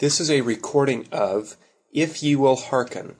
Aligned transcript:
This 0.00 0.18
is 0.18 0.30
a 0.30 0.40
recording 0.40 1.06
of 1.12 1.58
If 1.92 2.22
Ye 2.22 2.34
Will 2.34 2.56
Hearken, 2.56 3.16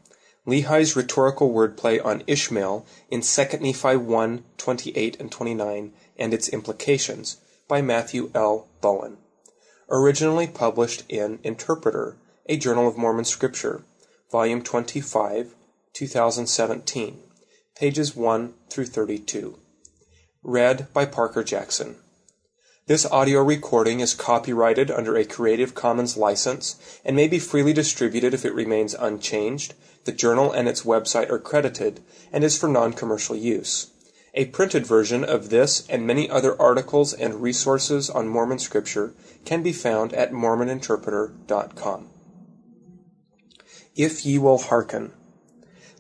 Lehi's 0.47 0.97
rhetorical 0.97 1.53
wordplay 1.53 2.03
on 2.03 2.23
Ishmael 2.27 2.87
in 3.11 3.21
2 3.21 3.43
Nephi 3.61 3.97
1 3.97 4.45
28 4.57 5.21
and 5.21 5.31
29 5.31 5.93
and 6.17 6.33
its 6.33 6.49
implications, 6.49 7.37
by 7.69 7.83
Matthew 7.83 8.31
L. 8.35 8.67
Bowen. 8.81 9.19
Originally 9.91 10.47
published 10.47 11.05
in 11.07 11.39
Interpreter, 11.45 12.17
a 12.47 12.57
Journal 12.57 12.89
of 12.89 12.97
Mormon 12.97 13.27
Scripture, 13.27 13.85
Volume 14.33 14.63
25, 14.63 15.55
2017, 15.93 17.19
pages 17.77 18.17
1 18.17 18.55
through 18.71 18.87
32. 18.87 19.59
Read 20.43 20.91
by 20.95 21.05
Parker 21.05 21.45
Jackson. 21.45 21.97
This 22.91 23.07
audio 23.07 23.41
recording 23.41 24.01
is 24.01 24.15
copyrighted 24.15 24.91
under 24.91 25.17
a 25.17 25.25
Creative 25.25 25.73
Commons 25.77 26.17
license 26.17 26.75
and 27.05 27.15
may 27.15 27.29
be 27.29 27.39
freely 27.39 27.73
distributed 27.73 28.35
if 28.35 28.45
it 28.45 28.53
remains 28.53 28.95
unchanged. 28.95 29.75
The 30.07 30.11
journal 30.11 30.51
and 30.51 30.69
its 30.69 30.83
website 30.83 31.31
are 31.31 31.39
credited 31.39 32.01
and 32.33 32.43
is 32.43 32.59
for 32.59 32.69
non-commercial 32.69 33.37
use. 33.37 33.93
A 34.35 34.47
printed 34.47 34.89
version 34.89 35.23
of 35.23 35.51
this 35.51 35.87
and 35.89 36.05
many 36.05 36.29
other 36.29 36.61
articles 36.61 37.13
and 37.13 37.41
resources 37.41 38.11
on 38.11 38.27
Mormon 38.27 38.59
scripture 38.59 39.15
can 39.45 39.63
be 39.63 39.73
found 39.73 40.13
at 40.13 40.33
mormoninterpreter.com. 40.33 42.09
If 43.95 44.27
ye 44.27 44.37
will 44.37 44.59
hearken. 44.59 45.13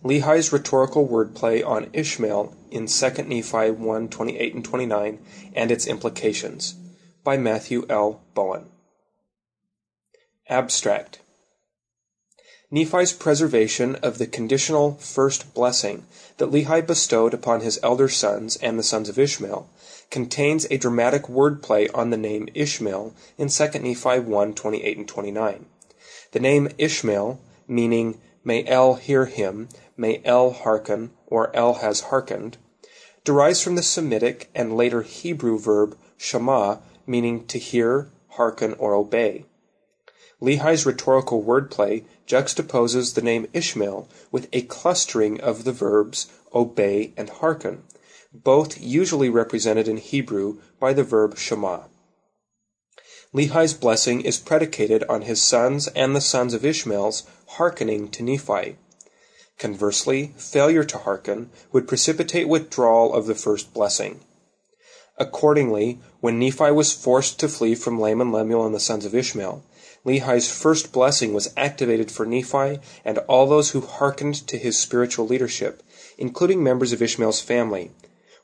Lehi's 0.02 0.52
rhetorical 0.52 1.06
wordplay 1.06 1.64
on 1.64 1.90
Ishmael 1.92 2.56
in 2.72 2.86
2 2.88 3.10
Nephi 3.10 3.70
1 3.70 4.08
28 4.08 4.54
and 4.54 4.64
29 4.64 5.18
and 5.54 5.70
its 5.70 5.86
implications 5.86 6.74
by 7.22 7.36
Matthew 7.36 7.86
L. 7.88 8.20
Bowen. 8.34 8.66
Abstract 10.48 11.20
Nephi's 12.72 13.12
preservation 13.12 13.96
of 13.96 14.18
the 14.18 14.28
conditional 14.28 14.94
first 14.94 15.54
blessing 15.54 16.06
that 16.36 16.52
Lehi 16.52 16.86
bestowed 16.86 17.34
upon 17.34 17.60
his 17.62 17.80
elder 17.82 18.08
sons 18.08 18.56
and 18.56 18.78
the 18.78 18.84
sons 18.84 19.08
of 19.08 19.18
Ishmael 19.18 19.68
contains 20.10 20.66
a 20.70 20.78
dramatic 20.78 21.24
wordplay 21.24 21.88
on 21.92 22.10
the 22.10 22.16
name 22.16 22.48
Ishmael 22.54 23.12
in 23.36 23.48
2 23.48 23.64
Nephi 23.80 24.20
1 24.20 24.54
28 24.54 24.98
and 24.98 25.08
29. 25.08 25.66
The 26.32 26.40
name 26.40 26.68
Ishmael, 26.78 27.40
meaning 27.66 28.20
may 28.44 28.64
El 28.64 28.94
hear 28.94 29.26
him, 29.26 29.68
may 29.96 30.20
El 30.24 30.50
hearken, 30.52 31.10
or 31.26 31.54
El 31.54 31.74
has 31.74 32.00
hearkened, 32.02 32.56
derives 33.24 33.60
from 33.60 33.74
the 33.74 33.82
Semitic 33.82 34.48
and 34.54 34.76
later 34.76 35.02
Hebrew 35.02 35.58
verb 35.58 35.96
shema, 36.16 36.76
meaning 37.10 37.44
to 37.48 37.58
hear, 37.58 38.08
hearken, 38.28 38.74
or 38.74 38.94
obey. 38.94 39.44
Lehi's 40.40 40.86
rhetorical 40.86 41.42
wordplay 41.42 42.04
juxtaposes 42.26 43.14
the 43.14 43.20
name 43.20 43.48
Ishmael 43.52 44.08
with 44.30 44.48
a 44.52 44.62
clustering 44.62 45.40
of 45.40 45.64
the 45.64 45.72
verbs 45.72 46.28
obey 46.54 47.12
and 47.16 47.28
hearken, 47.28 47.82
both 48.32 48.80
usually 48.80 49.28
represented 49.28 49.88
in 49.88 49.96
Hebrew 49.96 50.58
by 50.78 50.92
the 50.92 51.04
verb 51.04 51.36
shema. 51.36 51.80
Lehi's 53.34 53.74
blessing 53.74 54.20
is 54.22 54.38
predicated 54.38 55.02
on 55.04 55.22
his 55.22 55.42
sons 55.42 55.88
and 55.88 56.14
the 56.14 56.20
sons 56.20 56.54
of 56.54 56.64
Ishmael's 56.64 57.24
hearkening 57.58 58.08
to 58.10 58.22
Nephi. 58.22 58.76
Conversely, 59.58 60.32
failure 60.36 60.84
to 60.84 60.98
hearken 60.98 61.50
would 61.70 61.86
precipitate 61.86 62.48
withdrawal 62.48 63.12
of 63.12 63.26
the 63.26 63.34
first 63.34 63.74
blessing. 63.74 64.20
Accordingly, 65.20 66.00
when 66.20 66.38
Nephi 66.38 66.70
was 66.70 66.94
forced 66.94 67.38
to 67.40 67.48
flee 67.48 67.74
from 67.74 68.00
Laman, 68.00 68.32
Lemuel, 68.32 68.64
and 68.64 68.74
the 68.74 68.80
sons 68.80 69.04
of 69.04 69.14
Ishmael, 69.14 69.62
Lehi's 70.02 70.50
first 70.50 70.92
blessing 70.92 71.34
was 71.34 71.52
activated 71.58 72.10
for 72.10 72.24
Nephi 72.24 72.78
and 73.04 73.18
all 73.28 73.46
those 73.46 73.72
who 73.72 73.82
hearkened 73.82 74.34
to 74.48 74.56
his 74.56 74.78
spiritual 74.78 75.26
leadership, 75.26 75.82
including 76.16 76.62
members 76.62 76.94
of 76.94 77.02
Ishmael's 77.02 77.42
family, 77.42 77.90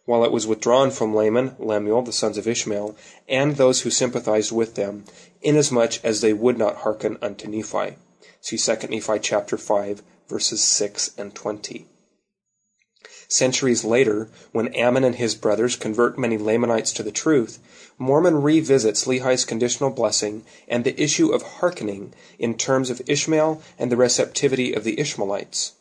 while 0.04 0.22
it 0.22 0.30
was 0.30 0.46
withdrawn 0.46 0.90
from 0.90 1.14
Laman, 1.14 1.56
Lemuel, 1.58 2.02
the 2.02 2.12
sons 2.12 2.36
of 2.36 2.46
Ishmael, 2.46 2.94
and 3.26 3.56
those 3.56 3.80
who 3.80 3.90
sympathized 3.90 4.52
with 4.52 4.74
them, 4.74 5.04
inasmuch 5.40 6.04
as 6.04 6.20
they 6.20 6.34
would 6.34 6.58
not 6.58 6.76
hearken 6.76 7.16
unto 7.22 7.48
Nephi. 7.48 7.96
See 8.42 8.58
2 8.58 8.88
Nephi 8.88 9.18
chapter 9.20 9.56
5, 9.56 10.02
verses 10.28 10.62
6 10.62 11.12
and 11.16 11.34
20. 11.34 11.86
Centuries 13.28 13.84
later, 13.84 14.28
when 14.52 14.72
Ammon 14.74 15.02
and 15.02 15.16
his 15.16 15.34
brothers 15.34 15.74
convert 15.74 16.16
many 16.16 16.38
Lamanites 16.38 16.92
to 16.92 17.02
the 17.02 17.10
truth, 17.10 17.58
Mormon 17.98 18.40
revisits 18.40 19.06
Lehi's 19.06 19.44
conditional 19.44 19.90
blessing 19.90 20.44
and 20.68 20.84
the 20.84 21.00
issue 21.00 21.32
of 21.32 21.42
hearkening 21.42 22.14
in 22.38 22.54
terms 22.54 22.88
of 22.88 23.02
Ishmael 23.06 23.60
and 23.78 23.90
the 23.90 23.96
receptivity 23.96 24.72
of 24.72 24.84
the 24.84 25.00
Ishmaelites. 25.00 25.72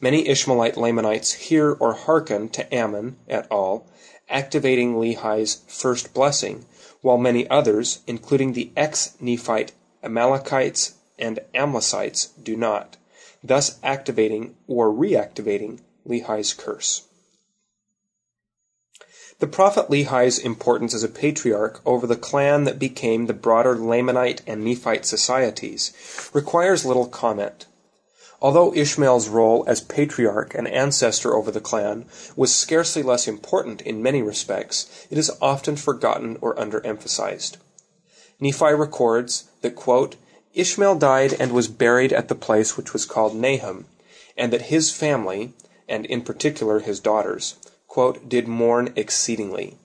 Many 0.00 0.26
Ishmaelite 0.26 0.76
Lamanites 0.76 1.32
hear 1.34 1.72
or 1.72 1.94
hearken 1.94 2.48
to 2.50 2.74
Ammon 2.74 3.18
et 3.28 3.46
al., 3.52 3.86
activating 4.28 4.96
Lehi's 4.96 5.60
first 5.68 6.12
blessing, 6.12 6.66
while 7.02 7.18
many 7.18 7.48
others, 7.48 8.00
including 8.08 8.52
the 8.52 8.70
ex-Nephite 8.76 9.72
Amalekites 10.02 10.94
and 11.18 11.38
Amlicites, 11.54 12.30
do 12.42 12.56
not, 12.56 12.96
thus 13.44 13.78
activating 13.84 14.56
or 14.66 14.90
reactivating 14.90 15.78
Lehi's 16.06 16.52
curse. 16.52 17.02
The 19.40 19.46
prophet 19.48 19.90
Lehi's 19.90 20.38
importance 20.38 20.94
as 20.94 21.02
a 21.02 21.08
patriarch 21.08 21.80
over 21.84 22.06
the 22.06 22.16
clan 22.16 22.64
that 22.64 22.78
became 22.78 23.26
the 23.26 23.34
broader 23.34 23.74
Lamanite 23.74 24.40
and 24.46 24.62
Nephite 24.62 25.04
societies 25.04 26.30
requires 26.32 26.84
little 26.84 27.06
comment. 27.06 27.66
Although 28.40 28.74
Ishmael's 28.74 29.28
role 29.28 29.64
as 29.66 29.80
patriarch 29.80 30.54
and 30.54 30.68
ancestor 30.68 31.34
over 31.34 31.50
the 31.50 31.60
clan 31.60 32.04
was 32.36 32.54
scarcely 32.54 33.02
less 33.02 33.26
important 33.26 33.80
in 33.80 34.02
many 34.02 34.22
respects, 34.22 35.06
it 35.10 35.18
is 35.18 35.32
often 35.40 35.76
forgotten 35.76 36.38
or 36.40 36.54
underemphasized. 36.54 37.56
Nephi 38.38 38.72
records 38.74 39.44
that, 39.62 39.74
quote, 39.74 40.16
Ishmael 40.52 40.96
died 40.96 41.34
and 41.40 41.52
was 41.52 41.68
buried 41.68 42.12
at 42.12 42.28
the 42.28 42.34
place 42.34 42.76
which 42.76 42.92
was 42.92 43.04
called 43.04 43.34
Nahom, 43.34 43.84
and 44.36 44.52
that 44.52 44.62
his 44.62 44.92
family, 44.92 45.54
and 45.88 46.06
in 46.06 46.22
particular 46.22 46.80
his 46.80 47.00
daughters, 47.00 47.56
did 48.28 48.48
mourn 48.48 48.92
exceedingly. 48.96 49.78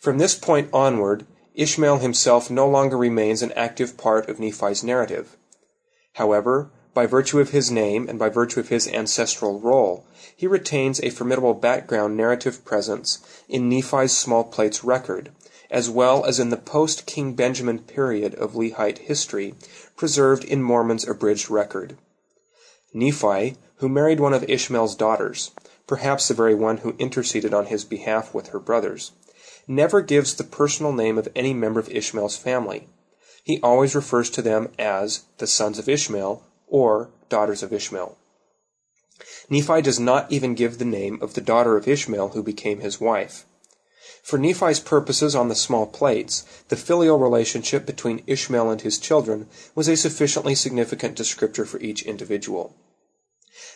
From 0.00 0.18
this 0.18 0.34
point 0.34 0.68
onward, 0.72 1.26
Ishmael 1.54 1.98
himself 1.98 2.50
no 2.50 2.66
longer 2.68 2.96
remains 2.96 3.42
an 3.42 3.52
active 3.52 3.96
part 3.96 4.28
of 4.28 4.40
Nephi's 4.40 4.82
narrative. 4.82 5.36
However, 6.14 6.70
by 6.94 7.06
virtue 7.06 7.40
of 7.40 7.50
his 7.50 7.70
name 7.70 8.08
and 8.08 8.18
by 8.18 8.28
virtue 8.28 8.60
of 8.60 8.68
his 8.68 8.88
ancestral 8.88 9.60
role, 9.60 10.06
he 10.34 10.46
retains 10.46 11.00
a 11.00 11.10
formidable 11.10 11.54
background 11.54 12.16
narrative 12.16 12.64
presence 12.64 13.18
in 13.48 13.68
Nephi's 13.68 14.16
small 14.16 14.44
plates 14.44 14.82
record, 14.82 15.30
as 15.70 15.88
well 15.88 16.24
as 16.24 16.38
in 16.38 16.50
the 16.50 16.56
post 16.56 17.06
King 17.06 17.34
Benjamin 17.34 17.78
period 17.78 18.34
of 18.34 18.54
Lehite 18.54 18.98
history 18.98 19.54
preserved 19.96 20.44
in 20.44 20.62
Mormon's 20.62 21.08
abridged 21.08 21.50
record. 21.50 21.96
Nephi, 22.92 23.56
who 23.82 23.88
married 23.88 24.20
one 24.20 24.32
of 24.32 24.48
Ishmael's 24.48 24.94
daughters, 24.94 25.50
perhaps 25.88 26.28
the 26.28 26.34
very 26.34 26.54
one 26.54 26.76
who 26.78 26.94
interceded 27.00 27.52
on 27.52 27.66
his 27.66 27.84
behalf 27.84 28.32
with 28.32 28.50
her 28.50 28.60
brothers, 28.60 29.10
never 29.66 30.00
gives 30.00 30.34
the 30.34 30.44
personal 30.44 30.92
name 30.92 31.18
of 31.18 31.28
any 31.34 31.52
member 31.52 31.80
of 31.80 31.88
Ishmael's 31.88 32.36
family. 32.36 32.86
He 33.42 33.58
always 33.60 33.96
refers 33.96 34.30
to 34.30 34.40
them 34.40 34.68
as 34.78 35.24
the 35.38 35.48
sons 35.48 35.80
of 35.80 35.88
Ishmael 35.88 36.44
or 36.68 37.10
daughters 37.28 37.64
of 37.64 37.72
Ishmael. 37.72 38.16
Nephi 39.50 39.82
does 39.82 39.98
not 39.98 40.30
even 40.30 40.54
give 40.54 40.78
the 40.78 40.84
name 40.84 41.18
of 41.20 41.34
the 41.34 41.40
daughter 41.40 41.76
of 41.76 41.88
Ishmael 41.88 42.28
who 42.28 42.42
became 42.44 42.78
his 42.78 43.00
wife. 43.00 43.46
For 44.22 44.38
Nephi's 44.38 44.78
purposes 44.78 45.34
on 45.34 45.48
the 45.48 45.56
small 45.56 45.86
plates, 45.86 46.44
the 46.68 46.76
filial 46.76 47.18
relationship 47.18 47.84
between 47.84 48.22
Ishmael 48.28 48.70
and 48.70 48.80
his 48.80 48.98
children 48.98 49.48
was 49.74 49.88
a 49.88 49.96
sufficiently 49.96 50.54
significant 50.54 51.18
descriptor 51.18 51.66
for 51.66 51.80
each 51.80 52.02
individual. 52.02 52.76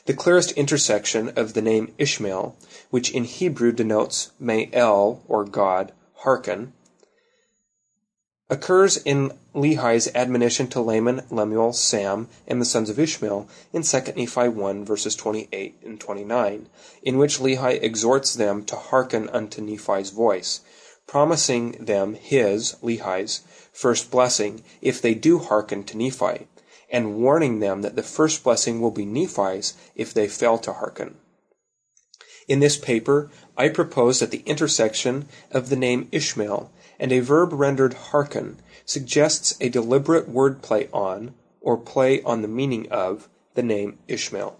The 0.07 0.15
clearest 0.15 0.53
intersection 0.53 1.31
of 1.37 1.55
the 1.55 1.63
name 1.63 1.95
Ishmael, 1.99 2.57
which 2.91 3.11
in 3.11 3.25
Hebrew 3.25 3.73
denotes 3.73 4.31
may 4.39 4.71
El, 4.73 5.23
or 5.29 5.45
God, 5.45 5.93
hearken, 6.19 6.73
occurs 8.49 8.97
in 8.99 9.33
Lehi's 9.55 10.09
admonition 10.15 10.69
to 10.69 10.81
Laman, 10.81 11.23
Lemuel, 11.31 11.73
Sam, 11.73 12.29
and 12.47 12.61
the 12.61 12.65
sons 12.65 12.89
of 12.89 12.99
Ishmael 12.99 13.49
in 13.73 13.83
2 13.83 13.99
Nephi 14.17 14.49
1 14.49 14.85
verses 14.85 15.17
28 15.17 15.79
and 15.85 16.01
29, 16.01 16.69
in 17.03 17.19
which 17.19 17.41
Lehi 17.41 17.83
exhorts 17.83 18.35
them 18.35 18.65
to 18.67 18.77
hearken 18.77 19.29
unto 19.31 19.61
Nephi's 19.61 20.11
voice, 20.11 20.61
promising 21.07 21.73
them 21.73 22.15
his, 22.15 22.77
Lehi's, 22.83 23.41
first 23.73 24.11
blessing 24.11 24.63
if 24.81 25.03
they 25.03 25.15
do 25.15 25.39
hearken 25.39 25.83
to 25.85 25.97
Nephi, 25.97 26.47
and 26.91 27.17
warning 27.17 27.61
them 27.61 27.83
that 27.83 27.97
the 27.97 28.03
first 28.03 28.45
blessing 28.45 28.81
will 28.81 28.91
be 28.91 29.05
Nephi's 29.05 29.75
if 29.95 30.15
they 30.15 30.29
fail 30.29 30.59
to 30.59 30.73
hearken. 30.73 31.17
In 32.49 32.61
this 32.61 32.77
paper, 32.77 33.31
I 33.57 33.69
propose 33.69 34.21
that 34.21 34.31
the 34.31 34.43
intersection 34.47 35.29
of 35.51 35.69
the 35.69 35.77
name 35.77 36.09
Ishmael 36.13 36.71
and 36.99 37.13
a 37.13 37.21
verb 37.21 37.53
rendered 37.53 37.95
hearken 37.95 38.61
suggests 38.85 39.55
a 39.61 39.69
deliberate 39.69 40.29
word 40.29 40.63
play 40.63 40.89
on, 40.93 41.35
or 41.61 41.77
play 41.77 42.23
on 42.23 42.43
the 42.43 42.49
meaning 42.49 42.89
of, 42.91 43.29
the 43.55 43.63
name 43.63 43.99
Ishmael. 44.07 44.57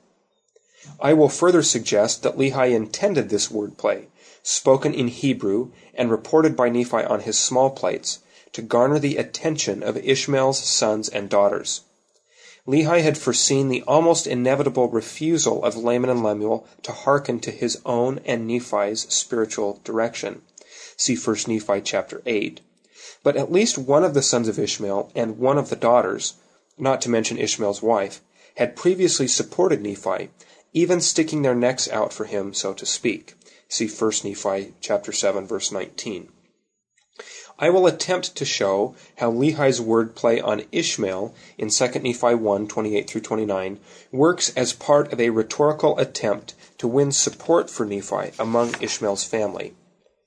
I 1.01 1.13
will 1.13 1.29
further 1.29 1.63
suggest 1.63 2.23
that 2.23 2.37
Lehi 2.37 2.73
intended 2.73 3.29
this 3.29 3.51
word 3.51 3.79
play, 3.79 4.09
spoken 4.43 4.93
in 4.95 5.09
Hebrew 5.09 5.71
and 5.95 6.11
reported 6.11 6.57
by 6.57 6.69
Nephi 6.69 7.05
on 7.05 7.21
his 7.21 7.39
small 7.39 7.71
plates, 7.71 8.21
to 8.53 8.63
garner 8.63 8.99
the 8.99 9.17
attention 9.17 9.83
of 9.83 9.97
Ishmael's 9.97 10.59
sons 10.59 11.09
and 11.09 11.29
daughters. 11.29 11.83
Lehi 12.67 13.01
had 13.01 13.17
foreseen 13.17 13.69
the 13.69 13.83
almost 13.83 14.27
inevitable 14.27 14.89
refusal 14.89 15.65
of 15.65 15.77
Laman 15.77 16.11
and 16.11 16.25
Lemuel 16.25 16.67
to 16.83 16.91
hearken 16.91 17.39
to 17.41 17.53
his 17.53 17.81
own 17.87 18.21
and 18.25 18.47
Nephi's 18.47 19.07
spiritual 19.13 19.81
direction. 19.85 20.43
See 20.97 21.15
1 21.15 21.37
Nephi 21.47 21.81
chapter 21.83 22.23
8. 22.27 22.61
But 23.23 23.37
at 23.37 23.53
least 23.53 23.79
one 23.79 24.03
of 24.03 24.15
the 24.15 24.23
sons 24.23 24.49
of 24.49 24.59
Ishmael 24.59 25.13
and 25.15 25.39
one 25.39 25.59
of 25.59 25.69
the 25.69 25.77
daughters, 25.77 26.35
not 26.77 27.01
to 27.03 27.11
mention 27.11 27.39
Ishmael's 27.39 27.83
wife, 27.83 28.21
had 28.57 28.75
previously 28.75 29.29
supported 29.29 29.81
Nephi, 29.81 30.31
even 30.73 31.01
sticking 31.01 31.43
their 31.43 31.55
necks 31.55 31.89
out 31.89 32.13
for 32.13 32.25
him, 32.25 32.53
so 32.53 32.73
to 32.73 32.85
speak. 32.85 33.35
See 33.69 33.87
1 33.87 34.13
Nephi 34.25 34.75
chapter 34.81 35.13
7 35.13 35.47
verse 35.47 35.71
19. 35.71 36.31
I 37.59 37.71
will 37.71 37.87
attempt 37.87 38.37
to 38.37 38.45
show 38.45 38.95
how 39.17 39.31
Lehi's 39.31 39.81
word 39.81 40.15
play 40.15 40.43
on 40.43 40.65
Ishmael 40.73 41.35
in 41.57 41.71
2 41.71 41.87
Nephi 42.01 42.35
1 42.35 42.69
28 42.69 43.09
through 43.09 43.21
29 43.23 43.81
works 44.13 44.53
as 44.55 44.75
part 44.75 45.11
of 45.11 45.19
a 45.19 45.31
rhetorical 45.31 45.99
attempt 45.99 46.53
to 46.77 46.87
win 46.87 47.13
support 47.13 47.71
for 47.71 47.87
Nephi 47.87 48.33
among 48.39 48.75
Ishmael's 48.83 49.25
family. 49.25 49.75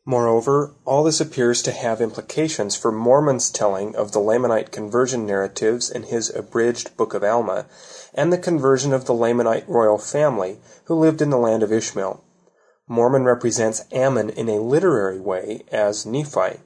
Moreover, 0.06 0.74
all 0.86 1.04
this 1.04 1.22
appears 1.22 1.62
to 1.62 1.72
have 1.72 2.02
implications 2.02 2.76
for 2.76 2.92
Mormon's 2.92 3.52
telling 3.52 3.96
of 3.96 4.12
the 4.12 4.20
Lamanite 4.20 4.72
conversion 4.72 5.28
narratives 5.28 5.92
in 5.92 6.04
his 6.04 6.32
abridged 6.36 6.98
Book 6.98 7.14
of 7.14 7.24
Alma, 7.24 7.68
and 8.16 8.34
the 8.34 8.40
conversion 8.40 8.92
of 8.92 9.06
the 9.06 9.14
Lamanite 9.14 9.68
royal 9.68 10.00
family 10.00 10.58
who 10.86 10.96
lived 10.96 11.22
in 11.22 11.30
the 11.30 11.38
land 11.38 11.62
of 11.62 11.72
Ishmael. 11.72 12.24
Mormon 12.88 13.24
represents 13.24 13.84
Ammon 13.92 14.32
in 14.32 14.50
a 14.50 14.60
literary 14.60 15.20
way 15.20 15.62
as 15.72 16.08
Nephi. 16.08 16.62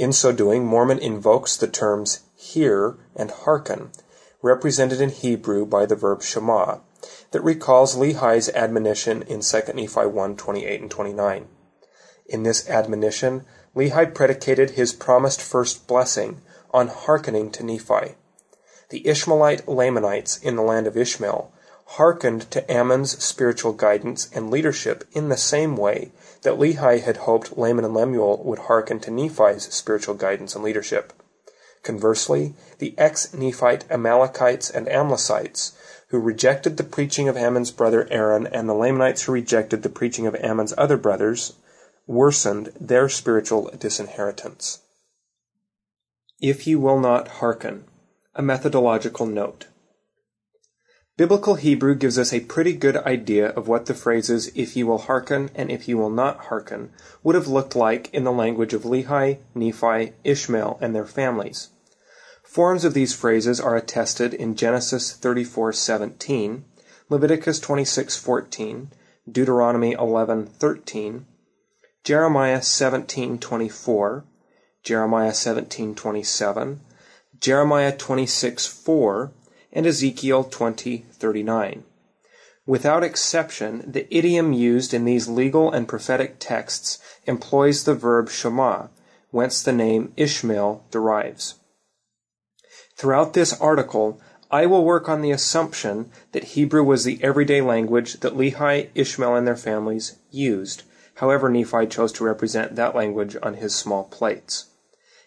In 0.00 0.14
so 0.14 0.32
doing, 0.32 0.64
Mormon 0.64 0.98
invokes 0.98 1.58
the 1.58 1.68
terms 1.68 2.20
hear 2.34 2.96
and 3.14 3.30
hearken, 3.30 3.90
represented 4.40 4.98
in 4.98 5.10
Hebrew 5.10 5.66
by 5.66 5.84
the 5.84 5.94
verb 5.94 6.22
shema, 6.22 6.78
that 7.32 7.44
recalls 7.44 7.96
Lehi's 7.96 8.48
admonition 8.54 9.20
in 9.20 9.42
2 9.42 9.74
Nephi 9.74 10.06
1 10.06 10.36
28 10.38 10.80
and 10.80 10.90
29. 10.90 11.48
In 12.24 12.44
this 12.44 12.66
admonition, 12.66 13.44
Lehi 13.76 14.14
predicated 14.14 14.70
his 14.70 14.94
promised 14.94 15.42
first 15.42 15.86
blessing 15.86 16.40
on 16.70 16.88
hearkening 16.88 17.50
to 17.50 17.62
Nephi. 17.62 18.14
The 18.88 19.06
Ishmaelite 19.06 19.68
Lamanites 19.68 20.38
in 20.38 20.56
the 20.56 20.62
land 20.62 20.86
of 20.86 20.96
Ishmael 20.96 21.52
hearkened 21.84 22.50
to 22.52 22.72
Ammon's 22.72 23.22
spiritual 23.22 23.74
guidance 23.74 24.30
and 24.32 24.50
leadership 24.50 25.04
in 25.12 25.28
the 25.28 25.36
same 25.36 25.76
way 25.76 26.12
that 26.42 26.58
Lehi 26.58 27.02
had 27.02 27.18
hoped 27.18 27.56
Laman 27.56 27.84
and 27.84 27.94
Lemuel 27.94 28.42
would 28.44 28.60
hearken 28.60 29.00
to 29.00 29.10
Nephi's 29.10 29.72
spiritual 29.72 30.14
guidance 30.14 30.54
and 30.54 30.64
leadership. 30.64 31.12
Conversely, 31.82 32.54
the 32.78 32.94
ex-Nephite 32.98 33.90
Amalekites 33.90 34.70
and 34.70 34.86
Amlicites, 34.86 35.72
who 36.08 36.18
rejected 36.18 36.76
the 36.76 36.84
preaching 36.84 37.28
of 37.28 37.36
Ammon's 37.36 37.70
brother 37.70 38.06
Aaron, 38.10 38.46
and 38.46 38.68
the 38.68 38.74
Lamanites 38.74 39.22
who 39.22 39.32
rejected 39.32 39.82
the 39.82 39.88
preaching 39.88 40.26
of 40.26 40.34
Ammon's 40.36 40.74
other 40.76 40.96
brothers, 40.96 41.54
worsened 42.06 42.72
their 42.80 43.08
spiritual 43.08 43.70
disinheritance. 43.78 44.80
If 46.40 46.66
you 46.66 46.80
will 46.80 46.98
not 46.98 47.28
hearken, 47.28 47.84
a 48.34 48.42
methodological 48.42 49.26
note. 49.26 49.66
Biblical 51.20 51.56
Hebrew 51.56 51.96
gives 51.96 52.18
us 52.18 52.32
a 52.32 52.40
pretty 52.40 52.72
good 52.72 52.96
idea 52.96 53.50
of 53.50 53.68
what 53.68 53.84
the 53.84 53.92
phrases 53.92 54.50
if 54.54 54.74
you 54.74 54.86
will 54.86 55.00
hearken 55.00 55.50
and 55.54 55.70
if 55.70 55.86
you 55.86 55.98
will 55.98 56.08
not 56.08 56.46
hearken 56.46 56.92
would 57.22 57.34
have 57.34 57.46
looked 57.46 57.76
like 57.76 58.08
in 58.14 58.24
the 58.24 58.32
language 58.32 58.72
of 58.72 58.84
Lehi, 58.84 59.36
Nephi, 59.54 60.14
Ishmael, 60.24 60.78
and 60.80 60.94
their 60.94 61.04
families. 61.04 61.68
Forms 62.42 62.86
of 62.86 62.94
these 62.94 63.12
phrases 63.12 63.60
are 63.60 63.76
attested 63.76 64.32
in 64.32 64.56
Genesis 64.56 65.12
34:17, 65.12 66.64
Leviticus 67.10 67.60
26:14, 67.60 68.86
Deuteronomy 69.30 69.94
11:13, 69.96 71.26
Jeremiah 72.02 72.62
17:24, 72.62 74.24
Jeremiah 74.82 75.32
17:27, 75.32 76.78
Jeremiah 77.38 77.92
26:4, 77.94 79.32
and 79.72 79.86
Ezekiel 79.86 80.44
20:39. 80.44 81.84
Without 82.66 83.02
exception, 83.02 83.84
the 83.86 84.06
idiom 84.14 84.52
used 84.52 84.94
in 84.94 85.04
these 85.04 85.28
legal 85.28 85.72
and 85.72 85.88
prophetic 85.88 86.36
texts 86.38 86.98
employs 87.26 87.84
the 87.84 87.94
verb 87.94 88.30
shema, 88.30 88.88
whence 89.30 89.62
the 89.62 89.72
name 89.72 90.12
Ishmael 90.16 90.84
derives. 90.90 91.54
Throughout 92.96 93.32
this 93.32 93.52
article, 93.60 94.20
I 94.50 94.66
will 94.66 94.84
work 94.84 95.08
on 95.08 95.22
the 95.22 95.30
assumption 95.30 96.10
that 96.32 96.54
Hebrew 96.54 96.82
was 96.82 97.04
the 97.04 97.18
everyday 97.22 97.60
language 97.60 98.20
that 98.20 98.36
Lehi, 98.36 98.90
Ishmael, 98.94 99.36
and 99.36 99.46
their 99.46 99.56
families 99.56 100.16
used, 100.30 100.82
however 101.14 101.48
Nephi 101.48 101.86
chose 101.86 102.12
to 102.12 102.24
represent 102.24 102.74
that 102.74 102.94
language 102.94 103.36
on 103.42 103.54
his 103.54 103.74
small 103.74 104.04
plates. 104.04 104.66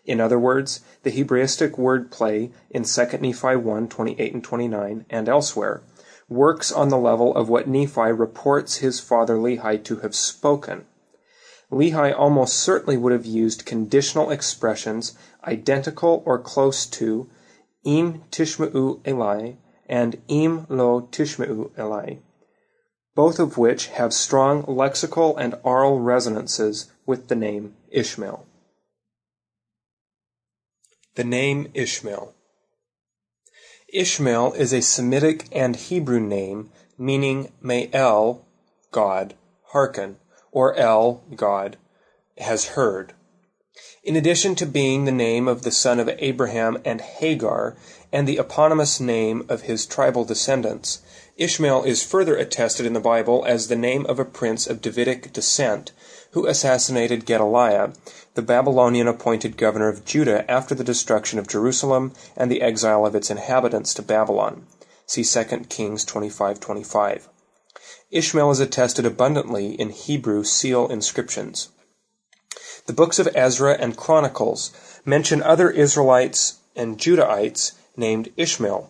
In 0.06 0.20
other 0.20 0.38
words, 0.38 0.82
the 1.04 1.12
Hebraistic 1.12 1.78
word 1.78 2.12
play 2.12 2.52
in 2.70 2.84
2 2.84 3.06
Nephi 3.22 3.56
1 3.56 3.88
28 3.88 4.34
and 4.34 4.44
29 4.44 5.06
and 5.10 5.30
elsewhere 5.30 5.82
works 6.28 6.72
on 6.72 6.90
the 6.90 6.98
level 6.98 7.36
of 7.36 7.48
what 7.48 7.68
Nephi 7.68 8.12
reports 8.12 8.78
his 8.78 9.00
father 9.00 9.36
Lehi 9.36 9.84
to 9.84 9.98
have 9.98 10.16
spoken. 10.16 10.86
Lehi 11.72 12.14
almost 12.18 12.56
certainly 12.56 12.98
would 12.98 13.14
have 13.14 13.26
used 13.26 13.66
conditional 13.66 14.30
expressions 14.30 15.18
identical 15.46 16.22
or 16.26 16.38
close 16.38 16.86
to 16.86 17.30
im 17.84 18.24
tishma'u 18.32 19.06
Eli 19.08 19.54
and 19.88 20.22
im 20.28 20.66
lo 20.70 21.02
tishma'u 21.12 21.72
Eli, 21.78 22.16
both 23.16 23.40
of 23.40 23.58
which 23.58 23.88
have 23.88 24.14
strong 24.14 24.64
lexical 24.64 25.36
and 25.38 25.56
aural 25.64 26.00
resonances 26.00 26.92
with 27.06 27.28
the 27.28 27.36
name 27.36 27.76
Ishmael. 27.90 28.46
The 31.16 31.24
name 31.24 31.70
Ishmael. 31.76 32.34
Ishmael 33.90 34.54
is 34.54 34.74
a 34.74 34.82
Semitic 34.82 35.46
and 35.52 35.76
Hebrew 35.76 36.20
name 36.20 36.72
meaning 36.98 37.52
may 37.62 37.90
El, 37.94 38.44
God, 38.92 39.36
hearken, 39.66 40.18
or 40.52 40.74
El, 40.76 41.24
God, 41.36 41.78
has 42.40 42.70
heard. 42.70 43.14
In 44.04 44.16
addition 44.16 44.56
to 44.56 44.66
being 44.66 45.06
the 45.06 45.12
name 45.12 45.48
of 45.48 45.62
the 45.62 45.72
son 45.72 46.00
of 46.00 46.10
Abraham 46.18 46.80
and 46.84 47.00
Hagar, 47.00 47.78
and 48.12 48.28
the 48.28 48.38
eponymous 48.38 49.00
name 49.00 49.46
of 49.50 49.62
his 49.62 49.86
tribal 49.86 50.26
descendants, 50.26 51.02
Ishmael 51.38 51.84
is 51.84 52.04
further 52.04 52.36
attested 52.36 52.88
in 52.88 52.94
the 52.94 53.00
Bible 53.00 53.44
as 53.48 53.68
the 53.68 53.76
name 53.76 54.06
of 54.08 54.18
a 54.18 54.26
prince 54.26 54.66
of 54.66 54.82
Davidic 54.82 55.32
descent 55.32 55.92
who 56.32 56.48
assassinated 56.48 57.26
Gedaliah, 57.26 57.94
the 58.36 58.42
Babylonian 58.42 59.08
appointed 59.08 59.58
governor 59.58 59.90
of 59.90 60.06
Judah 60.06 60.50
after 60.50 60.74
the 60.74 60.84
destruction 60.84 61.38
of 61.38 61.48
Jerusalem 61.48 62.14
and 62.36 62.50
the 62.50 62.62
exile 62.62 63.06
of 63.06 63.16
its 63.16 63.30
inhabitants 63.30 63.94
to 63.94 64.02
Babylon. 64.02 64.66
See 65.06 65.24
2 65.24 65.70
Kings 65.70 66.04
25:25. 66.06 67.28
Ishmael 68.10 68.52
is 68.52 68.60
attested 68.60 69.06
abundantly 69.06 69.80
in 69.80 69.90
Hebrew 69.90 70.44
seal 70.44 70.88
inscriptions. 70.88 71.70
The 72.86 72.94
books 72.94 73.20
of 73.20 73.30
Ezra 73.36 73.74
and 73.80 73.96
Chronicles 73.96 74.72
mention 75.06 75.44
other 75.44 75.70
Israelites 75.70 76.56
and 76.76 76.98
Judahites 76.98 77.74
named 77.96 78.34
Ishmael. 78.36 78.90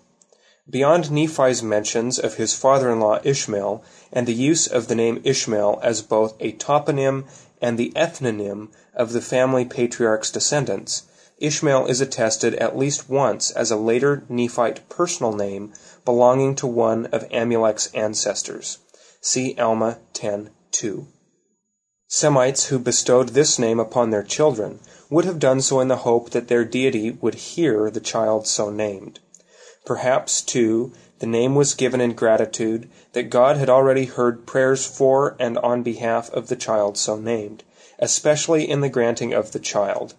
Beyond 0.70 1.12
Nephi's 1.12 1.62
mentions 1.62 2.18
of 2.18 2.36
his 2.36 2.54
father-in-law 2.54 3.20
Ishmael 3.24 3.84
and 4.14 4.26
the 4.26 4.34
use 4.34 4.68
of 4.68 4.88
the 4.88 4.96
name 4.96 5.20
Ishmael 5.26 5.80
as 5.84 6.02
both 6.02 6.36
a 6.40 6.54
toponym 6.54 7.26
and 7.62 7.78
the 7.78 7.92
ethnonym 7.96 8.70
of 8.96 9.12
the 9.12 9.22
family 9.22 9.66
patriarch's 9.66 10.32
descendants, 10.32 11.04
Ishmael 11.40 11.88
is 11.88 12.00
attested 12.00 12.56
at 12.56 12.78
least 12.78 13.10
once 13.10 13.52
as 13.52 13.72
a 13.72 13.76
later 13.76 14.24
Nephite 14.30 14.88
personal 14.88 15.34
name 15.34 15.74
belonging 16.06 16.56
to 16.56 16.68
one 16.68 17.08
of 17.08 17.28
Amulek's 17.32 17.90
ancestors. 17.94 18.78
See 19.20 19.56
Alma 19.58 19.98
10:2. 20.14 21.08
Semites 22.08 22.66
who 22.66 22.78
bestowed 22.78 23.30
this 23.30 23.58
name 23.58 23.80
upon 23.80 24.12
their 24.12 24.22
children 24.22 24.80
would 25.10 25.26
have 25.26 25.40
done 25.40 25.62
so 25.62 25.80
in 25.80 25.88
the 25.88 26.06
hope 26.06 26.30
that 26.30 26.48
their 26.48 26.64
deity 26.64 27.18
would 27.20 27.36
hear 27.36 27.90
the 27.90 28.00
child 28.00 28.46
so 28.46 28.70
named. 28.70 29.20
Perhaps, 29.86 30.42
too, 30.42 30.94
the 31.20 31.26
name 31.26 31.56
was 31.56 31.74
given 31.74 32.00
in 32.00 32.14
gratitude 32.14 32.90
that 33.14 33.30
God 33.30 33.58
had 33.58 33.70
already 33.70 34.06
heard 34.06 34.46
prayers 34.46 34.86
for 34.86 35.36
and 35.40 35.58
on 35.58 35.84
behalf 35.84 36.32
of 36.32 36.48
the 36.48 36.56
child 36.56 36.98
so 36.98 37.18
named, 37.18 37.64
especially 38.00 38.70
in 38.70 38.82
the 38.82 38.90
granting 38.90 39.34
of 39.34 39.52
the 39.52 39.60
child. 39.60 40.16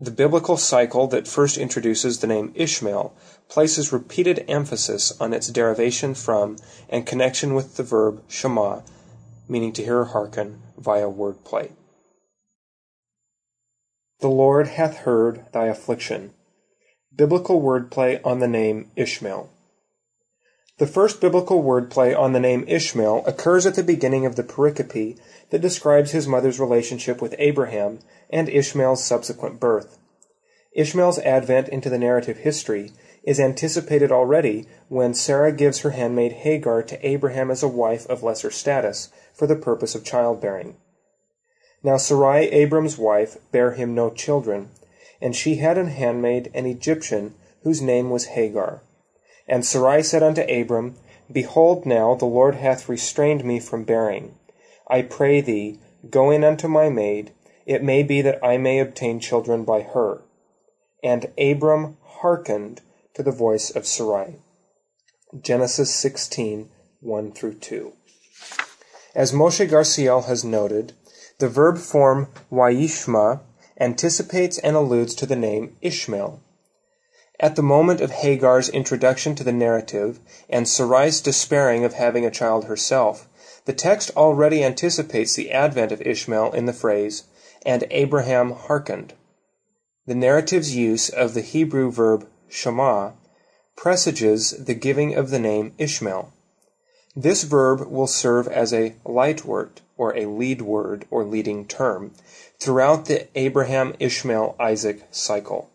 The 0.00 0.10
biblical 0.10 0.56
cycle 0.56 1.06
that 1.08 1.28
first 1.28 1.56
introduces 1.56 2.18
the 2.18 2.26
name 2.26 2.52
Ishmael 2.56 3.14
places 3.48 3.92
repeated 3.92 4.44
emphasis 4.48 5.12
on 5.20 5.32
its 5.32 5.48
derivation 5.48 6.14
from 6.14 6.56
and 6.88 7.06
connection 7.06 7.54
with 7.54 7.76
the 7.76 7.84
verb 7.84 8.22
shema, 8.26 8.80
meaning 9.48 9.72
to 9.74 9.84
hear 9.84 9.98
or 9.98 10.06
hearken, 10.06 10.60
via 10.76 11.06
wordplay. 11.06 11.70
The 14.20 14.28
Lord 14.28 14.68
hath 14.68 14.98
heard 14.98 15.44
thy 15.52 15.66
affliction. 15.66 16.32
Biblical 17.14 17.60
wordplay 17.60 18.20
on 18.24 18.40
the 18.40 18.48
name 18.48 18.90
Ishmael. 18.96 19.51
The 20.82 20.88
first 20.88 21.20
biblical 21.20 21.62
wordplay 21.62 22.12
on 22.12 22.32
the 22.32 22.40
name 22.40 22.64
Ishmael 22.66 23.22
occurs 23.24 23.66
at 23.66 23.76
the 23.76 23.84
beginning 23.84 24.26
of 24.26 24.34
the 24.34 24.42
pericope 24.42 25.16
that 25.50 25.60
describes 25.60 26.10
his 26.10 26.26
mother's 26.26 26.58
relationship 26.58 27.22
with 27.22 27.36
Abraham 27.38 28.00
and 28.30 28.48
Ishmael's 28.48 29.04
subsequent 29.04 29.60
birth. 29.60 29.98
Ishmael's 30.72 31.20
advent 31.20 31.68
into 31.68 31.88
the 31.88 32.00
narrative 32.00 32.38
history 32.38 32.90
is 33.22 33.38
anticipated 33.38 34.10
already 34.10 34.66
when 34.88 35.14
Sarah 35.14 35.52
gives 35.52 35.82
her 35.82 35.90
handmaid 35.90 36.32
Hagar 36.32 36.82
to 36.82 37.06
Abraham 37.08 37.52
as 37.52 37.62
a 37.62 37.68
wife 37.68 38.04
of 38.10 38.24
lesser 38.24 38.50
status 38.50 39.08
for 39.32 39.46
the 39.46 39.54
purpose 39.54 39.94
of 39.94 40.02
childbearing. 40.02 40.74
Now 41.84 41.96
Sarai, 41.96 42.48
Abram's 42.48 42.98
wife, 42.98 43.36
bare 43.52 43.74
him 43.74 43.94
no 43.94 44.10
children, 44.10 44.70
and 45.20 45.36
she 45.36 45.58
had 45.58 45.78
an 45.78 45.86
handmaid, 45.86 46.50
an 46.52 46.66
Egyptian, 46.66 47.36
whose 47.62 47.80
name 47.80 48.10
was 48.10 48.34
Hagar. 48.34 48.82
And 49.48 49.64
Sarai 49.64 50.02
said 50.02 50.22
unto 50.22 50.42
Abram, 50.42 50.96
Behold, 51.30 51.86
now 51.86 52.14
the 52.14 52.26
Lord 52.26 52.56
hath 52.56 52.88
restrained 52.88 53.44
me 53.44 53.58
from 53.60 53.84
bearing. 53.84 54.34
I 54.88 55.02
pray 55.02 55.40
thee, 55.40 55.78
go 56.10 56.30
in 56.30 56.44
unto 56.44 56.68
my 56.68 56.88
maid, 56.88 57.32
it 57.66 57.82
may 57.82 58.02
be 58.02 58.22
that 58.22 58.44
I 58.44 58.56
may 58.56 58.78
obtain 58.78 59.20
children 59.20 59.64
by 59.64 59.82
her. 59.82 60.22
And 61.02 61.32
Abram 61.38 61.96
hearkened 62.02 62.80
to 63.14 63.22
the 63.22 63.32
voice 63.32 63.70
of 63.70 63.86
Sarai. 63.86 64.36
Genesis 65.40 65.94
16, 65.94 66.70
1 67.00 67.32
through 67.32 67.54
2. 67.54 67.92
As 69.14 69.32
Moshe 69.32 69.66
Garsiel 69.68 70.26
has 70.26 70.44
noted, 70.44 70.92
the 71.38 71.48
verb 71.48 71.78
form 71.78 72.28
Wayishma 72.50 73.40
anticipates 73.80 74.58
and 74.58 74.76
alludes 74.76 75.14
to 75.16 75.26
the 75.26 75.36
name 75.36 75.76
Ishmael. 75.80 76.40
At 77.42 77.56
the 77.56 77.62
moment 77.62 78.00
of 78.00 78.12
Hagar's 78.12 78.68
introduction 78.68 79.34
to 79.34 79.42
the 79.42 79.50
narrative 79.50 80.20
and 80.48 80.68
Sarai's 80.68 81.20
despairing 81.20 81.84
of 81.84 81.94
having 81.94 82.24
a 82.24 82.30
child 82.30 82.66
herself, 82.66 83.28
the 83.64 83.72
text 83.72 84.12
already 84.16 84.62
anticipates 84.62 85.34
the 85.34 85.50
advent 85.50 85.90
of 85.90 86.00
Ishmael 86.02 86.52
in 86.52 86.66
the 86.66 86.72
phrase, 86.72 87.24
and 87.66 87.82
Abraham 87.90 88.52
hearkened. 88.52 89.14
The 90.06 90.14
narrative's 90.14 90.76
use 90.76 91.08
of 91.08 91.34
the 91.34 91.40
Hebrew 91.40 91.90
verb 91.90 92.28
shema 92.48 93.14
presages 93.74 94.52
the 94.52 94.74
giving 94.74 95.16
of 95.16 95.30
the 95.30 95.40
name 95.40 95.74
Ishmael. 95.78 96.32
This 97.16 97.42
verb 97.42 97.88
will 97.90 98.06
serve 98.06 98.46
as 98.46 98.72
a 98.72 98.94
leitwort, 99.04 99.80
or 99.96 100.16
a 100.16 100.26
lead 100.26 100.62
word 100.62 101.06
or 101.10 101.24
leading 101.24 101.66
term, 101.66 102.12
throughout 102.60 103.06
the 103.06 103.26
Abraham 103.36 103.96
Ishmael 103.98 104.54
Isaac 104.60 105.02
cycle. 105.10 105.71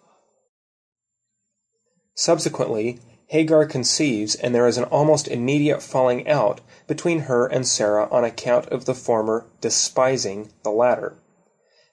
Subsequently, 2.20 3.00
Hagar 3.28 3.68
conceives, 3.68 4.34
and 4.34 4.56
there 4.56 4.66
is 4.66 4.80
an 4.80 4.86
almost 4.86 5.28
immediate 5.28 5.84
falling 5.84 6.28
out 6.28 6.62
between 6.88 7.20
her 7.20 7.46
and 7.46 7.68
Sarah 7.68 8.08
on 8.10 8.24
account 8.24 8.66
of 8.70 8.86
the 8.86 8.96
former 8.96 9.46
despising 9.62 10.50
the 10.64 10.72
latter. 10.72 11.14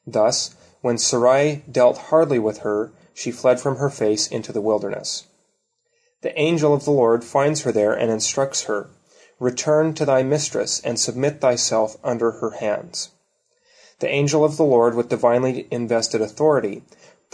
Thus, 0.07 0.54
when 0.81 0.97
Sarai 0.97 1.62
dealt 1.71 1.99
hardly 2.09 2.38
with 2.38 2.59
her, 2.59 2.90
she 3.12 3.31
fled 3.31 3.61
from 3.61 3.76
her 3.76 3.90
face 3.90 4.26
into 4.26 4.50
the 4.50 4.62
wilderness. 4.62 5.25
The 6.23 6.38
angel 6.40 6.73
of 6.73 6.87
the 6.87 6.90
Lord 6.90 7.23
finds 7.23 7.61
her 7.61 7.73
there 7.73 7.93
and 7.93 8.11
instructs 8.11 8.62
her, 8.62 8.88
Return 9.38 9.93
to 9.93 10.07
thy 10.07 10.23
mistress, 10.23 10.81
and 10.81 10.99
submit 10.99 11.43
thyself 11.43 11.99
under 12.02 12.31
her 12.31 12.52
hands. 12.52 13.11
The 13.99 14.09
angel 14.09 14.43
of 14.43 14.57
the 14.57 14.64
Lord, 14.64 14.95
with 14.95 15.11
divinely 15.11 15.69
invested 15.71 16.23
authority, 16.23 16.83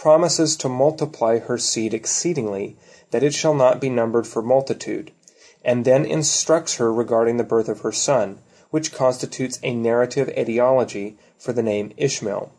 promises 0.00 0.56
to 0.56 0.66
multiply 0.66 1.38
her 1.38 1.58
seed 1.58 1.92
exceedingly, 1.92 2.74
that 3.10 3.22
it 3.22 3.34
shall 3.34 3.52
not 3.52 3.82
be 3.82 3.90
numbered 3.90 4.26
for 4.26 4.40
multitude, 4.40 5.12
and 5.62 5.84
then 5.84 6.06
instructs 6.06 6.76
her 6.76 6.90
regarding 6.90 7.36
the 7.36 7.44
birth 7.44 7.68
of 7.68 7.80
her 7.80 7.92
son, 7.92 8.38
which 8.70 8.94
constitutes 8.94 9.58
a 9.62 9.74
narrative 9.74 10.30
etiology 10.30 11.18
for 11.38 11.52
the 11.52 11.62
name 11.62 11.92
Ishmael. 11.98 12.50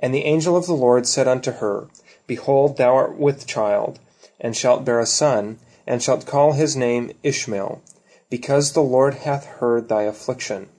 And 0.00 0.14
the 0.14 0.24
angel 0.24 0.56
of 0.56 0.64
the 0.64 0.72
Lord 0.72 1.06
said 1.06 1.28
unto 1.28 1.52
her, 1.52 1.88
Behold, 2.26 2.78
thou 2.78 2.94
art 2.94 3.18
with 3.18 3.46
child, 3.46 3.98
and 4.40 4.56
shalt 4.56 4.86
bear 4.86 5.00
a 5.00 5.04
son, 5.04 5.58
and 5.86 6.02
shalt 6.02 6.24
call 6.24 6.52
his 6.52 6.74
name 6.74 7.12
Ishmael, 7.22 7.82
because 8.30 8.72
the 8.72 8.82
Lord 8.82 9.16
hath 9.16 9.44
heard 9.44 9.90
thy 9.90 10.04
affliction. 10.04 10.70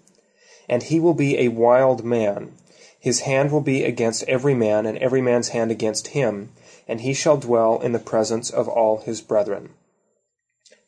And 0.68 0.82
he 0.82 1.00
will 1.00 1.14
be 1.14 1.38
a 1.38 1.50
wild 1.50 2.04
man, 2.04 2.54
his 3.00 3.22
hand 3.22 3.52
will 3.52 3.62
be 3.62 3.84
against 3.84 4.24
every 4.24 4.54
man, 4.54 4.86
and 4.86 4.98
every 4.98 5.22
man's 5.22 5.50
hand 5.50 5.72
against 5.72 6.10
him, 6.10 6.52
and 6.88 7.02
he 7.02 7.14
shall 7.14 7.38
dwell 7.38 7.80
in 7.80 7.92
the 7.92 8.00
presence 8.00 8.50
of 8.50 8.68
all 8.68 9.00
his 9.00 9.22
brethren. 9.22 9.70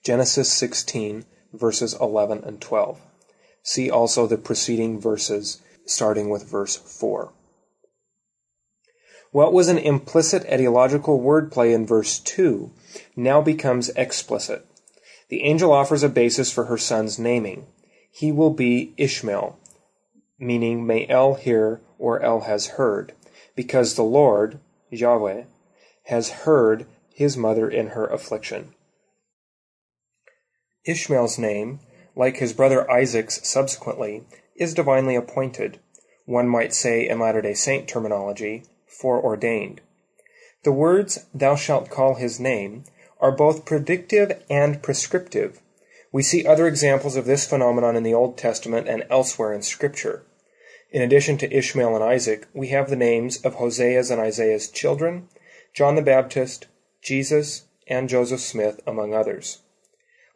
Genesis 0.04 0.51
16, 0.51 1.25
verses 1.54 1.94
11 2.00 2.44
and 2.44 2.62
12. 2.62 3.00
See 3.63 3.89
also 3.89 4.25
the 4.25 4.38
preceding 4.38 5.00
verses, 5.00 5.62
starting 5.86 6.30
with 6.30 6.50
verse 6.50 6.75
4. 6.75 7.32
What 9.32 9.54
was 9.54 9.68
an 9.68 9.78
implicit 9.78 10.44
etiological 10.46 11.22
wordplay 11.22 11.74
in 11.74 11.86
verse 11.86 12.20
2 12.20 12.72
now 13.16 13.42
becomes 13.42 13.89
explicit. 13.89 14.66
The 15.30 15.44
angel 15.44 15.72
offers 15.72 16.01
a 16.01 16.10
basis 16.10 16.51
for 16.51 16.66
her 16.66 16.78
son's 16.78 17.20
naming. 17.20 17.68
He 18.12 18.32
will 18.32 18.50
be 18.50 18.94
Ishmael, 18.98 19.60
meaning 20.39 20.88
may 20.88 21.08
El 21.08 21.36
hear 21.36 21.82
or 22.00 22.22
El 22.22 22.41
has 22.41 22.68
heard, 22.68 23.13
because 23.56 23.94
the 23.94 24.03
Lord, 24.03 24.60
Yahweh, 24.89 25.44
has 26.06 26.29
heard 26.29 26.88
his 27.13 27.38
mother 27.38 27.70
in 27.70 27.88
her 27.89 28.08
affliction. 28.08 28.74
Ishmael's 30.86 31.38
name, 31.38 31.82
like 32.15 32.38
his 32.38 32.53
brother 32.53 32.89
Isaac's 32.89 33.48
subsequently, 33.48 34.24
is 34.56 34.74
divinely 34.74 35.15
appointed, 35.15 35.79
one 36.25 36.48
might 36.48 36.74
say 36.74 37.08
in 37.08 37.20
Latter 37.20 37.41
day 37.41 37.53
Saint 37.53 37.88
terminology, 37.88 38.63
foreordained. 38.88 39.82
The 40.63 40.72
words, 40.72 41.25
thou 41.34 41.56
shalt 41.56 41.89
call 41.89 42.15
his 42.15 42.39
name, 42.39 42.86
are 43.20 43.32
both 43.32 43.65
predictive 43.65 44.44
and 44.50 44.82
prescriptive. 44.82 45.62
We 46.12 46.24
see 46.24 46.46
other 46.46 46.68
examples 46.68 47.15
of 47.15 47.25
this 47.25 47.48
phenomenon 47.48 47.96
in 47.96 48.03
the 48.03 48.13
Old 48.13 48.38
Testament 48.38 48.88
and 48.88 49.06
elsewhere 49.10 49.53
in 49.53 49.62
Scripture. 49.62 50.24
In 50.91 51.03
addition 51.03 51.38
to 51.38 51.55
Ishmael 51.55 51.93
and 51.96 52.03
Isaac, 52.03 52.48
we 52.53 52.69
have 52.69 52.89
the 52.89 52.96
names 52.96 53.41
of 53.41 53.55
Hosea's 53.55 54.10
and 54.10 54.19
Isaiah's 54.19 54.69
children, 54.69 55.29
John 55.74 55.96
the 55.96 56.01
Baptist, 56.01 56.65
Jesus, 57.01 57.65
and 57.88 58.10
Joseph 58.10 58.39
Smith, 58.39 58.79
among 58.88 59.13
others. 59.13 59.60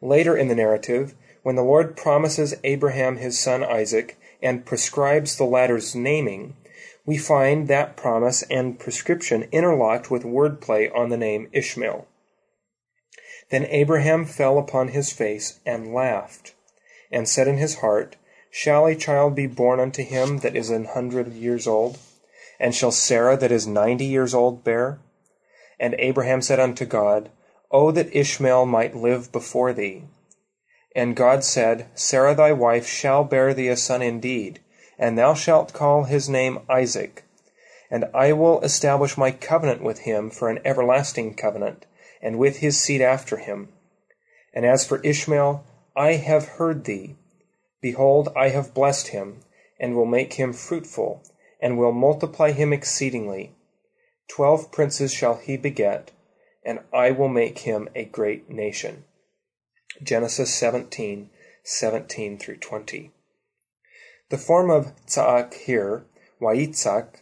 Later 0.00 0.36
in 0.36 0.48
the 0.48 0.54
narrative, 0.54 1.14
when 1.42 1.56
the 1.56 1.64
Lord 1.64 1.96
promises 1.96 2.54
Abraham 2.62 3.16
his 3.16 3.38
son 3.38 3.64
Isaac 3.64 4.16
and 4.40 4.64
prescribes 4.64 5.36
the 5.36 5.44
latter's 5.44 5.94
naming, 5.94 6.56
we 7.04 7.18
find 7.18 7.66
that 7.68 7.96
promise 7.96 8.42
and 8.48 8.78
prescription 8.78 9.48
interlocked 9.50 10.10
with 10.10 10.22
wordplay 10.22 10.94
on 10.94 11.08
the 11.08 11.16
name 11.16 11.48
Ishmael. 11.52 12.06
Then 13.50 13.66
Abraham 13.66 14.24
fell 14.24 14.58
upon 14.58 14.88
his 14.88 15.12
face 15.12 15.60
and 15.66 15.92
laughed, 15.92 16.54
and 17.10 17.28
said 17.28 17.48
in 17.48 17.58
his 17.58 17.76
heart, 17.76 18.16
Shall 18.56 18.86
a 18.86 18.94
child 18.94 19.34
be 19.34 19.48
born 19.48 19.80
unto 19.80 20.04
him 20.04 20.38
that 20.38 20.54
is 20.54 20.70
an 20.70 20.84
hundred 20.84 21.32
years 21.32 21.66
old? 21.66 21.98
And 22.60 22.72
shall 22.72 22.92
Sarah 22.92 23.36
that 23.36 23.50
is 23.50 23.66
ninety 23.66 24.04
years 24.04 24.32
old 24.32 24.62
bear? 24.62 25.00
And 25.80 25.96
Abraham 25.98 26.40
said 26.40 26.60
unto 26.60 26.84
God, 26.84 27.30
O 27.72 27.90
that 27.90 28.14
Ishmael 28.14 28.64
might 28.66 28.94
live 28.94 29.32
before 29.32 29.72
thee. 29.72 30.04
And 30.94 31.16
God 31.16 31.42
said, 31.42 31.88
Sarah 31.96 32.36
thy 32.36 32.52
wife 32.52 32.86
shall 32.86 33.24
bear 33.24 33.54
thee 33.54 33.66
a 33.66 33.76
son 33.76 34.02
indeed, 34.02 34.60
and 35.00 35.18
thou 35.18 35.34
shalt 35.34 35.72
call 35.72 36.04
his 36.04 36.28
name 36.28 36.60
Isaac. 36.70 37.24
And 37.90 38.04
I 38.14 38.32
will 38.34 38.60
establish 38.60 39.18
my 39.18 39.32
covenant 39.32 39.82
with 39.82 40.02
him 40.02 40.30
for 40.30 40.48
an 40.48 40.60
everlasting 40.64 41.34
covenant, 41.34 41.86
and 42.22 42.38
with 42.38 42.58
his 42.58 42.80
seed 42.80 43.00
after 43.00 43.38
him. 43.38 43.70
And 44.54 44.64
as 44.64 44.86
for 44.86 45.00
Ishmael, 45.00 45.64
I 45.96 46.12
have 46.12 46.50
heard 46.50 46.84
thee. 46.84 47.16
Behold, 47.84 48.32
I 48.34 48.48
have 48.48 48.72
blessed 48.72 49.08
him, 49.08 49.42
and 49.78 49.94
will 49.94 50.06
make 50.06 50.40
him 50.40 50.54
fruitful, 50.54 51.22
and 51.60 51.76
will 51.76 51.92
multiply 51.92 52.50
him 52.50 52.72
exceedingly. 52.72 53.52
Twelve 54.26 54.72
princes 54.72 55.12
shall 55.12 55.34
he 55.34 55.58
beget, 55.58 56.10
and 56.64 56.80
I 56.94 57.10
will 57.10 57.28
make 57.28 57.58
him 57.58 57.90
a 57.94 58.06
great 58.06 58.48
nation. 58.48 59.04
Genesis 60.02 60.54
17, 60.54 61.28
17 61.62 62.38
through 62.38 62.56
20. 62.56 63.10
The 64.30 64.38
form 64.38 64.70
of 64.70 64.94
tza'ak 65.04 65.52
here, 65.52 66.06
Wayitzak, 66.40 67.20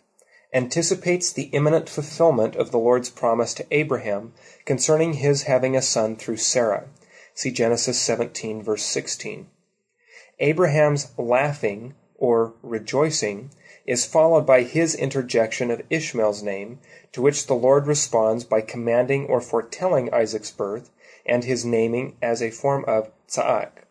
anticipates 0.55 1.33
the 1.33 1.51
imminent 1.51 1.89
fulfillment 1.89 2.55
of 2.55 2.71
the 2.71 2.79
Lord's 2.79 3.11
promise 3.11 3.53
to 3.55 3.67
Abraham 3.73 4.33
concerning 4.65 5.15
his 5.15 5.43
having 5.43 5.75
a 5.75 5.83
son 5.83 6.15
through 6.15 6.37
Sarah. 6.37 6.89
See 7.35 7.51
Genesis 7.51 8.01
17, 8.01 8.63
verse 8.63 8.85
16. 8.85 9.49
Abraham's 10.43 11.13
laughing, 11.17 11.95
or 12.17 12.55
rejoicing, 12.63 13.51
is 13.87 14.05
followed 14.05 14.45
by 14.45 14.63
his 14.63 14.95
interjection 14.95 15.71
of 15.71 15.83
Ishmael's 15.89 16.43
name, 16.43 16.81
to 17.13 17.23
which 17.23 17.47
the 17.47 17.55
Lord 17.55 17.87
responds 17.87 18.45
by 18.45 18.61
commanding 18.61 19.27
or 19.27 19.41
foretelling 19.41 20.13
Isaac's 20.13 20.51
birth 20.51 20.91
and 21.25 21.45
his 21.45 21.65
naming 21.65 22.17
as 22.21 22.43
a 22.43 22.51
form 22.51 22.85
of 22.87 23.11
tza'ak. 23.29 23.85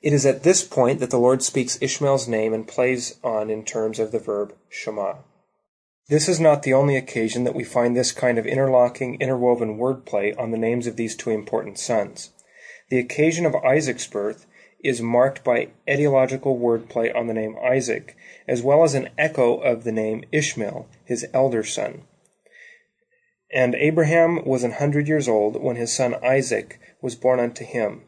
It 0.00 0.12
is 0.14 0.24
at 0.24 0.42
this 0.42 0.64
point 0.64 1.00
that 1.00 1.10
the 1.10 1.18
Lord 1.18 1.42
speaks 1.42 1.78
Ishmael's 1.82 2.28
name 2.28 2.54
and 2.54 2.66
plays 2.66 3.18
on 3.22 3.50
in 3.50 3.64
terms 3.64 3.98
of 3.98 4.10
the 4.10 4.18
verb 4.18 4.54
shema. 4.70 5.16
This 6.08 6.28
is 6.28 6.40
not 6.40 6.62
the 6.62 6.72
only 6.72 6.96
occasion 6.96 7.44
that 7.44 7.54
we 7.54 7.64
find 7.64 7.94
this 7.94 8.12
kind 8.12 8.38
of 8.38 8.46
interlocking, 8.46 9.20
interwoven 9.20 9.76
wordplay 9.76 10.38
on 10.38 10.50
the 10.50 10.56
names 10.56 10.86
of 10.86 10.96
these 10.96 11.14
two 11.14 11.30
important 11.30 11.78
sons. 11.78 12.30
The 12.88 12.98
occasion 12.98 13.44
of 13.44 13.54
Isaac's 13.56 14.06
birth 14.06 14.46
is 14.82 15.02
marked 15.02 15.42
by 15.42 15.68
etymological 15.86 16.58
wordplay 16.58 17.14
on 17.14 17.26
the 17.26 17.34
name 17.34 17.56
Isaac, 17.62 18.16
as 18.46 18.62
well 18.62 18.84
as 18.84 18.94
an 18.94 19.08
echo 19.18 19.56
of 19.58 19.84
the 19.84 19.92
name 19.92 20.24
Ishmael, 20.30 20.88
his 21.04 21.26
elder 21.34 21.64
son. 21.64 22.02
And 23.52 23.74
Abraham 23.74 24.44
was 24.44 24.62
an 24.62 24.72
hundred 24.72 25.08
years 25.08 25.26
old 25.26 25.62
when 25.62 25.76
his 25.76 25.92
son 25.92 26.14
Isaac 26.22 26.78
was 27.00 27.16
born 27.16 27.40
unto 27.40 27.64
him. 27.64 28.02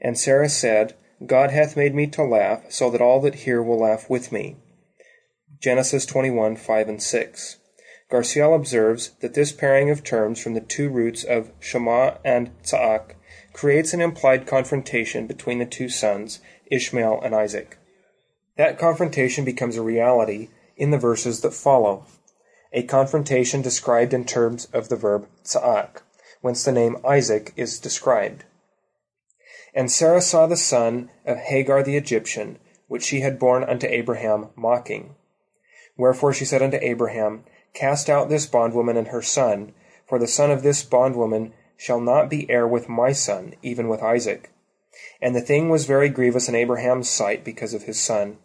And 0.00 0.18
Sarah 0.18 0.48
said, 0.48 0.94
God 1.26 1.50
hath 1.50 1.76
made 1.76 1.94
me 1.94 2.06
to 2.08 2.22
laugh, 2.22 2.70
so 2.70 2.90
that 2.90 3.02
all 3.02 3.20
that 3.20 3.36
hear 3.36 3.62
will 3.62 3.80
laugh 3.80 4.08
with 4.08 4.32
me. 4.32 4.56
Genesis 5.60 6.06
21, 6.06 6.56
5 6.56 6.88
and 6.88 7.02
6. 7.02 7.56
Garsiel 8.10 8.54
observes 8.54 9.10
that 9.20 9.34
this 9.34 9.52
pairing 9.52 9.90
of 9.90 10.02
terms 10.02 10.40
from 10.40 10.54
the 10.54 10.60
two 10.60 10.88
roots 10.88 11.24
of 11.24 11.50
Shema 11.60 12.14
and 12.24 12.50
Tza'ak 12.62 13.16
creates 13.58 13.92
an 13.92 14.00
implied 14.00 14.46
confrontation 14.46 15.26
between 15.26 15.58
the 15.58 15.66
two 15.66 15.88
sons, 15.88 16.38
Ishmael 16.70 17.20
and 17.24 17.34
Isaac. 17.34 17.76
That 18.56 18.78
confrontation 18.78 19.44
becomes 19.44 19.76
a 19.76 19.82
reality 19.82 20.50
in 20.76 20.92
the 20.92 20.96
verses 20.96 21.40
that 21.40 21.52
follow. 21.52 22.04
A 22.72 22.84
confrontation 22.84 23.60
described 23.60 24.14
in 24.14 24.24
terms 24.24 24.66
of 24.66 24.88
the 24.88 24.94
verb 24.94 25.26
tza'ak, 25.42 26.02
whence 26.40 26.62
the 26.62 26.70
name 26.70 26.98
Isaac 27.04 27.52
is 27.56 27.80
described. 27.80 28.44
And 29.74 29.90
Sarah 29.90 30.22
saw 30.22 30.46
the 30.46 30.56
son 30.56 31.10
of 31.26 31.38
Hagar 31.38 31.82
the 31.82 31.96
Egyptian, 31.96 32.60
which 32.86 33.02
she 33.02 33.22
had 33.22 33.40
borne 33.40 33.64
unto 33.64 33.88
Abraham, 33.88 34.50
mocking. 34.54 35.16
Wherefore 35.96 36.32
she 36.32 36.44
said 36.44 36.62
unto 36.62 36.78
Abraham, 36.80 37.42
Cast 37.74 38.08
out 38.08 38.28
this 38.28 38.46
bondwoman 38.46 38.96
and 38.96 39.08
her 39.08 39.22
son, 39.22 39.74
for 40.06 40.20
the 40.20 40.28
son 40.28 40.52
of 40.52 40.62
this 40.62 40.84
bondwoman 40.84 41.54
shall 41.78 42.00
not 42.00 42.28
be 42.28 42.50
heir 42.50 42.66
with 42.66 42.88
my 42.88 43.12
son, 43.12 43.54
even 43.62 43.88
with 43.88 44.02
Isaac. 44.02 44.50
And 45.22 45.34
the 45.34 45.40
thing 45.40 45.70
was 45.70 45.86
very 45.86 46.08
grievous 46.08 46.48
in 46.48 46.54
Abraham's 46.56 47.08
sight 47.08 47.44
because 47.44 47.72
of 47.72 47.84
his 47.84 48.00
son. 48.00 48.38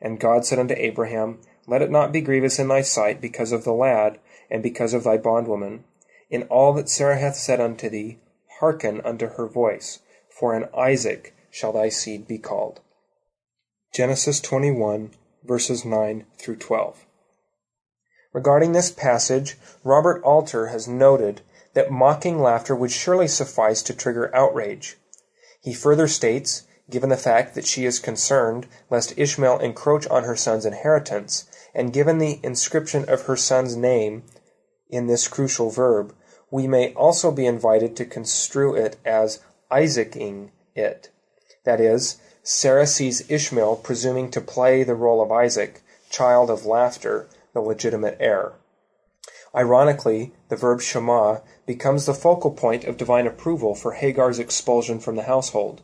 And 0.00 0.18
God 0.18 0.46
said 0.46 0.58
unto 0.58 0.74
Abraham, 0.74 1.38
Let 1.66 1.82
it 1.82 1.90
not 1.90 2.12
be 2.12 2.22
grievous 2.22 2.58
in 2.58 2.66
thy 2.66 2.80
sight 2.80 3.20
because 3.20 3.52
of 3.52 3.64
the 3.64 3.74
lad, 3.74 4.18
and 4.50 4.62
because 4.62 4.94
of 4.94 5.04
thy 5.04 5.18
bondwoman. 5.18 5.84
In 6.30 6.44
all 6.44 6.72
that 6.72 6.88
Sarah 6.88 7.18
hath 7.18 7.36
said 7.36 7.60
unto 7.60 7.90
thee, 7.90 8.18
hearken 8.58 9.02
unto 9.02 9.28
her 9.28 9.46
voice, 9.46 10.00
for 10.30 10.56
in 10.56 10.68
Isaac 10.76 11.34
shall 11.50 11.72
thy 11.72 11.90
seed 11.90 12.26
be 12.26 12.38
called. 12.38 12.80
Genesis 13.92 14.40
21, 14.40 15.10
verses 15.44 15.84
9 15.84 16.24
through 16.38 16.56
12. 16.56 17.04
Regarding 18.32 18.72
this 18.72 18.90
passage, 18.90 19.56
Robert 19.84 20.22
Alter 20.22 20.68
has 20.68 20.86
noted 20.86 21.42
that 21.78 21.92
mocking 21.92 22.40
laughter 22.40 22.74
would 22.74 22.90
surely 22.90 23.28
suffice 23.28 23.82
to 23.82 23.94
trigger 23.94 24.34
outrage. 24.34 24.96
He 25.62 25.72
further 25.72 26.08
states, 26.08 26.64
given 26.90 27.08
the 27.08 27.16
fact 27.16 27.54
that 27.54 27.68
she 27.68 27.84
is 27.84 28.00
concerned 28.00 28.66
lest 28.90 29.16
Ishmael 29.16 29.60
encroach 29.60 30.04
on 30.08 30.24
her 30.24 30.34
son's 30.34 30.66
inheritance, 30.66 31.48
and 31.72 31.92
given 31.92 32.18
the 32.18 32.40
inscription 32.42 33.08
of 33.08 33.22
her 33.26 33.36
son's 33.36 33.76
name 33.76 34.24
in 34.90 35.06
this 35.06 35.28
crucial 35.28 35.70
verb, 35.70 36.12
we 36.50 36.66
may 36.66 36.92
also 36.94 37.30
be 37.30 37.46
invited 37.46 37.94
to 37.94 38.04
construe 38.04 38.74
it 38.74 38.96
as 39.04 39.38
Isaacing 39.70 40.50
it. 40.74 41.10
That 41.62 41.80
is, 41.80 42.16
Sarah 42.42 42.88
sees 42.88 43.30
Ishmael 43.30 43.76
presuming 43.76 44.32
to 44.32 44.40
play 44.40 44.82
the 44.82 44.96
role 44.96 45.22
of 45.22 45.30
Isaac, 45.30 45.80
child 46.10 46.50
of 46.50 46.66
laughter, 46.66 47.28
the 47.54 47.60
legitimate 47.60 48.16
heir. 48.18 48.54
Ironically, 49.54 50.32
the 50.48 50.56
verb 50.56 50.80
shema 50.80 51.38
becomes 51.68 52.06
the 52.06 52.14
focal 52.14 52.50
point 52.50 52.84
of 52.84 52.96
divine 52.96 53.26
approval 53.26 53.74
for 53.74 53.92
Hagar's 53.92 54.38
expulsion 54.38 54.98
from 54.98 55.16
the 55.16 55.24
household. 55.24 55.82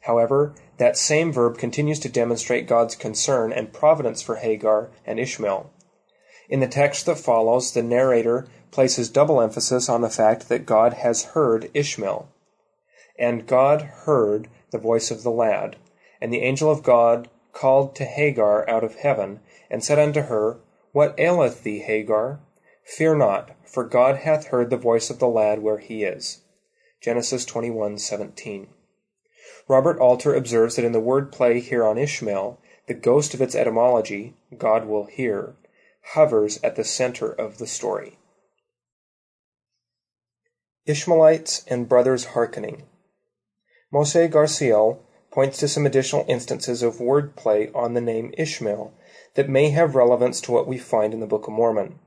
However, 0.00 0.56
that 0.78 0.96
same 0.96 1.32
verb 1.32 1.56
continues 1.56 2.00
to 2.00 2.08
demonstrate 2.08 2.66
God's 2.66 2.96
concern 2.96 3.52
and 3.52 3.72
providence 3.72 4.20
for 4.22 4.36
Hagar 4.36 4.90
and 5.06 5.20
Ishmael. 5.20 5.70
In 6.48 6.58
the 6.58 6.66
text 6.66 7.06
that 7.06 7.20
follows, 7.20 7.72
the 7.72 7.82
narrator 7.82 8.48
places 8.72 9.08
double 9.08 9.40
emphasis 9.40 9.88
on 9.88 10.00
the 10.00 10.10
fact 10.10 10.48
that 10.48 10.66
God 10.66 10.94
has 10.94 11.26
heard 11.26 11.70
Ishmael. 11.74 12.28
And 13.16 13.46
God 13.46 13.82
heard 13.82 14.48
the 14.72 14.78
voice 14.78 15.12
of 15.12 15.22
the 15.22 15.30
lad, 15.30 15.76
and 16.20 16.32
the 16.32 16.42
angel 16.42 16.72
of 16.72 16.82
God 16.82 17.28
called 17.52 17.94
to 17.94 18.04
Hagar 18.04 18.68
out 18.68 18.82
of 18.82 18.96
heaven, 18.96 19.38
and 19.70 19.84
said 19.84 20.00
unto 20.00 20.22
her, 20.22 20.58
What 20.90 21.14
aileth 21.18 21.62
thee, 21.62 21.78
Hagar? 21.78 22.40
Fear 22.82 23.16
not, 23.18 23.52
for 23.70 23.84
God 23.84 24.16
hath 24.16 24.48
heard 24.48 24.68
the 24.68 24.76
voice 24.76 25.10
of 25.10 25.20
the 25.20 25.28
lad 25.28 25.62
where 25.62 25.78
he 25.78 26.02
is. 26.02 26.42
Genesis 27.00 27.46
21:17. 27.46 28.66
Robert 29.68 29.98
Alter 30.00 30.34
observes 30.34 30.74
that 30.74 30.84
in 30.84 30.92
the 30.92 30.98
word 30.98 31.30
play 31.30 31.60
here 31.60 31.84
on 31.86 31.96
Ishmael, 31.96 32.58
the 32.86 32.94
ghost 32.94 33.32
of 33.32 33.40
its 33.40 33.54
etymology, 33.54 34.34
God 34.58 34.86
will 34.86 35.04
hear, 35.04 35.54
hovers 36.14 36.58
at 36.64 36.74
the 36.74 36.82
center 36.82 37.30
of 37.30 37.58
the 37.58 37.66
story. 37.68 38.18
Ishmaelites 40.86 41.64
and 41.68 41.88
brothers 41.88 42.24
hearkening. 42.26 42.88
Moshe 43.92 44.28
Garsiel 44.28 44.98
points 45.30 45.58
to 45.58 45.68
some 45.68 45.86
additional 45.86 46.24
instances 46.26 46.82
of 46.82 47.00
word 47.00 47.36
play 47.36 47.70
on 47.72 47.94
the 47.94 48.00
name 48.00 48.34
Ishmael 48.36 48.92
that 49.34 49.48
may 49.48 49.70
have 49.70 49.94
relevance 49.94 50.40
to 50.40 50.52
what 50.52 50.66
we 50.66 50.78
find 50.78 51.14
in 51.14 51.20
the 51.20 51.26
Book 51.26 51.46
of 51.46 51.52
Mormon. 51.52 52.00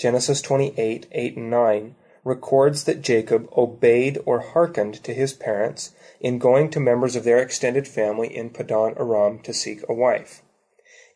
Genesis 0.00 0.40
28, 0.40 1.06
8 1.12 1.36
and 1.36 1.50
9 1.50 1.94
records 2.24 2.84
that 2.84 3.02
Jacob 3.02 3.48
obeyed 3.56 4.18
or 4.24 4.40
hearkened 4.40 4.94
to 5.04 5.12
his 5.12 5.32
parents 5.32 5.94
in 6.20 6.38
going 6.38 6.70
to 6.70 6.80
members 6.80 7.16
of 7.16 7.24
their 7.24 7.38
extended 7.38 7.86
family 7.86 8.34
in 8.34 8.50
Padan 8.50 8.94
Aram 8.98 9.38
to 9.40 9.52
seek 9.52 9.80
a 9.88 9.94
wife. 9.94 10.42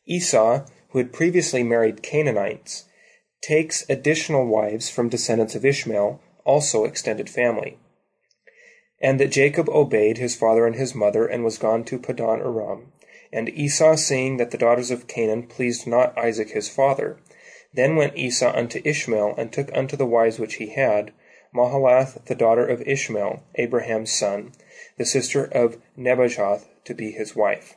Esau, 0.06 0.66
who 0.90 0.98
had 0.98 1.12
previously 1.12 1.62
married 1.62 2.02
Canaanites, 2.02 2.84
takes 3.42 3.88
additional 3.88 4.46
wives 4.46 4.90
from 4.90 5.08
descendants 5.08 5.54
of 5.54 5.64
Ishmael, 5.64 6.20
also 6.44 6.84
extended 6.84 7.30
family 7.30 7.78
and 9.04 9.20
that 9.20 9.30
Jacob 9.30 9.68
obeyed 9.68 10.16
his 10.16 10.34
father 10.34 10.66
and 10.66 10.76
his 10.76 10.94
mother, 10.94 11.26
and 11.26 11.44
was 11.44 11.58
gone 11.58 11.84
to 11.84 11.98
Padan 11.98 12.40
Aram. 12.40 12.90
And 13.30 13.50
Esau, 13.50 13.96
seeing 13.96 14.38
that 14.38 14.50
the 14.50 14.56
daughters 14.56 14.90
of 14.90 15.06
Canaan 15.06 15.42
pleased 15.42 15.86
not 15.86 16.16
Isaac 16.16 16.50
his 16.50 16.70
father, 16.70 17.18
then 17.74 17.96
went 17.96 18.16
Esau 18.16 18.52
unto 18.54 18.80
Ishmael, 18.84 19.34
and 19.37 19.52
took 19.52 19.70
unto 19.76 19.96
the 19.96 20.06
wives 20.06 20.38
which 20.38 20.54
he 20.54 20.70
had, 20.70 21.12
Mahalath 21.54 22.24
the 22.26 22.34
daughter 22.34 22.66
of 22.66 22.82
Ishmael, 22.82 23.42
Abraham's 23.56 24.12
son, 24.12 24.52
the 24.96 25.04
sister 25.04 25.44
of 25.44 25.78
Nebajoth, 25.96 26.66
to 26.84 26.94
be 26.94 27.10
his 27.10 27.37
wife. 27.37 27.76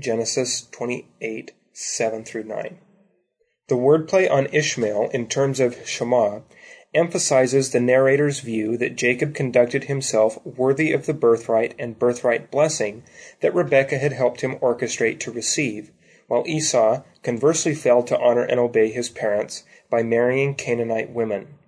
Genesis 0.00 0.66
28, 0.72 1.52
7 1.72 2.24
through 2.24 2.44
9. 2.44 2.78
The 3.68 3.76
wordplay 3.76 4.30
on 4.30 4.48
Ishmael 4.52 5.10
in 5.10 5.28
terms 5.28 5.60
of 5.60 5.86
Shema 5.86 6.40
emphasizes 6.94 7.70
the 7.70 7.80
narrator's 7.80 8.40
view 8.40 8.76
that 8.76 8.96
Jacob 8.96 9.34
conducted 9.34 9.84
himself 9.84 10.38
worthy 10.44 10.92
of 10.92 11.06
the 11.06 11.14
birthright 11.14 11.74
and 11.78 11.98
birthright 11.98 12.50
blessing 12.50 13.02
that 13.40 13.54
Rebekah 13.54 13.98
had 13.98 14.12
helped 14.12 14.42
him 14.42 14.56
orchestrate 14.56 15.18
to 15.20 15.32
receive, 15.32 15.90
while 16.26 16.44
Esau 16.46 17.02
conversely 17.22 17.74
failed 17.74 18.06
to 18.06 18.18
honor 18.18 18.42
and 18.42 18.58
obey 18.58 18.90
his 18.90 19.08
parents 19.08 19.64
by 19.90 20.02
marrying 20.02 20.54
Canaanite 20.54 21.10
women. 21.10 21.58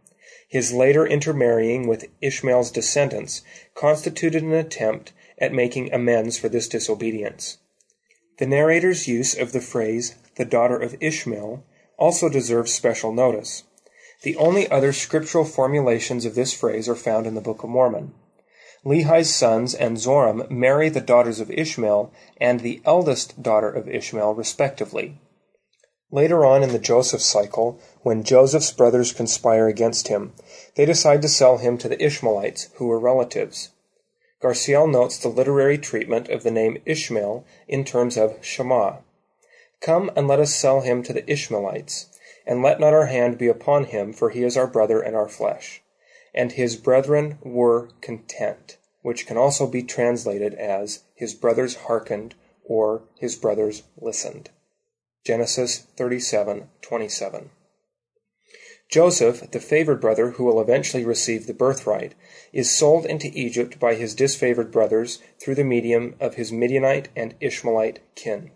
His 0.48 0.72
later 0.72 1.06
intermarrying 1.06 1.86
with 1.86 2.08
Ishmael's 2.20 2.70
descendants 2.70 3.42
constituted 3.74 4.42
an 4.42 4.52
attempt 4.52 5.12
at 5.38 5.52
making 5.52 5.92
amends 5.92 6.38
for 6.38 6.48
this 6.48 6.68
disobedience. 6.68 7.58
The 8.38 8.46
narrator's 8.46 9.08
use 9.08 9.34
of 9.34 9.52
the 9.52 9.60
phrase, 9.60 10.14
the 10.36 10.44
daughter 10.44 10.76
of 10.76 10.96
Ishmael, 11.00 11.64
also 11.98 12.28
deserves 12.28 12.72
special 12.72 13.12
notice. 13.12 13.64
The 14.22 14.36
only 14.36 14.70
other 14.70 14.92
scriptural 14.92 15.44
formulations 15.44 16.24
of 16.24 16.34
this 16.34 16.52
phrase 16.52 16.88
are 16.88 16.94
found 16.94 17.26
in 17.26 17.34
the 17.34 17.40
Book 17.40 17.62
of 17.62 17.70
Mormon. 17.70 18.14
Lehi's 18.86 19.34
sons 19.34 19.74
and 19.74 19.96
Zoram 19.96 20.48
marry 20.48 20.88
the 20.88 21.00
daughters 21.00 21.40
of 21.40 21.50
Ishmael 21.50 22.12
and 22.40 22.60
the 22.60 22.80
eldest 22.84 23.42
daughter 23.42 23.68
of 23.68 23.88
Ishmael, 23.88 24.34
respectively. 24.34 25.18
Later 26.12 26.44
on 26.46 26.62
in 26.62 26.70
the 26.70 26.78
Joseph 26.78 27.20
cycle, 27.20 27.80
when 28.02 28.22
Joseph's 28.22 28.70
brothers 28.70 29.12
conspire 29.12 29.66
against 29.66 30.06
him, 30.06 30.34
they 30.76 30.84
decide 30.84 31.20
to 31.22 31.28
sell 31.28 31.58
him 31.58 31.76
to 31.78 31.88
the 31.88 32.00
Ishmaelites, 32.00 32.68
who 32.76 32.86
were 32.86 33.00
relatives. 33.00 33.70
Garsiel 34.40 34.88
notes 34.88 35.18
the 35.18 35.30
literary 35.30 35.78
treatment 35.78 36.28
of 36.28 36.44
the 36.44 36.52
name 36.52 36.80
Ishmael 36.86 37.44
in 37.66 37.84
terms 37.84 38.16
of 38.16 38.38
Shema. 38.40 38.98
Come 39.80 40.12
and 40.14 40.28
let 40.28 40.38
us 40.38 40.54
sell 40.54 40.82
him 40.82 41.02
to 41.02 41.12
the 41.12 41.28
Ishmaelites, 41.28 42.06
and 42.46 42.62
let 42.62 42.78
not 42.78 42.94
our 42.94 43.06
hand 43.06 43.36
be 43.36 43.48
upon 43.48 43.86
him, 43.86 44.12
for 44.12 44.30
he 44.30 44.44
is 44.44 44.56
our 44.56 44.68
brother 44.68 45.00
and 45.00 45.16
our 45.16 45.28
flesh. 45.28 45.82
And 46.36 46.52
his 46.52 46.76
brethren 46.76 47.38
were 47.42 47.88
content, 48.02 48.76
which 49.00 49.26
can 49.26 49.38
also 49.38 49.66
be 49.66 49.82
translated 49.82 50.54
as 50.54 51.00
his 51.14 51.34
brothers 51.34 51.76
hearkened 51.76 52.34
or 52.62 53.04
his 53.18 53.36
brothers 53.36 53.82
listened. 53.96 54.50
Genesis 55.24 55.86
37:27. 55.96 57.50
Joseph, 58.88 59.50
the 59.50 59.58
favored 59.58 60.00
brother 60.00 60.32
who 60.32 60.44
will 60.44 60.60
eventually 60.60 61.04
receive 61.04 61.46
the 61.46 61.54
birthright, 61.54 62.14
is 62.52 62.70
sold 62.70 63.04
into 63.04 63.32
Egypt 63.34 63.80
by 63.80 63.94
his 63.94 64.14
disfavored 64.14 64.70
brothers 64.70 65.20
through 65.40 65.56
the 65.56 65.64
medium 65.64 66.14
of 66.20 66.34
his 66.34 66.52
Midianite 66.52 67.08
and 67.16 67.34
Ishmaelite 67.40 67.98
kin. 68.14 68.52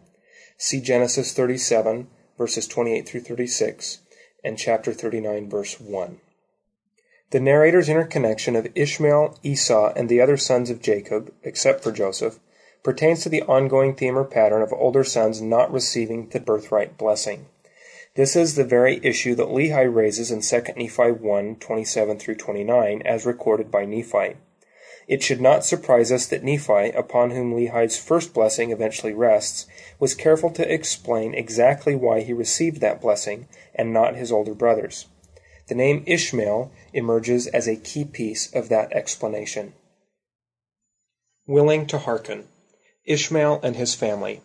See 0.57 0.81
Genesis 0.81 1.33
37 1.33 2.09
verses 2.39 2.69
28 2.69 3.09
through 3.09 3.23
36 3.23 3.99
and 4.45 4.57
chapter 4.57 4.93
39 4.93 5.49
verse 5.51 5.81
1. 5.81 6.21
The 7.31 7.39
narrator's 7.39 7.89
interconnection 7.89 8.57
of 8.57 8.67
Ishmael, 8.75 9.39
Esau, 9.45 9.93
and 9.95 10.09
the 10.09 10.21
other 10.21 10.37
sons 10.37 10.69
of 10.69 10.83
Jacob, 10.83 11.33
except 11.45 11.85
for 11.85 11.93
Joseph, 11.93 12.41
pertains 12.83 13.23
to 13.23 13.29
the 13.29 13.43
ongoing 13.43 13.95
theme 13.95 14.19
or 14.19 14.25
pattern 14.25 14.63
of 14.63 14.73
older 14.73 15.05
sons 15.05 15.41
not 15.41 15.73
receiving 15.73 16.29
the 16.29 16.41
birthright 16.41 16.99
blessing. 16.99 17.47
This 18.17 18.35
is 18.35 18.57
the 18.57 18.65
very 18.65 18.99
issue 19.05 19.37
that 19.37 19.47
Lehi 19.47 19.95
raises 19.95 20.33
in 20.33 20.41
2 20.41 20.73
Nephi 20.77 21.13
1 21.13 21.57
27 21.57 22.19
through 22.19 22.35
29, 22.35 23.03
as 23.03 23.25
recorded 23.25 23.71
by 23.71 23.85
Nephi. 23.85 24.37
It 25.07 25.23
should 25.23 25.41
not 25.41 25.65
surprise 25.65 26.11
us 26.11 26.27
that 26.27 26.43
Nephi, 26.43 26.91
upon 26.91 27.31
whom 27.31 27.55
Lehi's 27.55 27.97
first 27.97 28.35
blessing 28.35 28.73
eventually 28.73 29.13
rests, 29.13 29.67
was 30.01 30.17
careful 30.17 30.51
to 30.51 30.75
explain 30.75 31.35
exactly 31.35 31.95
why 31.95 32.23
he 32.23 32.33
received 32.33 32.81
that 32.81 33.01
blessing 33.01 33.47
and 33.73 33.93
not 33.93 34.17
his 34.17 34.33
older 34.33 34.55
brothers. 34.55 35.07
The 35.71 35.77
name 35.77 36.03
Ishmael 36.05 36.73
emerges 36.93 37.47
as 37.47 37.69
a 37.69 37.77
key 37.77 38.05
piece 38.05 38.53
of 38.53 38.69
that 38.71 38.93
explanation. 38.93 39.75
Willing 41.47 41.87
to 41.87 41.99
hearken. 41.99 42.49
Ishmael 43.05 43.61
and 43.63 43.77
his 43.77 43.95
family. 43.95 44.41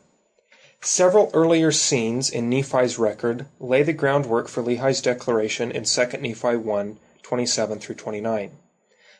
Several 0.82 1.32
earlier 1.34 1.72
scenes 1.72 2.30
in 2.30 2.48
Nephi's 2.48 3.00
record 3.00 3.48
lay 3.60 3.82
the 3.82 3.92
groundwork 3.92 4.48
for 4.48 4.62
Lehi's 4.62 5.02
declaration 5.02 5.72
in 5.72 5.86
2 5.86 6.06
Nephi 6.22 6.58
1 6.58 7.00
27 7.24 7.80
through 7.80 7.96
29. 7.96 8.52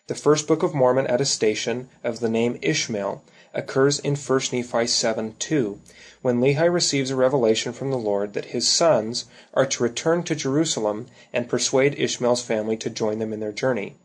The 0.06 0.14
first 0.14 0.48
book 0.48 0.62
of 0.62 0.76
Mormon 0.76 1.08
attestation 1.08 1.90
of 2.04 2.20
the 2.20 2.30
name 2.30 2.60
Ishmael 2.62 3.24
occurs 3.52 3.98
in 3.98 4.16
1 4.16 4.42
Nephi 4.54 4.86
7 4.86 5.36
2, 5.40 5.82
when 6.26 6.42
Lehi 6.42 6.74
receives 6.74 7.12
a 7.12 7.16
revelation 7.16 7.72
from 7.72 7.92
the 7.92 8.00
Lord 8.00 8.34
that 8.34 8.46
his 8.46 8.68
sons 8.68 9.26
are 9.54 9.68
to 9.68 9.84
return 9.84 10.24
to 10.24 10.34
Jerusalem 10.34 11.06
and 11.32 11.48
persuade 11.48 11.94
Ishmael's 12.00 12.42
family 12.42 12.76
to 12.78 12.90
join 12.90 13.20
them 13.20 13.32
in 13.32 13.42
their 13.42 13.52
journey. 13.52 13.98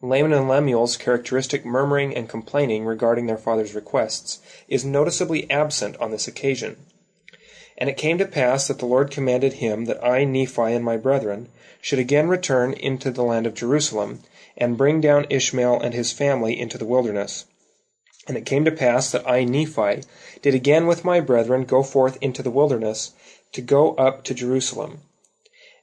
Laman 0.00 0.32
and 0.32 0.48
Lemuel's 0.48 0.96
characteristic 0.96 1.66
murmuring 1.66 2.16
and 2.16 2.26
complaining 2.26 2.86
regarding 2.86 3.26
their 3.26 3.36
father's 3.36 3.74
requests 3.74 4.40
is 4.66 4.86
noticeably 4.86 5.46
absent 5.50 5.94
on 5.98 6.10
this 6.10 6.26
occasion. 6.26 6.76
And 7.76 7.90
it 7.90 7.98
came 7.98 8.16
to 8.16 8.24
pass 8.24 8.66
that 8.68 8.78
the 8.78 8.86
Lord 8.86 9.10
commanded 9.10 9.52
him 9.52 9.84
that 9.84 10.02
I, 10.02 10.24
Nephi, 10.24 10.72
and 10.72 10.82
my 10.82 10.96
brethren 10.96 11.50
should 11.82 11.98
again 11.98 12.28
return 12.28 12.72
into 12.72 13.10
the 13.10 13.24
land 13.24 13.46
of 13.46 13.52
Jerusalem, 13.52 14.20
and 14.56 14.78
bring 14.78 15.02
down 15.02 15.26
Ishmael 15.28 15.80
and 15.80 15.92
his 15.92 16.12
family 16.12 16.58
into 16.58 16.78
the 16.78 16.86
wilderness. 16.86 17.44
And 18.28 18.36
it 18.36 18.46
came 18.46 18.64
to 18.64 18.70
pass 18.70 19.10
that 19.10 19.28
I, 19.28 19.42
Nephi, 19.44 20.02
did 20.42 20.54
again 20.54 20.86
with 20.86 21.04
my 21.04 21.18
brethren 21.18 21.64
go 21.64 21.82
forth 21.82 22.18
into 22.20 22.42
the 22.42 22.52
wilderness, 22.52 23.12
to 23.52 23.60
go 23.60 23.94
up 23.96 24.22
to 24.24 24.34
Jerusalem. 24.34 25.00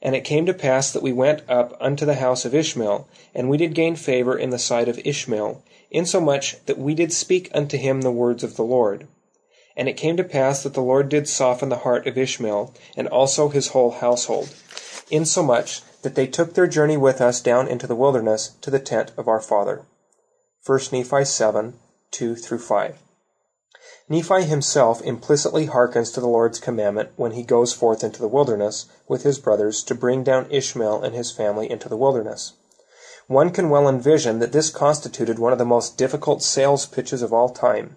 And 0.02 0.16
it 0.16 0.24
came 0.24 0.46
to 0.46 0.54
pass 0.54 0.92
that 0.92 1.04
we 1.04 1.12
went 1.12 1.42
up 1.50 1.76
unto 1.82 2.06
the 2.06 2.16
house 2.16 2.46
of 2.46 2.56
Ishmael, 2.56 3.10
and 3.36 3.50
we 3.50 3.58
did 3.58 3.76
gain 3.76 3.98
favor 3.98 4.38
in 4.38 4.52
the 4.52 4.58
sight 4.58 4.88
of 4.88 5.00
Ishmael, 5.04 5.62
insomuch 5.92 6.56
that 6.66 6.80
we 6.80 6.96
did 6.96 7.12
speak 7.12 7.50
unto 7.54 7.78
him 7.78 8.02
the 8.02 8.12
words 8.12 8.44
of 8.44 8.56
the 8.56 8.64
Lord. 8.64 9.08
And 9.76 9.90
it 9.90 9.98
came 9.98 10.16
to 10.16 10.24
pass 10.24 10.64
that 10.64 10.74
the 10.74 10.82
Lord 10.82 11.10
did 11.10 11.28
soften 11.28 11.68
the 11.68 11.80
heart 11.80 12.08
of 12.08 12.18
Ishmael, 12.18 12.74
and 12.96 13.10
also 13.10 13.50
his 13.50 13.70
whole 13.70 13.92
household, 13.92 14.56
insomuch 15.12 15.82
that 16.04 16.16
they 16.16 16.28
took 16.28 16.54
their 16.54 16.68
journey 16.68 16.96
with 16.96 17.20
us 17.20 17.42
down 17.42 17.68
into 17.68 17.86
the 17.86 17.96
wilderness 17.96 18.52
to 18.62 18.72
the 18.72 18.80
tent 18.80 19.12
of 19.18 19.28
our 19.28 19.42
father. 19.42 19.82
1 20.66 20.80
Nephi 20.94 21.26
7 21.26 21.74
2 22.12 22.36
through 22.36 22.60
5. 22.60 22.98
Nephi 24.10 24.44
himself 24.44 25.02
implicitly 25.04 25.68
hearkens 25.68 26.12
to 26.12 26.20
the 26.20 26.28
Lord's 26.28 26.60
commandment 26.60 27.10
when 27.16 27.34
he 27.34 27.44
goes 27.44 27.72
forth 27.72 28.04
into 28.04 28.20
the 28.20 28.28
wilderness 28.28 28.88
with 29.08 29.24
his 29.24 29.38
brothers 29.38 29.84
to 29.84 29.94
bring 29.94 30.24
down 30.24 30.50
Ishmael 30.50 31.04
and 31.04 31.14
his 31.14 31.32
family 31.32 31.70
into 31.70 31.88
the 31.88 31.96
wilderness. 31.96 32.54
One 33.28 33.52
can 33.52 33.70
well 33.70 33.88
envision 33.88 34.40
that 34.40 34.52
this 34.52 34.72
constituted 34.72 35.38
one 35.38 35.54
of 35.54 35.60
the 35.60 35.66
most 35.66 35.98
difficult 35.98 36.42
sales 36.42 36.88
pitches 36.88 37.22
of 37.22 37.32
all 37.32 37.50
time 37.50 37.96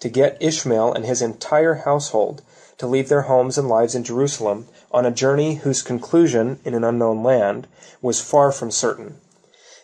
to 0.00 0.08
get 0.08 0.38
Ishmael 0.40 0.94
and 0.94 1.04
his 1.04 1.20
entire 1.20 1.74
household 1.74 2.40
to 2.78 2.86
leave 2.86 3.10
their 3.10 3.22
homes 3.22 3.58
and 3.58 3.68
lives 3.68 3.94
in 3.94 4.02
Jerusalem 4.02 4.66
on 4.90 5.04
a 5.04 5.10
journey 5.10 5.56
whose 5.56 5.82
conclusion 5.82 6.58
in 6.64 6.72
an 6.72 6.82
unknown 6.82 7.22
land 7.22 7.66
was 8.00 8.22
far 8.22 8.50
from 8.50 8.70
certain. 8.70 9.20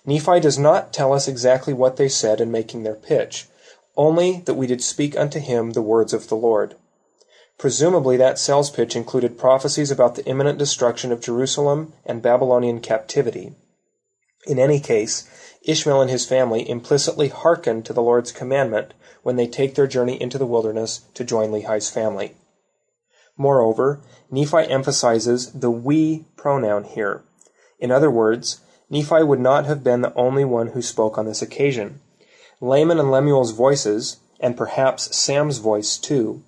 Nephi 0.06 0.40
does 0.40 0.58
not 0.58 0.94
tell 0.94 1.12
us 1.12 1.28
exactly 1.28 1.74
what 1.74 1.98
they 1.98 2.08
said 2.08 2.40
in 2.40 2.50
making 2.50 2.82
their 2.82 2.94
pitch, 2.94 3.46
only 3.96 4.40
that 4.46 4.54
we 4.54 4.66
did 4.66 4.82
speak 4.82 5.16
unto 5.16 5.38
him 5.38 5.70
the 5.70 5.82
words 5.82 6.12
of 6.12 6.28
the 6.28 6.36
Lord. 6.36 6.76
Presumably 7.58 8.16
that 8.18 8.38
sales 8.38 8.70
pitch 8.70 8.94
included 8.94 9.38
prophecies 9.38 9.90
about 9.90 10.14
the 10.14 10.24
imminent 10.26 10.58
destruction 10.58 11.10
of 11.10 11.22
Jerusalem 11.22 11.94
and 12.04 12.22
Babylonian 12.22 12.80
captivity. 12.80 13.54
In 14.46 14.58
any 14.58 14.78
case, 14.78 15.28
Ishmael 15.62 16.02
and 16.02 16.10
his 16.10 16.26
family 16.26 16.68
implicitly 16.68 17.28
hearken 17.28 17.82
to 17.82 17.92
the 17.92 18.02
Lord's 18.02 18.30
commandment 18.30 18.92
when 19.22 19.36
they 19.36 19.46
take 19.46 19.74
their 19.74 19.86
journey 19.86 20.20
into 20.20 20.38
the 20.38 20.46
wilderness 20.46 21.00
to 21.14 21.24
join 21.24 21.50
Lehi's 21.50 21.90
family. 21.90 22.36
Moreover, 23.36 24.00
Nephi 24.30 24.68
emphasizes 24.68 25.52
the 25.52 25.70
we 25.70 26.26
pronoun 26.36 26.84
here. 26.84 27.24
In 27.78 27.90
other 27.90 28.10
words, 28.10 28.60
Nephi 28.88 29.22
would 29.22 29.40
not 29.40 29.66
have 29.66 29.82
been 29.82 30.02
the 30.02 30.14
only 30.14 30.44
one 30.44 30.68
who 30.68 30.82
spoke 30.82 31.18
on 31.18 31.26
this 31.26 31.42
occasion. 31.42 32.00
Laman 32.62 32.98
and 32.98 33.10
Lemuel's 33.10 33.50
voices, 33.50 34.16
and 34.40 34.56
perhaps 34.56 35.14
Sam's 35.14 35.58
voice 35.58 35.98
too, 35.98 36.42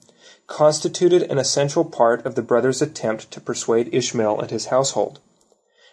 constituted 0.47 1.23
an 1.25 1.37
essential 1.37 1.85
part 1.85 2.25
of 2.25 2.35
the 2.35 2.41
brothers' 2.41 2.81
attempt 2.81 3.31
to 3.31 3.43
persuade 3.43 3.93
Ishmael 3.93 4.41
and 4.41 4.51
his 4.51 4.67
household. 4.67 5.21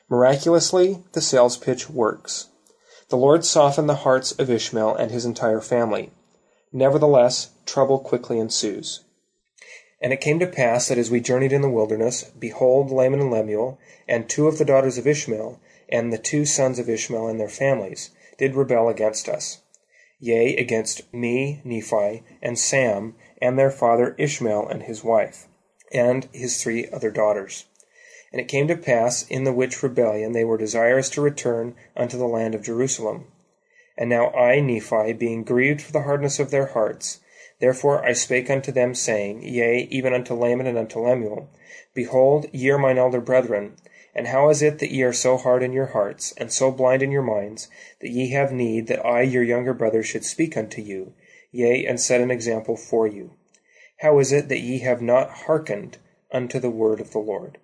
Miraculously, 0.08 1.04
the 1.12 1.19
sales 1.19 1.58
pitch 1.58 1.89
works. 1.89 2.47
The 3.10 3.17
Lord 3.17 3.43
softened 3.43 3.89
the 3.89 4.06
hearts 4.08 4.32
of 4.32 4.49
Ishmael 4.49 4.95
and 4.95 5.12
his 5.12 5.25
entire 5.25 5.60
family. 5.60 6.12
Nevertheless, 6.71 7.49
trouble 7.65 7.99
quickly 7.99 8.39
ensues. 8.39 9.01
And 10.01 10.13
it 10.13 10.21
came 10.21 10.39
to 10.39 10.47
pass 10.47 10.88
that 10.88 10.97
as 10.97 11.12
we 11.12 11.19
journeyed 11.19 11.51
in 11.51 11.62
the 11.62 11.69
wilderness, 11.69 12.23
behold, 12.39 12.89
Laman 12.89 13.19
and 13.19 13.32
Lemuel, 13.32 13.80
and 14.08 14.30
two 14.30 14.47
of 14.47 14.60
the 14.60 14.65
daughters 14.65 14.97
of 14.97 15.08
Ishmael, 15.08 15.60
and 15.89 16.13
the 16.13 16.17
two 16.17 16.45
sons 16.45 16.80
of 16.80 16.89
Ishmael 16.89 17.28
and 17.28 17.38
their 17.38 17.49
families, 17.49 18.12
did 18.38 18.56
rebel 18.56 18.88
against 18.88 19.28
us 19.28 19.60
yea, 20.25 20.55
against 20.57 21.13
me, 21.13 21.61
Nephi, 21.63 22.23
and 22.41 22.57
Sam, 22.57 23.15
and 23.41 23.59
their 23.59 23.69
father 23.69 24.15
Ishmael 24.17 24.67
and 24.67 24.83
his 24.83 25.03
wife, 25.03 25.47
and 25.91 26.27
his 26.33 26.61
three 26.61 26.89
other 26.89 27.11
daughters. 27.11 27.65
And 28.31 28.41
it 28.41 28.47
came 28.47 28.67
to 28.67 28.75
pass 28.75 29.27
in 29.27 29.43
the 29.43 29.53
which 29.53 29.83
rebellion 29.83 30.31
they 30.31 30.43
were 30.43 30.57
desirous 30.57 31.09
to 31.11 31.21
return 31.21 31.75
unto 31.95 32.17
the 32.17 32.27
land 32.27 32.55
of 32.55 32.63
Jerusalem. 32.63 33.27
And 33.97 34.09
now 34.09 34.31
I, 34.31 34.59
Nephi, 34.59 35.13
being 35.13 35.43
grieved 35.43 35.81
for 35.81 35.91
the 35.91 36.01
hardness 36.01 36.39
of 36.39 36.49
their 36.49 36.65
hearts, 36.65 37.19
therefore 37.59 38.03
I 38.03 38.13
spake 38.13 38.49
unto 38.49 38.71
them, 38.71 38.95
saying, 38.95 39.43
Yea, 39.43 39.88
even 39.91 40.13
unto 40.13 40.33
Laman 40.33 40.67
and 40.67 40.77
unto 40.77 40.99
Lemuel, 40.99 41.49
Behold, 41.93 42.47
ye 42.51 42.71
are 42.71 42.79
mine 42.79 42.97
elder 42.97 43.21
brethren, 43.21 43.77
and 44.15 44.28
how 44.28 44.49
is 44.49 44.62
it 44.62 44.80
that 44.80 44.91
ye 44.91 45.04
are 45.04 45.13
so 45.13 45.38
hard 45.38 45.62
in 45.62 45.73
your 45.73 45.88
hearts, 45.88 46.34
and 46.38 46.51
so 46.51 46.71
blind 46.71 47.04
in 47.04 47.12
your 47.12 47.21
minds, 47.21 47.67
that 47.99 48.10
ye 48.10 48.32
have 48.32 48.51
need 48.51 48.88
that 48.88 49.06
I 49.06 49.21
your 49.21 49.43
younger 49.43 49.73
brother 49.73 50.01
should 50.01 50.23
speak 50.23 50.56
unto 50.56 50.82
you, 50.82 51.13
yea, 51.51 51.86
and 51.86 51.99
set 51.99 52.21
an 52.21 52.32
example 52.32 52.78
for 52.78 53.06
you? 53.06 53.32
How 53.99 54.19
is 54.19 54.32
it 54.32 54.47
that 54.47 54.62
ye 54.62 54.80
have 54.80 55.01
not 55.01 55.32
hearkened 55.32 55.97
unto 56.32 56.60
the 56.60 56.69
word 56.69 57.01
of 57.01 57.12
the 57.12 57.19
Lord? 57.19 57.58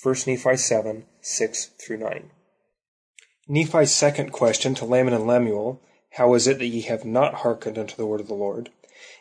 1 0.00 0.14
Nephi 0.26 0.56
7 0.56 1.04
6 1.20 1.64
through 1.78 1.98
9. 1.98 2.30
Nephi's 3.48 3.92
second 3.92 4.30
question 4.30 4.74
to 4.76 4.84
Laman 4.84 5.12
and 5.12 5.26
Lemuel, 5.26 5.80
How 6.12 6.34
is 6.34 6.46
it 6.46 6.58
that 6.58 6.66
ye 6.66 6.82
have 6.82 7.04
not 7.04 7.34
hearkened 7.34 7.78
unto 7.78 7.96
the 7.96 8.06
word 8.06 8.20
of 8.20 8.28
the 8.28 8.34
Lord? 8.34 8.70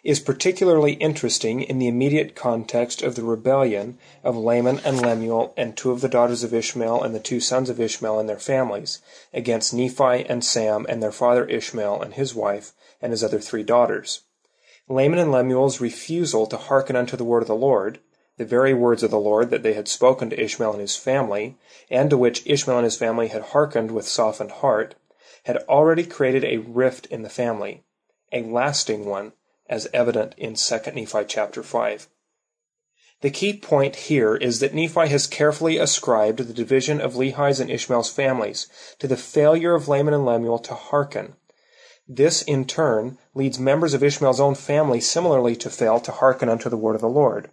Is 0.04 0.20
particularly 0.20 0.94
interesting 0.94 1.62
in 1.62 1.80
the 1.80 1.88
immediate 1.88 2.36
context 2.36 3.02
of 3.02 3.16
the 3.16 3.24
rebellion 3.24 3.98
of 4.24 4.38
Laman 4.38 4.80
and 4.86 5.02
Lemuel 5.02 5.54
and 5.58 5.76
two 5.76 5.92
of 5.92 6.02
the 6.02 6.08
daughters 6.08 6.44
of 6.44 6.54
Ishmael 6.54 7.04
and 7.04 7.14
the 7.14 7.20
two 7.20 7.40
sons 7.40 7.70
of 7.70 7.80
Ishmael 7.80 8.20
and 8.20 8.30
their 8.30 8.40
families 8.40 9.02
against 9.34 9.74
Nephi 9.74 10.26
and 10.26 10.44
Sam 10.44 10.86
and 10.88 11.04
their 11.04 11.12
father 11.12 11.46
Ishmael 11.46 12.02
and 12.02 12.14
his 12.14 12.34
wife 12.34 12.74
and 13.02 13.12
his 13.12 13.24
other 13.24 13.40
three 13.40 13.64
daughters. 13.64 14.22
Laman 14.88 15.20
and 15.20 15.32
Lemuel's 15.32 15.82
refusal 15.82 16.48
to 16.48 16.58
hearken 16.58 16.96
unto 16.96 17.16
the 17.16 17.24
word 17.24 17.44
of 17.44 17.48
the 17.48 17.56
Lord, 17.56 18.00
the 18.38 18.46
very 18.46 18.74
words 18.74 19.04
of 19.04 19.12
the 19.12 19.20
Lord 19.20 19.50
that 19.52 19.64
they 19.64 19.74
had 19.74 19.88
spoken 19.88 20.30
to 20.30 20.42
Ishmael 20.42 20.72
and 20.72 20.82
his 20.82 20.96
family, 20.96 21.58
and 21.92 22.10
to 22.10 22.18
which 22.18 22.42
Ishmael 22.48 22.78
and 22.78 22.86
his 22.86 22.98
family 22.98 23.28
had 23.28 23.42
hearkened 23.42 23.92
with 23.92 24.08
softened 24.08 24.52
heart, 24.52 24.96
had 25.44 25.58
already 25.70 26.06
created 26.06 26.44
a 26.44 26.58
rift 26.58 27.06
in 27.08 27.22
the 27.22 27.30
family, 27.30 27.84
a 28.32 28.44
lasting 28.44 29.06
one, 29.06 29.34
as 29.70 29.88
evident 29.94 30.34
in 30.38 30.56
2 30.56 30.80
Nephi 30.94 31.24
chapter 31.28 31.64
5. 31.64 32.08
The 33.22 33.30
key 33.30 33.54
point 33.58 33.96
here 34.08 34.36
is 34.36 34.60
that 34.60 34.74
Nephi 34.74 35.10
has 35.10 35.28
carefully 35.28 35.78
ascribed 35.78 36.40
the 36.40 36.54
division 36.54 37.02
of 37.02 37.16
Lehi's 37.16 37.60
and 37.60 37.70
Ishmael's 37.70 38.10
families 38.10 38.68
to 38.98 39.08
the 39.08 39.18
failure 39.18 39.76
of 39.76 39.88
Laman 39.88 40.14
and 40.14 40.26
Lemuel 40.26 40.60
to 40.60 40.74
hearken. 40.74 41.36
This, 42.08 42.42
in 42.42 42.66
turn, 42.66 43.18
leads 43.36 43.60
members 43.60 43.94
of 43.94 44.04
Ishmael's 44.04 44.40
own 44.40 44.56
family 44.56 45.02
similarly 45.02 45.56
to 45.58 45.70
fail 45.70 46.00
to 46.00 46.12
hearken 46.12 46.50
unto 46.50 46.70
the 46.70 46.78
word 46.78 46.96
of 46.96 47.02
the 47.02 47.10
Lord. 47.10 47.52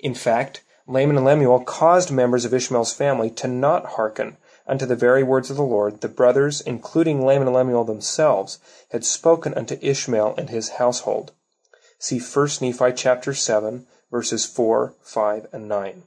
In 0.00 0.12
fact, 0.12 0.62
Laman 0.88 1.16
and 1.16 1.24
Lemuel 1.24 1.60
caused 1.60 2.10
members 2.10 2.44
of 2.44 2.52
Ishmael's 2.52 2.92
family 2.92 3.30
to 3.30 3.48
not 3.48 3.86
hearken 3.86 4.36
unto 4.66 4.86
the 4.86 4.96
very 4.96 5.22
words 5.22 5.50
of 5.50 5.56
the 5.56 5.62
Lord 5.62 6.00
the 6.00 6.08
brothers, 6.08 6.60
including 6.60 7.24
Laman 7.24 7.46
and 7.46 7.56
Lemuel 7.56 7.84
themselves, 7.84 8.58
had 8.90 9.04
spoken 9.04 9.54
unto 9.54 9.78
Ishmael 9.80 10.34
and 10.36 10.50
his 10.50 10.70
household. 10.70 11.32
See 11.98 12.18
1 12.18 12.48
Nephi 12.60 12.92
chapter 12.94 13.32
7, 13.32 13.86
verses 14.10 14.44
4, 14.44 14.94
5, 15.00 15.46
and 15.52 15.68
9. 15.68 16.02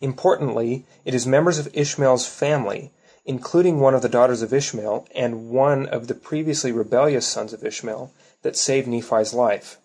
Importantly, 0.00 0.86
it 1.04 1.14
is 1.14 1.26
members 1.26 1.58
of 1.58 1.74
Ishmael's 1.74 2.26
family, 2.26 2.90
including 3.24 3.78
one 3.78 3.94
of 3.94 4.02
the 4.02 4.08
daughters 4.08 4.42
of 4.42 4.52
Ishmael 4.52 5.06
and 5.14 5.50
one 5.50 5.86
of 5.86 6.08
the 6.08 6.14
previously 6.14 6.72
rebellious 6.72 7.26
sons 7.26 7.52
of 7.52 7.64
Ishmael, 7.64 8.12
that 8.42 8.56
saved 8.56 8.88
Nephi's 8.88 9.34
life. 9.34 9.78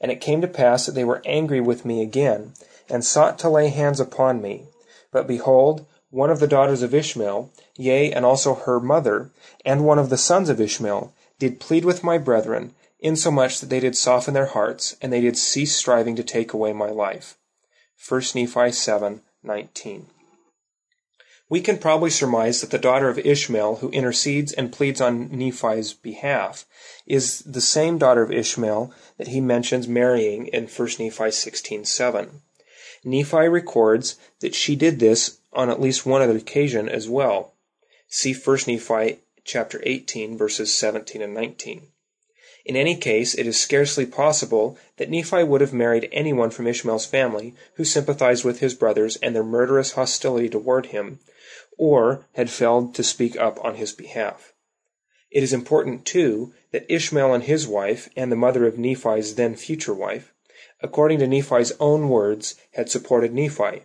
And 0.00 0.10
it 0.10 0.20
came 0.20 0.40
to 0.40 0.48
pass 0.48 0.86
that 0.86 0.92
they 0.92 1.04
were 1.04 1.22
angry 1.24 1.60
with 1.60 1.84
me 1.84 2.02
again, 2.02 2.54
and 2.88 3.04
sought 3.04 3.38
to 3.40 3.48
lay 3.48 3.68
hands 3.68 4.00
upon 4.00 4.42
me. 4.42 4.66
But 5.12 5.28
behold, 5.28 5.86
one 6.10 6.30
of 6.30 6.40
the 6.40 6.48
daughters 6.48 6.82
of 6.82 6.94
Ishmael, 6.94 7.50
yea, 7.76 8.12
and 8.12 8.24
also 8.24 8.54
her 8.54 8.80
mother, 8.80 9.30
and 9.64 9.84
one 9.84 9.98
of 9.98 10.10
the 10.10 10.16
sons 10.16 10.48
of 10.48 10.60
Ishmael, 10.60 11.12
did 11.38 11.60
plead 11.60 11.84
with 11.84 12.04
my 12.04 12.18
brethren, 12.18 12.74
insomuch 13.04 13.60
that 13.60 13.68
they 13.68 13.80
did 13.80 13.94
soften 13.94 14.32
their 14.32 14.46
hearts, 14.46 14.96
and 15.02 15.12
they 15.12 15.20
did 15.20 15.36
cease 15.36 15.76
striving 15.76 16.16
to 16.16 16.24
take 16.24 16.52
away 16.52 16.72
my 16.72 16.88
life. 16.88 17.36
1 18.08 18.22
Nephi 18.34 18.72
7 18.72 19.20
19. 19.42 20.06
We 21.50 21.60
can 21.60 21.76
probably 21.76 22.08
surmise 22.08 22.62
that 22.62 22.70
the 22.70 22.78
daughter 22.78 23.10
of 23.10 23.18
Ishmael 23.18 23.76
who 23.76 23.90
intercedes 23.90 24.52
and 24.54 24.72
pleads 24.72 25.00
on 25.00 25.28
Nephi's 25.30 25.92
behalf 25.92 26.64
is 27.06 27.40
the 27.40 27.60
same 27.60 27.98
daughter 27.98 28.22
of 28.22 28.32
Ishmael 28.32 28.92
that 29.18 29.28
he 29.28 29.40
mentions 29.42 29.86
marrying 29.86 30.46
in 30.46 30.66
1 30.66 30.88
Nephi 30.98 31.30
16:7. 31.30 32.40
Nephi 33.04 33.48
records 33.48 34.16
that 34.40 34.54
she 34.54 34.74
did 34.74 34.98
this 34.98 35.38
on 35.52 35.68
at 35.68 35.80
least 35.80 36.06
one 36.06 36.22
other 36.22 36.36
occasion 36.36 36.88
as 36.88 37.08
well. 37.08 37.52
See 38.08 38.32
1 38.32 38.58
Nephi 38.66 39.20
chapter 39.44 39.80
18 39.84 40.38
verses 40.38 40.72
17 40.72 41.20
and 41.20 41.34
19. 41.34 41.88
In 42.64 42.76
any 42.76 42.96
case, 42.96 43.34
it 43.34 43.46
is 43.46 43.60
scarcely 43.60 44.06
possible 44.06 44.78
that 44.96 45.10
Nephi 45.10 45.42
would 45.44 45.60
have 45.60 45.74
married 45.74 46.08
anyone 46.12 46.50
from 46.50 46.66
Ishmael's 46.66 47.04
family 47.04 47.54
who 47.74 47.84
sympathized 47.84 48.42
with 48.42 48.60
his 48.60 48.74
brothers 48.74 49.16
and 49.16 49.34
their 49.34 49.44
murderous 49.44 49.92
hostility 49.92 50.48
toward 50.48 50.86
him, 50.86 51.20
or 51.76 52.26
had 52.32 52.48
failed 52.48 52.94
to 52.94 53.02
speak 53.02 53.36
up 53.36 53.62
on 53.62 53.74
his 53.74 53.92
behalf. 53.92 54.54
It 55.30 55.42
is 55.42 55.52
important, 55.52 56.06
too, 56.06 56.54
that 56.70 56.86
Ishmael 56.88 57.34
and 57.34 57.44
his 57.44 57.68
wife, 57.68 58.08
and 58.16 58.32
the 58.32 58.36
mother 58.36 58.66
of 58.66 58.78
Nephi's 58.78 59.34
then 59.34 59.56
future 59.56 59.92
wife, 59.92 60.32
according 60.80 61.18
to 61.18 61.26
Nephi's 61.26 61.72
own 61.80 62.08
words, 62.08 62.54
had 62.72 62.88
supported 62.88 63.34
Nephi. 63.34 63.82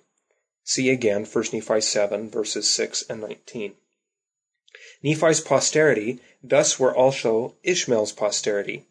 See 0.64 0.90
again 0.90 1.26
1 1.26 1.46
Nephi 1.52 1.82
7, 1.82 2.30
verses 2.30 2.70
6 2.70 3.04
and 3.10 3.22
19. 3.22 3.74
Nephi's 5.02 5.40
posterity 5.40 6.20
thus 6.44 6.80
were 6.80 6.96
also 6.96 7.56
Ishmael's 7.64 8.12
posterity. 8.12 8.86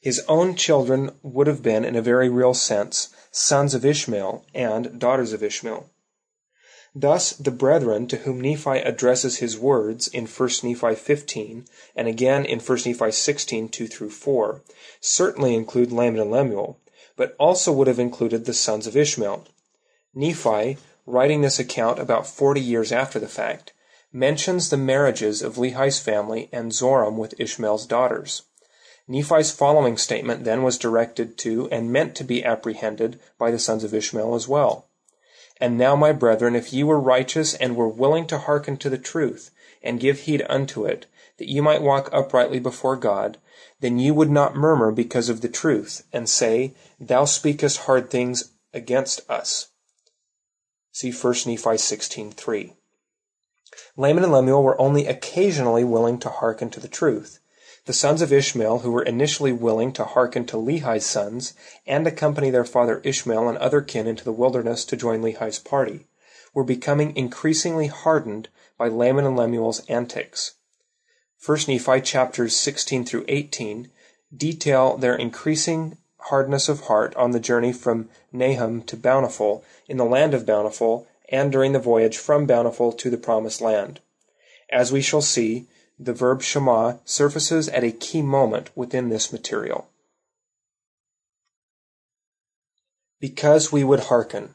His 0.00 0.20
own 0.28 0.56
children 0.56 1.12
would 1.22 1.46
have 1.46 1.62
been, 1.62 1.84
in 1.84 1.96
a 1.96 2.02
very 2.02 2.28
real 2.28 2.54
sense, 2.54 3.08
sons 3.30 3.74
of 3.74 3.84
Ishmael 3.84 4.44
and 4.54 4.98
daughters 4.98 5.32
of 5.32 5.42
Ishmael. 5.42 5.88
Thus 6.94 7.32
the 7.32 7.50
brethren 7.50 8.06
to 8.08 8.18
whom 8.18 8.40
Nephi 8.40 8.78
addresses 8.78 9.38
his 9.38 9.56
words 9.56 10.08
in 10.08 10.26
1 10.26 10.50
Nephi 10.62 10.94
15 10.94 11.64
and 11.96 12.08
again 12.08 12.44
in 12.44 12.60
1 12.60 12.78
Nephi 12.84 13.10
16 13.10 13.68
2 13.68 13.86
through 13.86 14.10
4 14.10 14.60
certainly 15.00 15.54
include 15.54 15.90
Laman 15.90 16.20
and 16.20 16.30
Lemuel, 16.30 16.78
but 17.16 17.34
also 17.38 17.72
would 17.72 17.86
have 17.86 17.98
included 17.98 18.44
the 18.44 18.52
sons 18.52 18.86
of 18.86 18.96
Ishmael. 18.96 19.46
Nephi, 20.14 20.76
writing 21.06 21.40
this 21.40 21.58
account 21.58 21.98
about 21.98 22.26
40 22.26 22.60
years 22.60 22.92
after 22.92 23.18
the 23.18 23.28
fact, 23.28 23.72
mentions 24.12 24.68
the 24.68 24.76
marriages 24.76 25.42
of 25.42 25.56
Lehi's 25.56 25.98
family 25.98 26.48
and 26.52 26.72
Zoram 26.72 27.16
with 27.16 27.38
Ishmael's 27.38 27.86
daughters. 27.86 28.42
Nephi's 29.08 29.50
following 29.50 29.96
statement 29.96 30.44
then 30.44 30.62
was 30.62 30.78
directed 30.78 31.36
to 31.38 31.68
and 31.70 31.92
meant 31.92 32.14
to 32.16 32.24
be 32.24 32.44
apprehended 32.44 33.18
by 33.38 33.50
the 33.50 33.58
sons 33.58 33.84
of 33.84 33.94
Ishmael 33.94 34.34
as 34.34 34.46
well. 34.46 34.86
And 35.58 35.78
now, 35.78 35.96
my 35.96 36.12
brethren, 36.12 36.54
if 36.54 36.72
ye 36.72 36.82
were 36.82 37.00
righteous 37.00 37.54
and 37.54 37.76
were 37.76 37.88
willing 37.88 38.26
to 38.28 38.38
hearken 38.38 38.76
to 38.78 38.90
the 38.90 38.98
truth, 38.98 39.50
and 39.82 40.00
give 40.00 40.20
heed 40.20 40.44
unto 40.48 40.84
it, 40.84 41.06
that 41.38 41.48
ye 41.48 41.60
might 41.60 41.82
walk 41.82 42.08
uprightly 42.12 42.58
before 42.58 42.96
God, 42.96 43.38
then 43.80 43.98
ye 43.98 44.10
would 44.10 44.30
not 44.30 44.54
murmur 44.54 44.92
because 44.92 45.28
of 45.28 45.40
the 45.40 45.48
truth, 45.48 46.06
and 46.12 46.28
say, 46.28 46.74
Thou 47.00 47.24
speakest 47.24 47.78
hard 47.78 48.10
things 48.10 48.52
against 48.72 49.28
us. 49.28 49.68
See 50.92 51.10
1 51.10 51.32
Nephi 51.46 51.56
16.3. 51.56 52.74
Laman 53.96 54.24
and 54.24 54.32
Lemuel 54.32 54.62
were 54.62 54.80
only 54.80 55.06
occasionally 55.06 55.84
willing 55.84 56.18
to 56.18 56.28
hearken 56.28 56.70
to 56.70 56.80
the 56.80 56.88
truth. 56.88 57.38
The 57.84 57.92
sons 57.92 58.22
of 58.22 58.32
Ishmael, 58.32 58.80
who 58.80 58.92
were 58.92 59.02
initially 59.02 59.52
willing 59.52 59.92
to 59.94 60.04
hearken 60.04 60.46
to 60.46 60.56
Lehi's 60.56 61.04
sons 61.04 61.54
and 61.86 62.06
accompany 62.06 62.50
their 62.50 62.64
father 62.64 63.00
Ishmael 63.02 63.48
and 63.48 63.58
other 63.58 63.80
kin 63.80 64.06
into 64.06 64.24
the 64.24 64.32
wilderness 64.32 64.84
to 64.84 64.96
join 64.96 65.20
Lehi's 65.20 65.58
party, 65.58 66.06
were 66.54 66.64
becoming 66.64 67.16
increasingly 67.16 67.88
hardened 67.88 68.48
by 68.78 68.88
Laman 68.88 69.26
and 69.26 69.36
Lemuel's 69.36 69.84
antics. 69.88 70.52
1 71.44 71.58
Nephi 71.66 72.00
chapters 72.02 72.54
16 72.54 73.04
through 73.04 73.24
18 73.26 73.90
detail 74.36 74.96
their 74.96 75.16
increasing 75.16 75.98
hardness 76.18 76.68
of 76.68 76.82
heart 76.82 77.14
on 77.16 77.32
the 77.32 77.40
journey 77.40 77.72
from 77.72 78.08
Nahom 78.32 78.86
to 78.86 78.96
Bountiful 78.96 79.64
in 79.88 79.96
the 79.96 80.04
land 80.04 80.34
of 80.34 80.46
Bountiful 80.46 81.06
and 81.32 81.50
during 81.50 81.72
the 81.72 81.78
voyage 81.78 82.18
from 82.18 82.46
Bountiful 82.46 82.92
to 82.92 83.08
the 83.10 83.16
Promised 83.16 83.62
Land. 83.62 84.00
As 84.70 84.92
we 84.92 85.00
shall 85.00 85.22
see, 85.22 85.66
the 85.98 86.12
verb 86.12 86.42
Shema 86.42 86.98
surfaces 87.04 87.68
at 87.70 87.82
a 87.82 87.90
key 87.90 88.22
moment 88.22 88.70
within 88.76 89.08
this 89.08 89.32
material. 89.32 89.88
Because 93.18 93.72
we 93.72 93.82
would 93.82 94.00
hearken. 94.00 94.54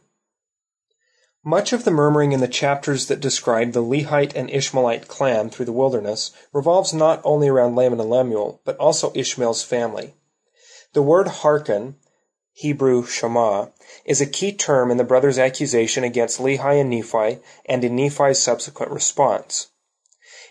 Much 1.44 1.72
of 1.72 1.86
the 1.86 1.92
murmuring 1.92 2.34
in 2.34 2.42
the 2.42 2.48
chapters 2.48 3.08
that 3.08 3.22
describe 3.22 3.72
the 3.72 3.82
Lehite 3.82 4.36
and 4.36 4.50
Ishmaelite 4.50 5.08
clan 5.08 5.50
through 5.50 5.66
the 5.66 5.72
wilderness 5.72 6.32
revolves 6.52 6.94
not 6.94 7.22
only 7.24 7.48
around 7.48 7.76
Laman 7.76 8.02
and 8.02 8.10
Lemuel, 8.10 8.60
but 8.66 8.76
also 8.78 9.14
Ishmael's 9.16 9.64
family. 9.64 10.14
The 10.92 11.02
word 11.02 11.28
hearken 11.28 11.96
Hebrew 12.60 13.06
Shema, 13.06 13.68
is 14.04 14.20
a 14.20 14.26
key 14.26 14.52
term 14.52 14.90
in 14.90 14.98
the 14.98 15.04
brothers' 15.04 15.38
accusation 15.38 16.04
against 16.04 16.40
Lehi 16.40 16.82
and 16.82 16.90
Nephi 16.90 17.38
and 17.68 17.84
in 17.84 17.96
Nephi's 17.96 18.40
subsequent 18.40 18.92
response. 18.92 19.68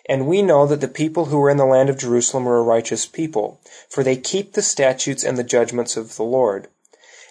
And 0.08 0.28
we 0.28 0.40
know 0.40 0.68
that 0.68 0.80
the 0.80 0.86
people 0.86 1.24
who 1.24 1.40
were 1.40 1.50
in 1.50 1.56
the 1.56 1.66
land 1.66 1.90
of 1.90 1.98
Jerusalem 1.98 2.44
were 2.44 2.58
a 2.58 2.62
righteous 2.62 3.06
people, 3.06 3.60
for 3.90 4.04
they 4.04 4.14
keep 4.14 4.52
the 4.52 4.62
statutes 4.62 5.24
and 5.24 5.36
the 5.36 5.42
judgments 5.42 5.96
of 5.96 6.14
the 6.14 6.22
Lord, 6.22 6.68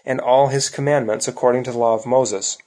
and 0.04 0.20
all 0.20 0.48
his 0.48 0.68
commandments 0.68 1.26
according 1.26 1.64
to 1.64 1.72
the 1.72 1.78
law 1.78 1.94
of 1.94 2.06
Moses. 2.06 2.58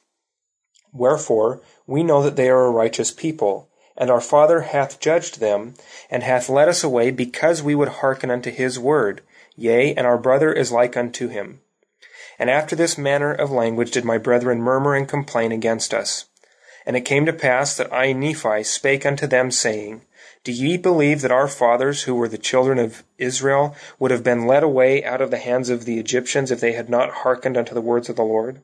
Wherefore, 0.95 1.61
we 1.87 2.03
know 2.03 2.23
that 2.23 2.37
they 2.37 2.49
are 2.49 2.65
a 2.65 2.71
righteous 2.71 3.11
people, 3.11 3.69
and 3.99 4.09
our 4.09 4.23
Father 4.23 4.63
hath 4.63 4.99
judged 4.99 5.41
them, 5.41 5.75
and 6.09 6.23
hath 6.23 6.49
led 6.49 6.71
us 6.71 6.83
away 6.83 7.11
because 7.11 7.63
we 7.63 7.75
would 7.75 8.01
hearken 8.01 8.31
unto 8.31 8.51
his 8.51 8.79
word, 8.79 9.21
yea, 9.57 9.93
and 9.93 10.07
our 10.07 10.17
brother 10.17 10.51
is 10.51 10.73
like 10.73 10.97
unto 10.97 11.29
him. 11.29 11.61
And 12.39 12.49
after 12.49 12.77
this 12.77 12.97
manner 12.97 13.33
of 13.33 13.51
language 13.51 13.91
did 13.91 14.05
my 14.05 14.19
brethren 14.19 14.61
murmur 14.61 14.95
and 14.95 15.09
complain 15.09 15.51
against 15.51 15.93
us. 15.93 16.27
And 16.87 16.97
it 16.97 17.03
came 17.03 17.27
to 17.27 17.33
pass 17.33 17.77
that 17.77 17.93
I 17.93 18.13
Nephi 18.13 18.63
spake 18.63 19.05
unto 19.05 19.27
them, 19.27 19.51
saying, 19.51 20.03
Do 20.45 20.53
ye 20.53 20.77
believe 20.77 21.21
that 21.21 21.33
our 21.33 21.49
fathers, 21.49 22.05
who 22.05 22.15
were 22.15 22.29
the 22.29 22.39
children 22.39 22.79
of 22.79 23.03
Israel, 23.19 23.75
would 23.99 24.11
have 24.11 24.23
been 24.23 24.47
led 24.47 24.63
away 24.63 25.05
out 25.05 25.21
of 25.21 25.31
the 25.31 25.39
hands 25.39 25.69
of 25.69 25.85
the 25.85 25.99
Egyptians 25.99 26.51
if 26.51 26.61
they 26.61 26.73
had 26.73 26.89
not 26.89 27.11
hearkened 27.11 27.57
unto 27.57 27.75
the 27.75 27.83
words 27.83 28.09
of 28.09 28.17
the 28.17 28.25
Lord? 28.25 28.63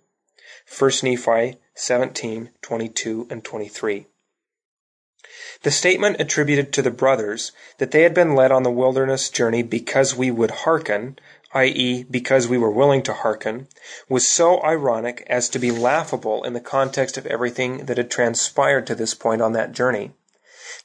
1 0.67 0.91
Nephi 1.03 1.59
17, 1.75 2.51
22 2.63 3.27
and 3.29 3.45
23. 3.45 4.07
The 5.63 5.71
statement 5.71 6.21
attributed 6.21 6.73
to 6.73 6.83
the 6.83 6.91
brothers 6.91 7.53
that 7.79 7.91
they 7.91 8.03
had 8.03 8.15
been 8.15 8.35
led 8.35 8.53
on 8.53 8.63
the 8.63 8.71
wilderness 8.71 9.29
journey 9.29 9.63
because 9.63 10.15
we 10.15 10.31
would 10.31 10.51
hearken, 10.51 11.19
i.e., 11.55 12.05
because 12.11 12.49
we 12.49 12.59
were 12.59 12.71
willing 12.71 13.03
to 13.03 13.13
hearken, 13.13 13.69
was 14.09 14.27
so 14.27 14.63
ironic 14.63 15.25
as 15.29 15.49
to 15.49 15.59
be 15.59 15.71
laughable 15.71 16.43
in 16.45 16.53
the 16.53 16.61
context 16.61 17.17
of 17.17 17.27
everything 17.27 17.87
that 17.87 17.97
had 17.97 18.11
transpired 18.11 18.87
to 18.87 18.95
this 18.95 19.15
point 19.15 19.41
on 19.41 19.53
that 19.53 19.73
journey. 19.73 20.13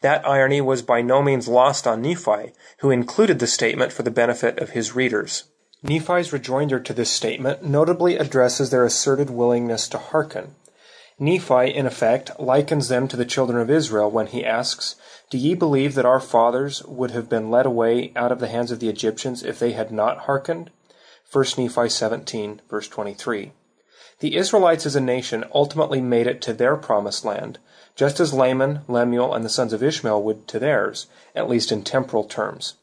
That 0.01 0.25
irony 0.27 0.61
was 0.61 0.81
by 0.81 1.01
no 1.01 1.21
means 1.21 1.47
lost 1.47 1.85
on 1.85 2.01
Nephi, 2.01 2.53
who 2.79 2.91
included 2.91 3.39
the 3.39 3.47
statement 3.47 3.91
for 3.91 4.03
the 4.03 4.11
benefit 4.11 4.59
of 4.59 4.69
his 4.69 4.95
readers. 4.95 5.45
Nephi's 5.81 6.31
rejoinder 6.31 6.79
to 6.79 6.93
this 6.93 7.09
statement 7.09 7.63
notably 7.63 8.17
addresses 8.17 8.69
their 8.69 8.85
asserted 8.85 9.29
willingness 9.29 9.87
to 9.89 9.97
hearken. 9.97 10.55
Nephi, 11.17 11.73
in 11.73 11.85
effect, 11.85 12.39
likens 12.39 12.87
them 12.87 13.07
to 13.09 13.17
the 13.17 13.25
children 13.25 13.59
of 13.59 13.69
Israel 13.69 14.09
when 14.09 14.27
he 14.27 14.45
asks, 14.45 14.95
Do 15.29 15.37
ye 15.37 15.53
believe 15.53 15.93
that 15.93 16.07
our 16.07 16.19
fathers 16.19 16.83
would 16.85 17.11
have 17.11 17.29
been 17.29 17.51
led 17.51 17.67
away 17.67 18.11
out 18.15 18.31
of 18.31 18.39
the 18.39 18.47
hands 18.47 18.71
of 18.71 18.79
the 18.79 18.89
Egyptians 18.89 19.43
if 19.43 19.59
they 19.59 19.73
had 19.73 19.91
not 19.91 20.21
hearkened? 20.21 20.71
1 21.31 21.45
Nephi 21.55 21.87
17, 21.87 22.61
verse 22.67 22.87
23. 22.87 23.51
The 24.21 24.35
Israelites 24.35 24.87
as 24.87 24.95
a 24.95 25.01
nation 25.01 25.45
ultimately 25.53 26.01
made 26.01 26.25
it 26.25 26.41
to 26.41 26.53
their 26.53 26.75
promised 26.75 27.25
land, 27.25 27.59
just 27.95 28.19
as 28.19 28.33
Laman, 28.33 28.79
Lemuel, 28.87 29.35
and 29.35 29.45
the 29.45 29.49
sons 29.49 29.71
of 29.71 29.83
Ishmael 29.83 30.23
would 30.23 30.47
to 30.47 30.57
theirs, 30.57 31.05
at 31.35 31.47
least 31.47 31.71
in 31.71 31.83
temporal 31.83 32.23
terms. 32.23 32.73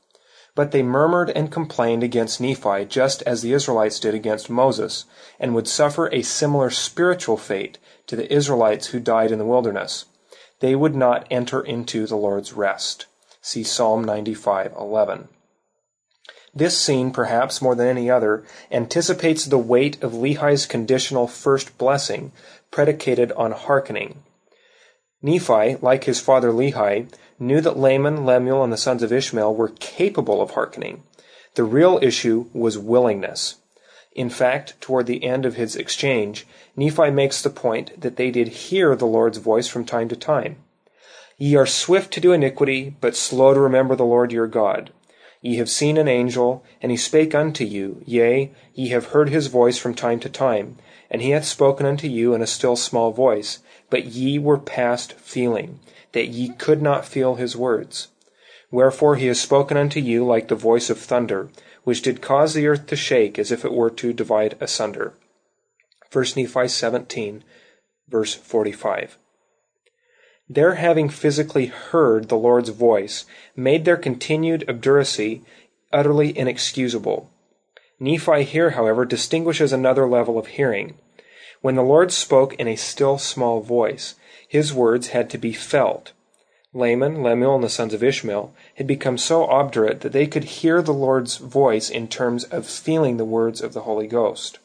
But 0.55 0.71
they 0.71 0.85
murmured 0.85 1.31
and 1.31 1.51
complained 1.51 2.05
against 2.05 2.41
Nephi 2.41 2.85
just 2.85 3.23
as 3.23 3.43
the 3.43 3.55
Israelites 3.55 3.99
did 3.99 4.15
against 4.15 4.49
Moses, 4.49 5.05
and 5.41 5.53
would 5.53 5.67
suffer 5.67 6.09
a 6.13 6.23
similar 6.23 6.71
spiritual 6.71 7.39
fate 7.39 7.79
to 8.07 8.15
the 8.15 8.33
Israelites 8.33 8.87
who 8.89 9.01
died 9.01 9.33
in 9.33 9.41
the 9.41 9.45
wilderness. 9.45 10.05
They 10.61 10.75
would 10.75 10.95
not 10.95 11.27
enter 11.31 11.61
into 11.61 12.07
the 12.07 12.17
Lord's 12.17 12.53
rest. 12.53 13.07
See 13.43 13.63
Psalm 13.63 14.05
95:11. 14.05 15.29
This 16.55 16.79
scene, 16.79 17.11
perhaps 17.11 17.61
more 17.61 17.75
than 17.75 17.87
any 17.87 18.11
other, 18.11 18.43
anticipates 18.73 19.45
the 19.45 19.59
weight 19.59 20.03
of 20.03 20.13
Lehi's 20.13 20.65
conditional 20.65 21.27
first 21.27 21.77
blessing, 21.77 22.33
predicated 22.71 23.31
on 23.33 23.53
hearkening. 23.53 24.23
Nephi, 25.21 25.77
like 25.83 26.05
his 26.05 26.21
father 26.21 26.51
Lehi, 26.51 27.13
knew 27.39 27.61
that 27.61 27.79
Laman, 27.79 28.25
Lemuel, 28.25 28.65
and 28.65 28.73
the 28.73 28.79
sons 28.79 29.03
of 29.03 29.13
Ishmael 29.13 29.55
were 29.55 29.73
capable 29.79 30.41
of 30.41 30.53
hearkening. 30.53 31.03
The 31.57 31.65
real 31.65 31.99
issue 32.01 32.47
was 32.55 32.79
willingness. 32.79 33.57
In 34.17 34.31
fact, 34.31 34.81
toward 34.81 35.05
the 35.05 35.25
end 35.25 35.45
of 35.45 35.57
his 35.57 35.77
exchange, 35.77 36.47
Nephi 36.75 37.11
makes 37.11 37.43
the 37.43 37.51
point 37.51 38.01
that 38.01 38.17
they 38.17 38.31
did 38.31 38.49
hear 38.49 38.97
the 38.97 39.05
Lord's 39.05 39.37
voice 39.37 39.69
from 39.69 39.85
time 39.85 40.09
to 40.09 40.17
time. 40.17 40.57
Ye 41.37 41.55
are 41.55 41.67
swift 41.67 42.15
to 42.15 42.21
do 42.21 42.33
iniquity, 42.33 42.97
but 43.03 43.15
slow 43.15 43.53
to 43.53 43.61
remember 43.61 43.95
the 43.95 44.07
Lord 44.07 44.33
your 44.33 44.47
God. 44.47 44.91
Ye 45.43 45.57
have 45.57 45.69
seen 45.69 45.99
an 45.99 46.09
angel, 46.09 46.65
and 46.81 46.91
he 46.91 46.97
spake 46.97 47.35
unto 47.35 47.63
you, 47.63 48.01
yea, 48.07 48.53
ye 48.73 48.89
have 48.89 49.09
heard 49.09 49.29
his 49.29 49.49
voice 49.49 49.77
from 49.77 49.93
time 49.93 50.19
to 50.21 50.31
time, 50.31 50.79
and 51.11 51.21
he 51.21 51.33
hath 51.33 51.45
spoken 51.45 51.85
unto 51.85 52.09
you 52.09 52.33
in 52.33 52.41
a 52.41 52.47
still 52.47 52.75
small 52.75 53.13
voice, 53.13 53.59
but 53.91 54.07
ye 54.07 54.39
were 54.39 54.57
past 54.57 55.13
feeling, 55.13 55.79
that 56.13 56.29
ye 56.29 56.49
could 56.49 56.81
not 56.81 57.05
feel 57.05 57.35
his 57.35 57.55
words. 57.55 58.09
Wherefore 58.71 59.17
he 59.17 59.27
has 59.27 59.39
spoken 59.39 59.77
unto 59.77 60.01
you 60.01 60.25
like 60.25 60.49
the 60.49 60.55
voice 60.55 60.89
of 60.89 60.99
thunder, 60.99 61.51
which 61.87 62.03
did 62.03 62.21
cause 62.21 62.53
the 62.53 62.67
earth 62.67 62.89
to 62.89 62.97
shake 62.97 63.39
as 63.39 63.53
if 63.53 63.65
it 63.65 63.73
were 63.73 63.89
to 63.89 64.13
divide 64.13 64.57
asunder. 64.59 65.15
1 66.13 66.25
Nephi 66.35 66.67
17, 66.67 67.45
verse 68.09 68.35
45. 68.35 69.17
Their 70.49 70.75
having 70.75 71.09
physically 71.09 71.67
heard 71.67 72.29
the 72.29 72.37
Lord's 72.37 72.71
voice 72.71 73.25
made 73.55 73.85
their 73.85 73.97
continued 73.97 74.69
obduracy 74.69 75.45
utterly 75.93 76.37
inexcusable. 76.37 77.31
Nephi 78.01 78.43
here, 78.43 78.71
however, 78.71 79.05
distinguishes 79.05 79.73
another 79.73 80.09
level 80.09 80.41
of 80.41 80.49
hearing. 80.49 80.99
When 81.61 81.77
the 81.77 81.85
Lord 81.85 82.11
spoke 82.11 82.55
in 82.55 82.67
a 82.67 82.75
still 82.75 83.17
small 83.17 83.61
voice, 83.61 84.17
his 84.49 84.75
words 84.75 85.09
had 85.09 85.31
to 85.31 85.39
be 85.39 85.53
felt. 85.53 86.15
Laman, 86.75 87.23
Lemuel, 87.23 87.55
and 87.55 87.65
the 87.65 87.69
sons 87.69 87.95
of 87.95 88.03
Ishmael 88.03 88.53
had 88.77 88.87
become 88.87 89.19
so 89.19 89.45
obdurate 89.47 90.03
that 90.03 90.13
they 90.13 90.27
could 90.27 90.45
hear 90.45 90.83
the 90.83 90.93
Lord's 90.93 91.39
voice 91.39 91.89
in 91.89 92.09
terms 92.09 92.45
of 92.45 92.67
feeling 92.67 93.17
the 93.17 93.25
words 93.25 93.61
of 93.63 93.73
the 93.73 93.83
Holy 93.83 94.07
Ghost. 94.07 94.59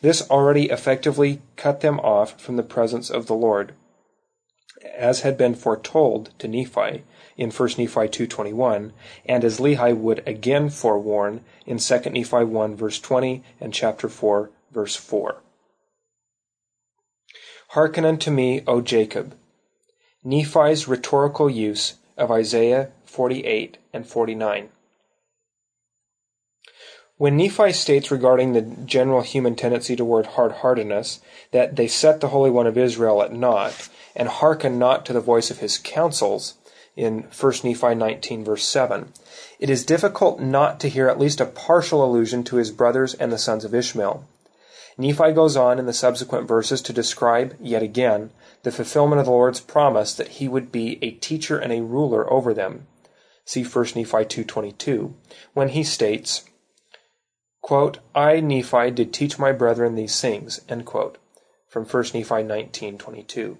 This 0.00 0.28
already 0.30 0.70
effectively 0.70 1.40
cut 1.56 1.80
them 1.80 2.00
off 2.00 2.40
from 2.40 2.56
the 2.56 2.62
presence 2.62 3.10
of 3.10 3.26
the 3.26 3.34
Lord, 3.34 3.74
as 4.94 5.20
had 5.20 5.36
been 5.36 5.54
foretold 5.54 6.30
to 6.38 6.48
Nephi 6.48 7.04
in 7.36 7.50
1 7.50 7.68
Nephi 7.78 8.08
2.21, 8.08 8.92
and 9.26 9.44
as 9.44 9.60
Lehi 9.60 9.96
would 9.96 10.26
again 10.26 10.70
forewarn 10.70 11.44
in 11.66 11.78
2 11.78 11.98
Nephi 12.10 12.44
1 12.44 12.76
verse 12.76 12.98
20 12.98 13.42
and 13.60 13.74
chapter 13.74 14.08
4 14.08 14.50
verse 14.72 14.96
4. 14.96 15.42
Hearken 17.68 18.04
unto 18.04 18.30
me, 18.30 18.62
O 18.66 18.80
Jacob. 18.80 19.34
Nephi's 20.22 20.88
rhetorical 20.88 21.50
use 21.50 21.94
of 22.16 22.30
Isaiah 22.30 22.92
48 23.14 23.78
and 23.92 24.04
49. 24.04 24.70
When 27.16 27.36
Nephi 27.36 27.72
states 27.72 28.10
regarding 28.10 28.52
the 28.52 28.62
general 28.62 29.22
human 29.22 29.54
tendency 29.54 29.94
toward 29.94 30.26
hard-heartedness 30.26 31.20
that 31.52 31.76
they 31.76 31.86
set 31.86 32.20
the 32.20 32.30
Holy 32.30 32.50
One 32.50 32.66
of 32.66 32.76
Israel 32.76 33.22
at 33.22 33.32
naught 33.32 33.88
and 34.16 34.28
hearken 34.28 34.80
not 34.80 35.06
to 35.06 35.12
the 35.12 35.20
voice 35.20 35.52
of 35.52 35.58
his 35.58 35.78
counsels 35.78 36.54
in 36.96 37.28
1 37.38 37.52
Nephi 37.62 37.94
19 37.94 38.44
verse 38.44 38.64
7, 38.64 39.12
it 39.60 39.70
is 39.70 39.86
difficult 39.86 40.40
not 40.40 40.80
to 40.80 40.88
hear 40.88 41.08
at 41.08 41.18
least 41.18 41.40
a 41.40 41.46
partial 41.46 42.04
allusion 42.04 42.42
to 42.42 42.56
his 42.56 42.72
brothers 42.72 43.14
and 43.14 43.30
the 43.30 43.38
sons 43.38 43.64
of 43.64 43.74
Ishmael. 43.74 44.26
Nephi 44.98 45.30
goes 45.30 45.56
on 45.56 45.78
in 45.78 45.86
the 45.86 45.92
subsequent 45.92 46.48
verses 46.48 46.82
to 46.82 46.92
describe, 46.92 47.56
yet 47.60 47.82
again, 47.82 48.30
the 48.64 48.72
fulfillment 48.72 49.20
of 49.20 49.26
the 49.26 49.32
Lord's 49.32 49.60
promise 49.60 50.14
that 50.14 50.28
he 50.28 50.48
would 50.48 50.72
be 50.72 50.98
a 51.00 51.12
teacher 51.12 51.58
and 51.58 51.72
a 51.72 51.82
ruler 51.82 52.28
over 52.32 52.52
them. 52.52 52.88
See 53.44 53.62
1 53.62 53.84
Nephi 53.94 54.24
2.22, 54.24 55.12
when 55.52 55.68
he 55.68 55.84
states, 55.84 56.44
I, 57.70 58.40
Nephi, 58.40 58.90
did 58.90 59.12
teach 59.12 59.38
my 59.38 59.52
brethren 59.52 59.94
these 59.94 60.20
things, 60.20 60.60
from 61.68 61.84
1 61.84 62.02
Nephi 62.14 62.22
19.22. 62.22 63.58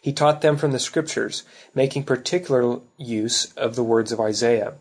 He 0.00 0.12
taught 0.12 0.40
them 0.40 0.56
from 0.56 0.72
the 0.72 0.78
Scriptures, 0.78 1.44
making 1.74 2.04
particular 2.04 2.80
use 2.96 3.52
of 3.54 3.74
the 3.74 3.84
words 3.84 4.12
of 4.12 4.20
Isaiah, 4.20 4.74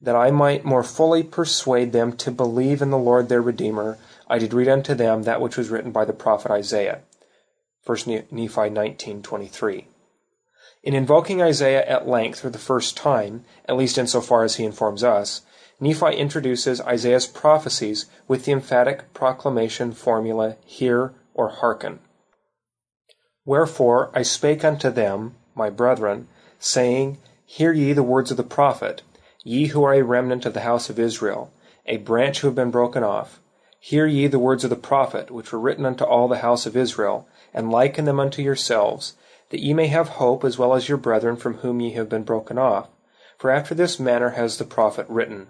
that 0.00 0.16
I 0.16 0.30
might 0.30 0.64
more 0.64 0.82
fully 0.82 1.22
persuade 1.22 1.92
them 1.92 2.16
to 2.18 2.30
believe 2.30 2.82
in 2.82 2.90
the 2.90 2.98
Lord 2.98 3.28
their 3.28 3.42
Redeemer, 3.42 3.98
I 4.28 4.38
did 4.38 4.52
read 4.52 4.68
unto 4.68 4.94
them 4.94 5.22
that 5.22 5.40
which 5.40 5.56
was 5.56 5.70
written 5.70 5.92
by 5.92 6.04
the 6.04 6.12
prophet 6.12 6.50
Isaiah. 6.50 7.00
1 7.84 7.98
Nephi 8.30 8.68
19:23. 8.70 9.86
In 10.86 10.94
invoking 10.94 11.42
Isaiah 11.42 11.84
at 11.84 12.06
length 12.06 12.38
for 12.38 12.48
the 12.48 12.60
first 12.60 12.96
time, 12.96 13.44
at 13.68 13.76
least 13.76 13.98
insofar 13.98 14.44
as 14.44 14.54
he 14.54 14.64
informs 14.64 15.02
us, 15.02 15.40
Nephi 15.80 16.14
introduces 16.14 16.80
Isaiah's 16.80 17.26
prophecies 17.26 18.06
with 18.28 18.44
the 18.44 18.52
emphatic 18.52 19.12
proclamation 19.12 19.90
formula 19.90 20.54
hear 20.64 21.12
or 21.34 21.48
hearken. 21.48 21.98
Wherefore 23.44 24.12
I 24.14 24.22
spake 24.22 24.64
unto 24.64 24.88
them, 24.88 25.34
my 25.56 25.70
brethren, 25.70 26.28
saying, 26.60 27.18
Hear 27.44 27.72
ye 27.72 27.92
the 27.92 28.04
words 28.04 28.30
of 28.30 28.36
the 28.36 28.44
prophet, 28.44 29.02
ye 29.42 29.66
who 29.66 29.82
are 29.82 29.94
a 29.94 30.04
remnant 30.04 30.46
of 30.46 30.54
the 30.54 30.60
house 30.60 30.88
of 30.88 31.00
Israel, 31.00 31.50
a 31.86 31.96
branch 31.96 32.40
who 32.40 32.46
have 32.46 32.54
been 32.54 32.70
broken 32.70 33.02
off. 33.02 33.40
Hear 33.80 34.06
ye 34.06 34.28
the 34.28 34.38
words 34.38 34.62
of 34.62 34.70
the 34.70 34.76
prophet, 34.76 35.32
which 35.32 35.50
were 35.50 35.58
written 35.58 35.84
unto 35.84 36.04
all 36.04 36.28
the 36.28 36.38
house 36.46 36.64
of 36.64 36.76
Israel, 36.76 37.26
and 37.52 37.72
liken 37.72 38.04
them 38.04 38.20
unto 38.20 38.40
yourselves, 38.40 39.14
that 39.50 39.60
ye 39.60 39.72
may 39.72 39.86
have 39.86 40.08
hope 40.08 40.44
as 40.44 40.58
well 40.58 40.74
as 40.74 40.88
your 40.88 40.98
brethren 40.98 41.36
from 41.36 41.58
whom 41.58 41.80
ye 41.80 41.92
have 41.92 42.08
been 42.08 42.22
broken 42.22 42.58
off. 42.58 42.88
For 43.38 43.50
after 43.50 43.74
this 43.74 44.00
manner 44.00 44.30
has 44.30 44.56
the 44.56 44.64
prophet 44.64 45.06
written, 45.08 45.48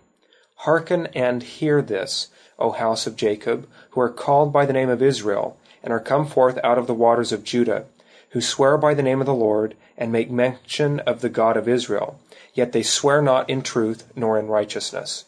Hearken 0.61 1.07
and 1.09 1.43
hear 1.43 1.83
this, 1.83 2.29
O 2.59 2.71
house 2.71 3.07
of 3.07 3.17
Jacob, 3.17 3.69
who 3.91 4.01
are 4.01 4.11
called 4.11 4.53
by 4.53 4.67
the 4.67 4.73
name 4.73 4.89
of 4.89 5.03
Israel, 5.03 5.57
and 5.83 5.93
are 5.93 6.01
come 6.01 6.27
forth 6.27 6.59
out 6.65 6.79
of 6.79 6.87
the 6.87 6.95
waters 6.95 7.33
of 7.33 7.45
Judah, 7.45 7.87
who 8.31 8.41
swear 8.41 8.77
by 8.77 8.95
the 8.95 9.03
name 9.03 9.21
of 9.21 9.27
the 9.27 9.35
Lord, 9.35 9.77
and 9.97 10.11
make 10.11 10.31
mention 10.31 11.01
of 11.01 11.21
the 11.21 11.29
God 11.29 11.57
of 11.57 11.69
Israel, 11.69 12.19
yet 12.55 12.73
they 12.73 12.83
swear 12.83 13.23
not 13.23 13.49
in 13.49 13.63
truth 13.63 14.11
nor 14.17 14.39
in 14.39 14.49
righteousness. 14.49 15.25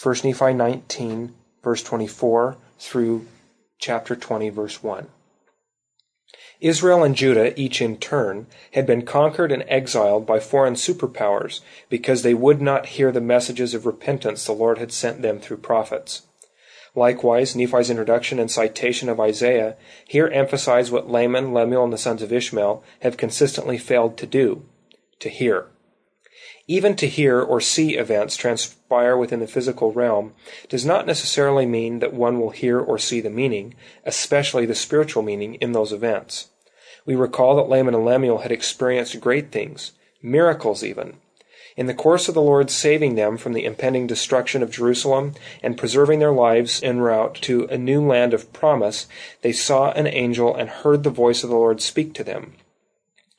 1 0.00 0.16
Nephi 0.24 0.54
19, 0.54 1.34
verse 1.62 1.82
24 1.82 2.56
through 2.78 3.26
chapter 3.78 4.16
20, 4.16 4.48
verse 4.50 4.82
1. 4.82 5.08
Israel 6.62 7.02
and 7.02 7.16
Judah, 7.16 7.58
each 7.60 7.82
in 7.82 7.96
turn, 7.96 8.46
had 8.70 8.86
been 8.86 9.02
conquered 9.02 9.50
and 9.50 9.64
exiled 9.66 10.24
by 10.24 10.38
foreign 10.38 10.74
superpowers 10.74 11.58
because 11.88 12.22
they 12.22 12.34
would 12.34 12.62
not 12.62 12.86
hear 12.86 13.10
the 13.10 13.20
messages 13.20 13.74
of 13.74 13.84
repentance 13.84 14.46
the 14.46 14.52
Lord 14.52 14.78
had 14.78 14.92
sent 14.92 15.22
them 15.22 15.40
through 15.40 15.56
prophets. 15.56 16.22
Likewise, 16.94 17.56
Nephi's 17.56 17.90
introduction 17.90 18.38
and 18.38 18.48
citation 18.48 19.08
of 19.08 19.18
Isaiah 19.18 19.74
here 20.06 20.28
emphasize 20.28 20.88
what 20.88 21.10
Laman, 21.10 21.52
Lemuel, 21.52 21.82
and 21.82 21.92
the 21.92 21.98
sons 21.98 22.22
of 22.22 22.32
Ishmael 22.32 22.84
have 23.00 23.16
consistently 23.16 23.76
failed 23.76 24.16
to 24.18 24.26
do 24.26 24.64
to 25.18 25.28
hear. 25.28 25.66
Even 26.68 26.94
to 26.94 27.08
hear 27.08 27.40
or 27.40 27.60
see 27.60 27.96
events 27.96 28.36
transpire 28.36 29.16
within 29.16 29.40
the 29.40 29.48
physical 29.48 29.92
realm 29.92 30.32
does 30.68 30.86
not 30.86 31.08
necessarily 31.08 31.66
mean 31.66 31.98
that 31.98 32.14
one 32.14 32.38
will 32.38 32.50
hear 32.50 32.78
or 32.78 32.98
see 32.98 33.20
the 33.20 33.30
meaning, 33.30 33.74
especially 34.04 34.64
the 34.64 34.76
spiritual 34.76 35.24
meaning, 35.24 35.54
in 35.56 35.72
those 35.72 35.92
events. 35.92 36.50
We 37.04 37.14
recall 37.16 37.56
that 37.56 37.68
Laman 37.68 37.94
and 37.94 38.04
Lemuel 38.04 38.38
had 38.38 38.52
experienced 38.52 39.20
great 39.20 39.50
things, 39.50 39.92
miracles 40.22 40.84
even. 40.84 41.16
In 41.76 41.86
the 41.86 41.94
course 41.94 42.28
of 42.28 42.34
the 42.34 42.42
Lord 42.42 42.70
saving 42.70 43.14
them 43.14 43.36
from 43.36 43.54
the 43.54 43.64
impending 43.64 44.06
destruction 44.06 44.62
of 44.62 44.70
Jerusalem 44.70 45.34
and 45.62 45.78
preserving 45.78 46.18
their 46.18 46.32
lives 46.32 46.82
en 46.82 47.00
route 47.00 47.34
to 47.42 47.64
a 47.64 47.78
new 47.78 48.06
land 48.06 48.34
of 48.34 48.52
promise, 48.52 49.06
they 49.40 49.52
saw 49.52 49.90
an 49.92 50.06
angel 50.06 50.54
and 50.54 50.68
heard 50.68 51.02
the 51.02 51.10
voice 51.10 51.42
of 51.42 51.50
the 51.50 51.56
Lord 51.56 51.80
speak 51.80 52.12
to 52.14 52.24
them. 52.24 52.54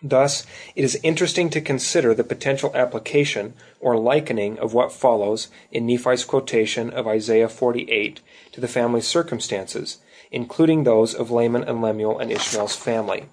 Thus, 0.01 0.45
it 0.75 0.83
is 0.83 0.99
interesting 1.01 1.49
to 1.51 1.61
consider 1.61 2.13
the 2.13 2.25
potential 2.25 2.71
application 2.75 3.53
or 3.79 3.97
likening 3.97 4.59
of 4.59 4.73
what 4.73 4.91
follows 4.91 5.47
in 5.71 5.85
Nephi's 5.85 6.25
quotation 6.25 6.89
of 6.89 7.07
Isaiah 7.07 7.47
48 7.47 8.19
to 8.51 8.59
the 8.59 8.67
family 8.67 8.99
circumstances, 8.99 9.99
including 10.31 10.83
those 10.83 11.13
of 11.13 11.31
Laman 11.31 11.63
and 11.63 11.81
Lemuel 11.81 12.19
and 12.19 12.29
Ishmael's 12.29 12.75
family. 12.75 13.27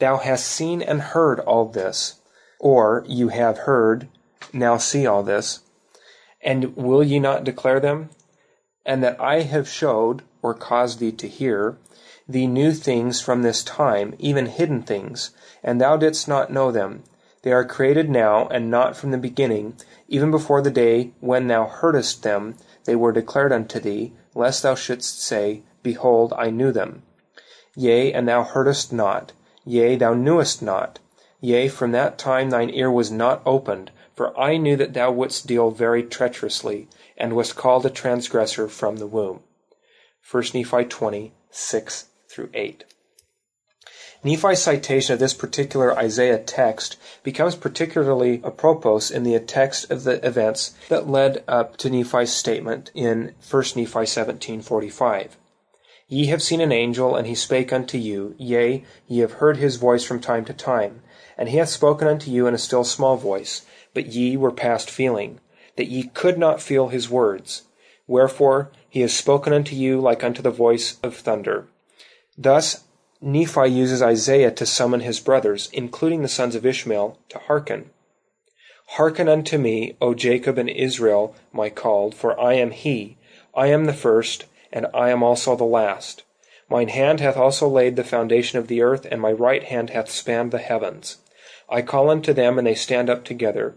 Thou 0.00 0.16
hast 0.16 0.46
seen 0.46 0.80
and 0.80 1.00
heard 1.00 1.40
all 1.40 1.66
this, 1.66 2.20
or 2.58 3.04
you 3.06 3.28
have 3.28 3.58
heard, 3.58 4.08
now 4.50 4.78
see 4.78 5.06
all 5.06 5.22
this, 5.22 5.60
and 6.40 6.74
will 6.74 7.04
ye 7.04 7.18
not 7.18 7.44
declare 7.44 7.80
them? 7.80 8.08
And 8.86 9.04
that 9.04 9.20
I 9.20 9.42
have 9.42 9.68
showed, 9.68 10.22
or 10.40 10.54
caused 10.54 11.00
thee 11.00 11.12
to 11.12 11.28
hear, 11.28 11.76
thee 12.26 12.46
new 12.46 12.72
things 12.72 13.20
from 13.20 13.42
this 13.42 13.62
time, 13.62 14.14
even 14.18 14.46
hidden 14.46 14.82
things, 14.82 15.32
and 15.62 15.78
thou 15.78 15.98
didst 15.98 16.26
not 16.26 16.50
know 16.50 16.72
them. 16.72 17.02
They 17.42 17.52
are 17.52 17.64
created 17.64 18.08
now, 18.08 18.48
and 18.48 18.70
not 18.70 18.96
from 18.96 19.10
the 19.10 19.18
beginning, 19.18 19.74
even 20.08 20.30
before 20.30 20.62
the 20.62 20.70
day 20.70 21.12
when 21.20 21.48
thou 21.48 21.66
heardest 21.66 22.22
them, 22.22 22.56
they 22.84 22.96
were 22.96 23.12
declared 23.12 23.52
unto 23.52 23.78
thee, 23.78 24.14
lest 24.34 24.62
thou 24.62 24.74
shouldst 24.74 25.22
say, 25.22 25.62
Behold, 25.82 26.32
I 26.38 26.48
knew 26.48 26.72
them. 26.72 27.02
Yea, 27.76 28.14
and 28.14 28.26
thou 28.26 28.42
heardest 28.44 28.94
not, 28.94 29.32
yea, 29.70 29.96
thou 29.96 30.12
knewest 30.12 30.60
not. 30.60 30.98
Yea, 31.40 31.68
from 31.68 31.92
that 31.92 32.18
time 32.18 32.50
thine 32.50 32.70
ear 32.70 32.90
was 32.90 33.10
not 33.10 33.40
opened, 33.46 33.90
for 34.14 34.38
I 34.38 34.56
knew 34.56 34.76
that 34.76 34.94
thou 34.94 35.10
wouldst 35.12 35.46
deal 35.46 35.70
very 35.70 36.02
treacherously, 36.02 36.88
and 37.16 37.36
wast 37.36 37.56
called 37.56 37.86
a 37.86 37.90
transgressor 37.90 38.68
from 38.68 38.96
the 38.96 39.06
womb. 39.06 39.40
1 40.30 40.44
Nephi 40.54 40.84
20, 40.84 41.32
6 41.50 42.06
through 42.28 42.50
8. 42.52 42.84
Nephi's 44.22 44.60
citation 44.60 45.14
of 45.14 45.18
this 45.18 45.32
particular 45.32 45.96
Isaiah 45.96 46.38
text 46.38 46.98
becomes 47.22 47.54
particularly 47.56 48.42
apropos 48.44 49.10
in 49.10 49.22
the 49.22 49.38
text 49.40 49.90
of 49.90 50.04
the 50.04 50.24
events 50.26 50.74
that 50.90 51.08
led 51.08 51.42
up 51.48 51.78
to 51.78 51.88
Nephi's 51.88 52.30
statement 52.30 52.90
in 52.94 53.34
1 53.50 53.76
Nephi 53.76 54.04
17:45. 54.04 55.38
Ye 56.12 56.26
have 56.26 56.42
seen 56.42 56.60
an 56.60 56.72
angel, 56.72 57.14
and 57.14 57.28
he 57.28 57.36
spake 57.36 57.72
unto 57.72 57.96
you, 57.96 58.34
yea, 58.36 58.84
ye 59.06 59.20
have 59.20 59.34
heard 59.34 59.58
his 59.58 59.76
voice 59.76 60.02
from 60.02 60.18
time 60.18 60.44
to 60.46 60.52
time, 60.52 61.02
and 61.38 61.48
he 61.48 61.58
hath 61.58 61.68
spoken 61.68 62.08
unto 62.08 62.32
you 62.32 62.48
in 62.48 62.54
a 62.54 62.58
still 62.58 62.82
small 62.82 63.16
voice, 63.16 63.64
but 63.94 64.06
ye 64.06 64.36
were 64.36 64.50
past 64.50 64.90
feeling, 64.90 65.38
that 65.76 65.86
ye 65.86 66.02
could 66.02 66.36
not 66.36 66.60
feel 66.60 66.88
his 66.88 67.08
words. 67.08 67.62
Wherefore 68.08 68.72
he 68.88 69.02
has 69.02 69.12
spoken 69.12 69.52
unto 69.52 69.76
you 69.76 70.00
like 70.00 70.24
unto 70.24 70.42
the 70.42 70.50
voice 70.50 70.98
of 71.00 71.14
thunder. 71.14 71.68
Thus 72.36 72.82
Nephi 73.20 73.68
uses 73.68 74.02
Isaiah 74.02 74.50
to 74.50 74.66
summon 74.66 75.00
his 75.00 75.20
brothers, 75.20 75.70
including 75.72 76.22
the 76.22 76.28
sons 76.28 76.56
of 76.56 76.66
Ishmael, 76.66 77.18
to 77.28 77.38
hearken. 77.38 77.90
Hearken 78.96 79.28
unto 79.28 79.58
me, 79.58 79.96
O 80.00 80.14
Jacob 80.14 80.58
and 80.58 80.68
Israel, 80.68 81.36
my 81.52 81.70
called, 81.70 82.16
for 82.16 82.38
I 82.40 82.54
am 82.54 82.72
he. 82.72 83.16
I 83.54 83.68
am 83.68 83.84
the 83.84 83.92
first, 83.92 84.46
and 84.72 84.86
I 84.94 85.10
am 85.10 85.22
also 85.22 85.56
the 85.56 85.64
last. 85.64 86.22
Mine 86.68 86.88
hand 86.88 87.20
hath 87.20 87.36
also 87.36 87.68
laid 87.68 87.96
the 87.96 88.04
foundation 88.04 88.58
of 88.58 88.68
the 88.68 88.82
earth, 88.82 89.06
and 89.10 89.20
my 89.20 89.32
right 89.32 89.64
hand 89.64 89.90
hath 89.90 90.10
spanned 90.10 90.52
the 90.52 90.58
heavens. 90.58 91.18
I 91.68 91.82
call 91.82 92.10
unto 92.10 92.32
them, 92.32 92.58
and 92.58 92.66
they 92.66 92.74
stand 92.74 93.10
up 93.10 93.24
together. 93.24 93.74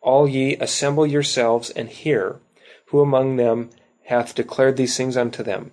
All 0.00 0.28
ye 0.28 0.56
assemble 0.56 1.06
yourselves 1.06 1.70
and 1.70 1.88
hear. 1.88 2.40
Who 2.86 3.00
among 3.00 3.36
them 3.36 3.70
hath 4.06 4.34
declared 4.34 4.76
these 4.76 4.96
things 4.96 5.16
unto 5.16 5.42
them? 5.42 5.72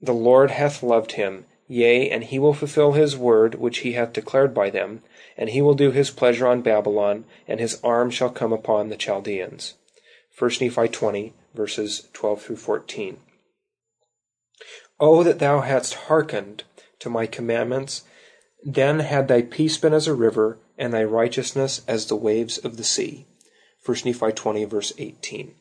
The 0.00 0.12
Lord 0.12 0.50
hath 0.50 0.82
loved 0.82 1.12
him 1.12 1.46
Yea, 1.66 2.10
and 2.10 2.24
he 2.24 2.38
will 2.38 2.52
fulfill 2.52 2.92
his 2.92 3.16
word 3.16 3.54
which 3.54 3.78
he 3.78 3.92
hath 3.92 4.12
declared 4.12 4.52
by 4.52 4.68
them, 4.68 5.02
and 5.36 5.50
he 5.50 5.62
will 5.62 5.74
do 5.74 5.90
his 5.90 6.10
pleasure 6.10 6.46
on 6.46 6.60
Babylon, 6.60 7.24
and 7.48 7.58
his 7.58 7.80
arm 7.82 8.10
shall 8.10 8.28
come 8.28 8.52
upon 8.52 8.88
the 8.88 8.96
Chaldeans. 8.96 9.74
1 10.38 10.50
Nephi 10.60 10.88
20, 10.88 11.32
verses 11.54 12.08
12 12.12 12.42
through 12.42 12.56
14. 12.56 13.16
O 15.00 15.22
that 15.22 15.38
thou 15.38 15.60
hadst 15.60 15.94
hearkened 15.94 16.64
to 17.00 17.10
my 17.10 17.26
commandments, 17.26 18.02
then 18.62 19.00
had 19.00 19.28
thy 19.28 19.42
peace 19.42 19.76
been 19.76 19.92
as 19.92 20.06
a 20.06 20.14
river, 20.14 20.58
and 20.78 20.92
thy 20.92 21.04
righteousness 21.04 21.82
as 21.86 22.06
the 22.06 22.16
waves 22.16 22.58
of 22.58 22.76
the 22.76 22.84
sea. 22.84 23.26
1 23.84 23.98
Nephi 24.04 24.32
20, 24.32 24.64
verse 24.64 24.92
18. 24.98 25.54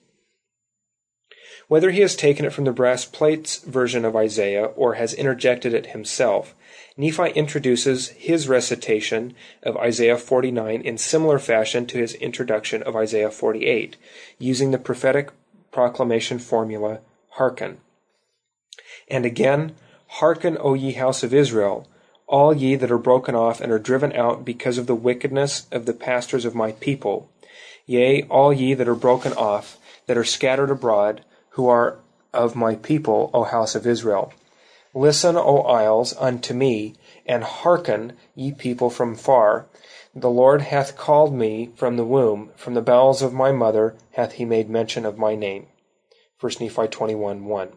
Whether 1.67 1.91
he 1.91 2.01
has 2.01 2.15
taken 2.15 2.45
it 2.45 2.53
from 2.53 2.65
the 2.65 2.71
brass 2.71 3.05
plates 3.05 3.59
version 3.59 4.05
of 4.05 4.15
Isaiah 4.15 4.65
or 4.65 4.95
has 4.95 5.13
interjected 5.13 5.73
it 5.73 5.87
himself, 5.87 6.55
Nephi 6.97 7.31
introduces 7.31 8.09
his 8.09 8.47
recitation 8.47 9.33
of 9.63 9.77
Isaiah 9.77 10.17
49 10.17 10.81
in 10.81 10.97
similar 10.97 11.39
fashion 11.39 11.85
to 11.87 11.97
his 11.97 12.13
introduction 12.15 12.83
of 12.83 12.95
Isaiah 12.95 13.31
48, 13.31 13.97
using 14.37 14.71
the 14.71 14.77
prophetic 14.77 15.31
proclamation 15.71 16.39
formula, 16.39 16.99
Hearken. 17.31 17.79
And 19.07 19.25
again, 19.25 19.75
Hearken, 20.19 20.57
O 20.59 20.73
ye 20.73 20.93
house 20.93 21.23
of 21.23 21.33
Israel, 21.33 21.87
all 22.27 22.53
ye 22.53 22.75
that 22.75 22.91
are 22.91 22.97
broken 22.97 23.35
off 23.35 23.61
and 23.61 23.71
are 23.71 23.79
driven 23.79 24.13
out 24.13 24.45
because 24.45 24.77
of 24.77 24.87
the 24.87 24.95
wickedness 24.95 25.67
of 25.71 25.85
the 25.85 25.93
pastors 25.93 26.45
of 26.45 26.55
my 26.55 26.71
people. 26.73 27.29
Yea, 27.85 28.23
all 28.23 28.53
ye 28.53 28.73
that 28.73 28.87
are 28.87 28.95
broken 28.95 29.33
off, 29.33 29.77
that 30.07 30.17
are 30.17 30.23
scattered 30.23 30.69
abroad, 30.69 31.23
who 31.51 31.67
are 31.67 31.99
of 32.33 32.55
my 32.55 32.75
people, 32.75 33.29
O 33.33 33.43
house 33.43 33.75
of 33.75 33.85
Israel. 33.85 34.33
Listen, 34.93 35.35
O 35.35 35.61
isles, 35.61 36.15
unto 36.17 36.53
me, 36.53 36.93
and 37.25 37.43
hearken, 37.43 38.13
ye 38.35 38.51
people 38.51 38.89
from 38.89 39.15
far. 39.15 39.65
The 40.15 40.29
Lord 40.29 40.61
hath 40.61 40.95
called 40.95 41.33
me 41.33 41.71
from 41.75 41.97
the 41.97 42.05
womb, 42.05 42.51
from 42.55 42.75
the 42.75 42.81
bowels 42.81 43.21
of 43.21 43.33
my 43.33 43.51
mother 43.51 43.95
hath 44.11 44.33
he 44.33 44.45
made 44.45 44.69
mention 44.69 45.05
of 45.05 45.17
my 45.17 45.35
name. 45.35 45.67
1 46.39 46.53
Nephi 46.59 46.87
21 46.87 47.45
1. 47.45 47.69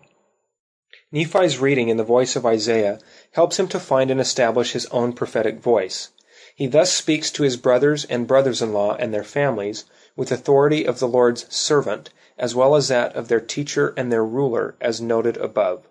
Nephi's 1.13 1.59
reading 1.59 1.89
in 1.89 1.99
the 1.99 2.03
voice 2.03 2.35
of 2.35 2.45
Isaiah 2.45 2.99
helps 3.31 3.61
him 3.61 3.69
to 3.69 3.79
find 3.79 4.11
and 4.11 4.21
establish 4.21 4.73
his 4.73 4.87
own 4.87 5.13
prophetic 5.13 5.61
voice. 5.61 6.09
He 6.53 6.67
thus 6.67 6.93
speaks 6.93 7.31
to 7.31 7.45
his 7.45 7.57
brothers 7.57 8.05
and 8.07 8.27
brothers 8.27 8.61
in 8.61 8.73
law 8.73 8.97
and 8.97 9.15
their 9.15 9.23
families 9.23 9.85
with 10.17 10.33
authority 10.33 10.85
of 10.85 10.99
the 10.99 11.07
Lord's 11.07 11.47
servant, 11.55 12.11
as 12.37 12.57
well 12.57 12.75
as 12.75 12.89
that 12.89 13.15
of 13.15 13.29
their 13.29 13.39
teacher 13.39 13.95
and 13.97 14.11
their 14.11 14.25
ruler, 14.25 14.75
as 14.81 15.01
noted 15.01 15.37
above. 15.37 15.87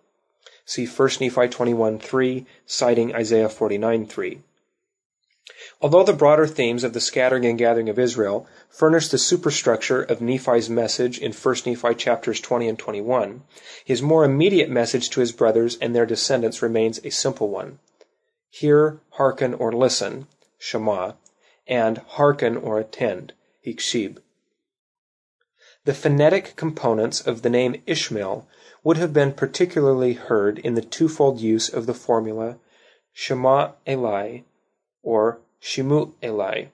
See 0.66 0.86
1 0.86 1.10
Nephi 1.22 1.48
21:3, 1.48 2.46
citing 2.66 3.16
Isaiah 3.16 3.48
49:3. 3.48 4.40
Although 5.82 6.04
the 6.04 6.14
broader 6.14 6.48
themes 6.48 6.84
of 6.84 6.94
the 6.94 7.02
scattering 7.02 7.46
and 7.46 7.58
gathering 7.58 7.90
of 7.90 8.00
Israel 8.00 8.48
furnish 8.70 9.10
the 9.10 9.18
superstructure 9.18 10.02
of 10.02 10.22
Nephi's 10.22 10.70
message 10.70 11.20
in 11.20 11.34
1 11.34 11.56
Nephi 11.66 11.96
chapters 11.96 12.40
20 12.40 12.70
and 12.70 12.80
21, 12.80 13.44
his 13.84 14.02
more 14.02 14.24
immediate 14.24 14.70
message 14.70 15.10
to 15.10 15.20
his 15.20 15.34
brothers 15.34 15.78
and 15.82 15.94
their 15.94 16.06
descendants 16.06 16.62
remains 16.62 17.00
a 17.04 17.12
simple 17.12 17.50
one. 17.50 17.80
Hear, 18.50 19.02
hearken, 19.12 19.54
or 19.54 19.74
listen, 19.74 20.28
Shema, 20.58 21.14
and 21.68 21.98
hearken 21.98 22.56
or 22.56 22.80
attend, 22.80 23.34
Hikshib. 23.66 24.20
The 25.84 25.94
phonetic 25.94 26.56
components 26.56 27.20
of 27.20 27.42
the 27.42 27.50
name 27.50 27.82
Ishmael 27.86 28.48
would 28.84 28.98
have 28.98 29.14
been 29.14 29.34
particularly 29.34 30.14
heard 30.14 30.58
in 30.60 30.76
the 30.76 30.82
twofold 30.82 31.42
use 31.42 31.68
of 31.68 31.86
the 31.86 31.94
formula 31.94 32.58
Shema 33.14 33.74
Eli 33.88 34.40
or 35.04 35.42
Shimu 35.68 36.14
Eli, 36.24 36.66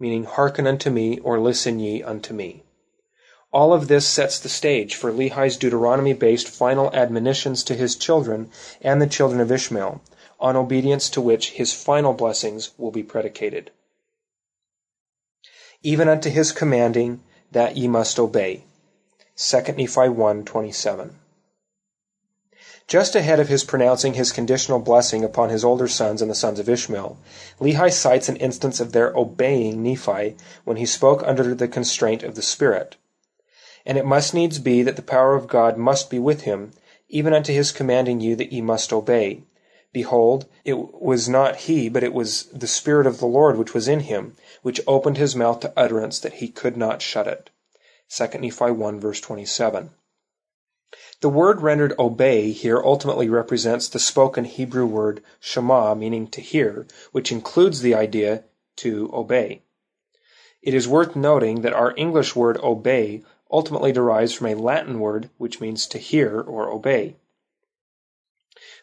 meaning 0.00 0.24
hearken 0.24 0.66
unto 0.66 0.90
me 0.90 1.20
or 1.20 1.38
listen 1.38 1.78
ye 1.78 2.02
unto 2.02 2.34
me. 2.34 2.64
All 3.52 3.72
of 3.72 3.86
this 3.86 4.04
sets 4.08 4.40
the 4.40 4.48
stage 4.48 4.96
for 4.96 5.12
Lehi's 5.12 5.56
Deuteronomy 5.56 6.12
based 6.12 6.48
final 6.48 6.92
admonitions 6.92 7.62
to 7.62 7.74
his 7.74 7.94
children 7.94 8.50
and 8.80 9.00
the 9.00 9.06
children 9.06 9.40
of 9.40 9.52
Ishmael, 9.52 10.00
on 10.40 10.56
obedience 10.56 11.08
to 11.10 11.20
which 11.20 11.50
his 11.50 11.72
final 11.72 12.12
blessings 12.14 12.72
will 12.76 12.90
be 12.90 13.04
predicated. 13.04 13.70
Even 15.84 16.08
unto 16.08 16.28
his 16.28 16.50
commanding 16.50 17.22
that 17.52 17.76
ye 17.76 17.86
must 17.86 18.18
obey. 18.18 18.64
2 19.36 19.72
Nephi 19.76 20.08
1 20.08 20.44
27. 20.44 21.16
Just 22.88 23.16
ahead 23.16 23.40
of 23.40 23.48
his 23.48 23.64
pronouncing 23.64 24.14
his 24.14 24.30
conditional 24.30 24.78
blessing 24.78 25.24
upon 25.24 25.50
his 25.50 25.64
older 25.64 25.88
sons 25.88 26.22
and 26.22 26.30
the 26.30 26.36
sons 26.36 26.60
of 26.60 26.68
Ishmael, 26.68 27.18
Lehi 27.60 27.92
cites 27.92 28.28
an 28.28 28.36
instance 28.36 28.78
of 28.78 28.92
their 28.92 29.12
obeying 29.16 29.82
Nephi 29.82 30.36
when 30.62 30.76
he 30.76 30.86
spoke 30.86 31.20
under 31.24 31.52
the 31.52 31.66
constraint 31.66 32.22
of 32.22 32.36
the 32.36 32.42
Spirit. 32.42 32.94
And 33.84 33.98
it 33.98 34.06
must 34.06 34.34
needs 34.34 34.60
be 34.60 34.82
that 34.82 34.94
the 34.94 35.02
power 35.02 35.34
of 35.34 35.48
God 35.48 35.76
must 35.76 36.10
be 36.10 36.20
with 36.20 36.42
him, 36.42 36.70
even 37.08 37.32
unto 37.32 37.52
his 37.52 37.72
commanding 37.72 38.20
you 38.20 38.36
that 38.36 38.52
ye 38.52 38.60
must 38.60 38.92
obey. 38.92 39.42
Behold, 39.92 40.46
it 40.64 41.02
was 41.02 41.28
not 41.28 41.56
he, 41.56 41.88
but 41.88 42.04
it 42.04 42.14
was 42.14 42.44
the 42.52 42.68
Spirit 42.68 43.08
of 43.08 43.18
the 43.18 43.26
Lord 43.26 43.56
which 43.56 43.74
was 43.74 43.88
in 43.88 44.00
him, 44.00 44.36
which 44.62 44.80
opened 44.86 45.16
his 45.16 45.34
mouth 45.34 45.58
to 45.60 45.72
utterance 45.76 46.20
that 46.20 46.34
he 46.34 46.46
could 46.46 46.76
not 46.76 47.02
shut 47.02 47.26
it. 47.26 47.50
2 48.10 48.38
Nephi 48.38 48.70
1 48.70 49.00
verse 49.00 49.20
27. 49.20 49.90
The 51.20 51.28
word 51.30 51.62
rendered 51.62 51.94
obey 51.98 52.52
here 52.52 52.80
ultimately 52.82 53.28
represents 53.30 53.88
the 53.88 53.98
spoken 53.98 54.44
Hebrew 54.44 54.84
word 54.84 55.22
shema, 55.40 55.94
meaning 55.94 56.26
to 56.28 56.42
hear, 56.42 56.86
which 57.12 57.32
includes 57.32 57.80
the 57.80 57.94
idea 57.94 58.44
to 58.76 59.10
obey. 59.14 59.62
It 60.60 60.74
is 60.74 60.86
worth 60.86 61.16
noting 61.16 61.62
that 61.62 61.72
our 61.72 61.94
English 61.96 62.36
word 62.36 62.58
obey 62.58 63.22
ultimately 63.50 63.92
derives 63.92 64.34
from 64.34 64.48
a 64.48 64.54
Latin 64.54 65.00
word 65.00 65.30
which 65.38 65.60
means 65.60 65.86
to 65.86 65.98
hear 65.98 66.40
or 66.40 66.70
obey. 66.70 67.16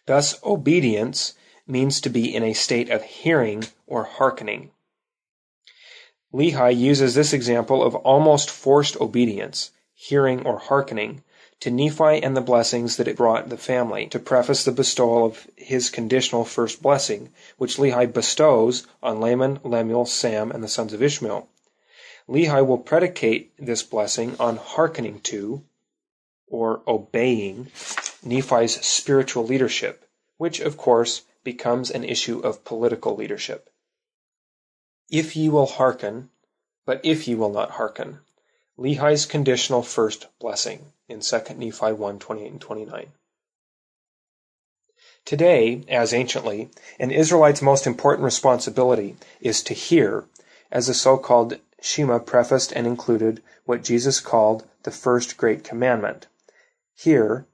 Thus, 0.05 0.41
obedience 0.43 1.33
means 1.67 2.01
to 2.01 2.09
be 2.09 2.33
in 2.33 2.43
a 2.43 2.53
state 2.53 2.89
of 2.89 3.03
hearing 3.03 3.65
or 3.85 4.05
hearkening. 4.05 4.71
Lehi 6.33 6.75
uses 6.75 7.13
this 7.13 7.31
example 7.31 7.83
of 7.83 7.95
almost 7.95 8.49
forced 8.49 8.99
obedience, 8.99 9.71
hearing 9.93 10.45
or 10.47 10.57
hearkening, 10.57 11.23
to 11.63 11.71
Nephi 11.71 12.21
and 12.21 12.35
the 12.35 12.41
blessings 12.41 12.97
that 12.97 13.07
it 13.07 13.15
brought 13.15 13.47
the 13.47 13.55
family, 13.55 14.05
to 14.07 14.19
preface 14.19 14.65
the 14.65 14.71
bestowal 14.73 15.25
of 15.25 15.47
his 15.55 15.89
conditional 15.89 16.43
first 16.43 16.83
blessing, 16.83 17.29
which 17.57 17.77
Lehi 17.77 18.11
bestows 18.11 18.85
on 19.01 19.21
Laman, 19.21 19.61
Lemuel, 19.63 20.05
Sam, 20.05 20.51
and 20.51 20.61
the 20.61 20.67
sons 20.67 20.91
of 20.91 21.01
Ishmael. 21.01 21.47
Lehi 22.27 22.67
will 22.67 22.79
predicate 22.79 23.53
this 23.57 23.81
blessing 23.81 24.35
on 24.41 24.57
hearkening 24.57 25.21
to, 25.21 25.63
or 26.47 26.81
obeying, 26.85 27.71
Nephi's 28.25 28.85
spiritual 28.85 29.45
leadership, 29.45 30.03
which, 30.35 30.59
of 30.59 30.75
course, 30.75 31.21
becomes 31.45 31.89
an 31.89 32.03
issue 32.03 32.41
of 32.41 32.65
political 32.65 33.15
leadership. 33.15 33.69
If 35.09 35.37
ye 35.37 35.47
will 35.47 35.67
hearken, 35.67 36.29
but 36.85 36.99
if 37.05 37.25
ye 37.25 37.35
will 37.35 37.53
not 37.53 37.71
hearken. 37.71 38.19
Lehi's 38.75 39.27
conditional 39.27 39.83
first 39.83 40.25
blessing 40.39 40.93
in 41.07 41.19
2 41.19 41.41
Nephi 41.57 41.91
1 41.91 42.17
28 42.17 42.51
and 42.51 42.59
29. 42.59 43.11
Today, 45.25 45.83
as 45.87 46.11
anciently, 46.11 46.71
an 46.99 47.11
Israelite's 47.11 47.61
most 47.61 47.85
important 47.85 48.25
responsibility 48.25 49.15
is 49.39 49.61
to 49.63 49.75
hear, 49.75 50.25
as 50.71 50.87
the 50.87 50.95
so 50.95 51.17
called 51.17 51.59
Shema 51.81 52.17
prefaced 52.17 52.71
and 52.71 52.87
included 52.87 53.43
what 53.65 53.83
Jesus 53.83 54.19
called 54.19 54.67
the 54.81 54.91
first 54.91 55.37
great 55.37 55.63
commandment. 55.63 56.25
Hear, 56.95 57.45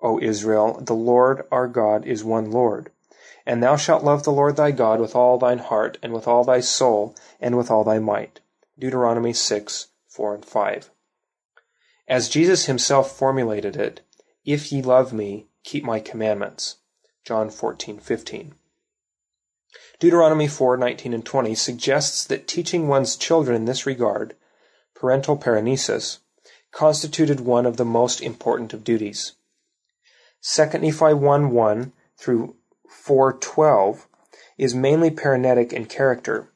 O 0.00 0.20
Israel, 0.20 0.80
the 0.80 0.94
Lord 0.94 1.46
our 1.50 1.66
God 1.66 2.06
is 2.06 2.22
one 2.22 2.52
Lord. 2.52 2.92
And 3.44 3.60
thou 3.60 3.74
shalt 3.74 4.04
love 4.04 4.22
the 4.22 4.32
Lord 4.32 4.54
thy 4.54 4.70
God 4.70 5.00
with 5.00 5.16
all 5.16 5.36
thine 5.36 5.58
heart, 5.58 5.98
and 6.00 6.12
with 6.12 6.28
all 6.28 6.44
thy 6.44 6.60
soul, 6.60 7.16
and 7.40 7.56
with 7.56 7.72
all 7.72 7.82
thy 7.82 7.98
might. 7.98 8.38
Deuteronomy 8.78 9.32
6, 9.32 9.88
4 10.14 10.36
and 10.36 10.44
5. 10.44 10.90
As 12.06 12.28
Jesus 12.28 12.66
himself 12.66 13.10
formulated 13.10 13.74
it, 13.74 14.02
If 14.44 14.70
ye 14.70 14.80
love 14.80 15.12
me, 15.12 15.48
keep 15.64 15.82
my 15.82 15.98
commandments. 15.98 16.76
John 17.24 17.50
14:15. 17.50 18.52
Deuteronomy 19.98 20.46
4:19 20.46 21.12
and 21.14 21.26
20 21.26 21.56
suggests 21.56 22.24
that 22.26 22.46
teaching 22.46 22.86
one's 22.86 23.16
children 23.16 23.56
in 23.56 23.64
this 23.64 23.86
regard, 23.86 24.36
parental 24.94 25.36
paraenesis, 25.36 26.18
constituted 26.70 27.40
one 27.40 27.66
of 27.66 27.76
the 27.76 27.84
most 27.84 28.20
important 28.20 28.72
of 28.72 28.84
duties. 28.84 29.32
2 30.42 30.78
Nephi 30.78 31.12
1:1 31.12 31.92
through 32.16 32.54
4:12 32.88 34.06
is 34.58 34.76
mainly 34.76 35.10
paraenetic 35.10 35.72
in 35.72 35.86
character 35.86 36.53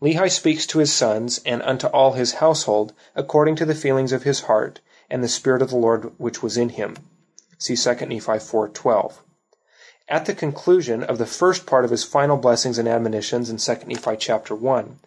Lehi 0.00 0.30
speaks 0.30 0.64
to 0.66 0.78
his 0.78 0.92
sons 0.92 1.40
and 1.44 1.60
unto 1.62 1.88
all 1.88 2.12
his 2.12 2.34
household 2.34 2.92
according 3.16 3.56
to 3.56 3.64
the 3.64 3.74
feelings 3.74 4.12
of 4.12 4.22
his 4.22 4.42
heart 4.42 4.78
and 5.10 5.24
the 5.24 5.28
Spirit 5.28 5.60
of 5.60 5.70
the 5.70 5.76
Lord 5.76 6.12
which 6.18 6.40
was 6.42 6.56
in 6.56 6.68
him. 6.68 6.96
See 7.58 7.74
2 7.74 8.06
Nephi 8.06 8.38
4.12. 8.38 9.14
At 10.08 10.26
the 10.26 10.34
conclusion 10.34 11.02
of 11.02 11.18
the 11.18 11.26
first 11.26 11.66
part 11.66 11.84
of 11.84 11.90
his 11.90 12.04
final 12.04 12.36
blessings 12.36 12.78
and 12.78 12.86
admonitions 12.86 13.50
in 13.50 13.56
2 13.56 13.86
Nephi 13.88 14.16
chapter 14.16 14.54
1, 14.54 15.00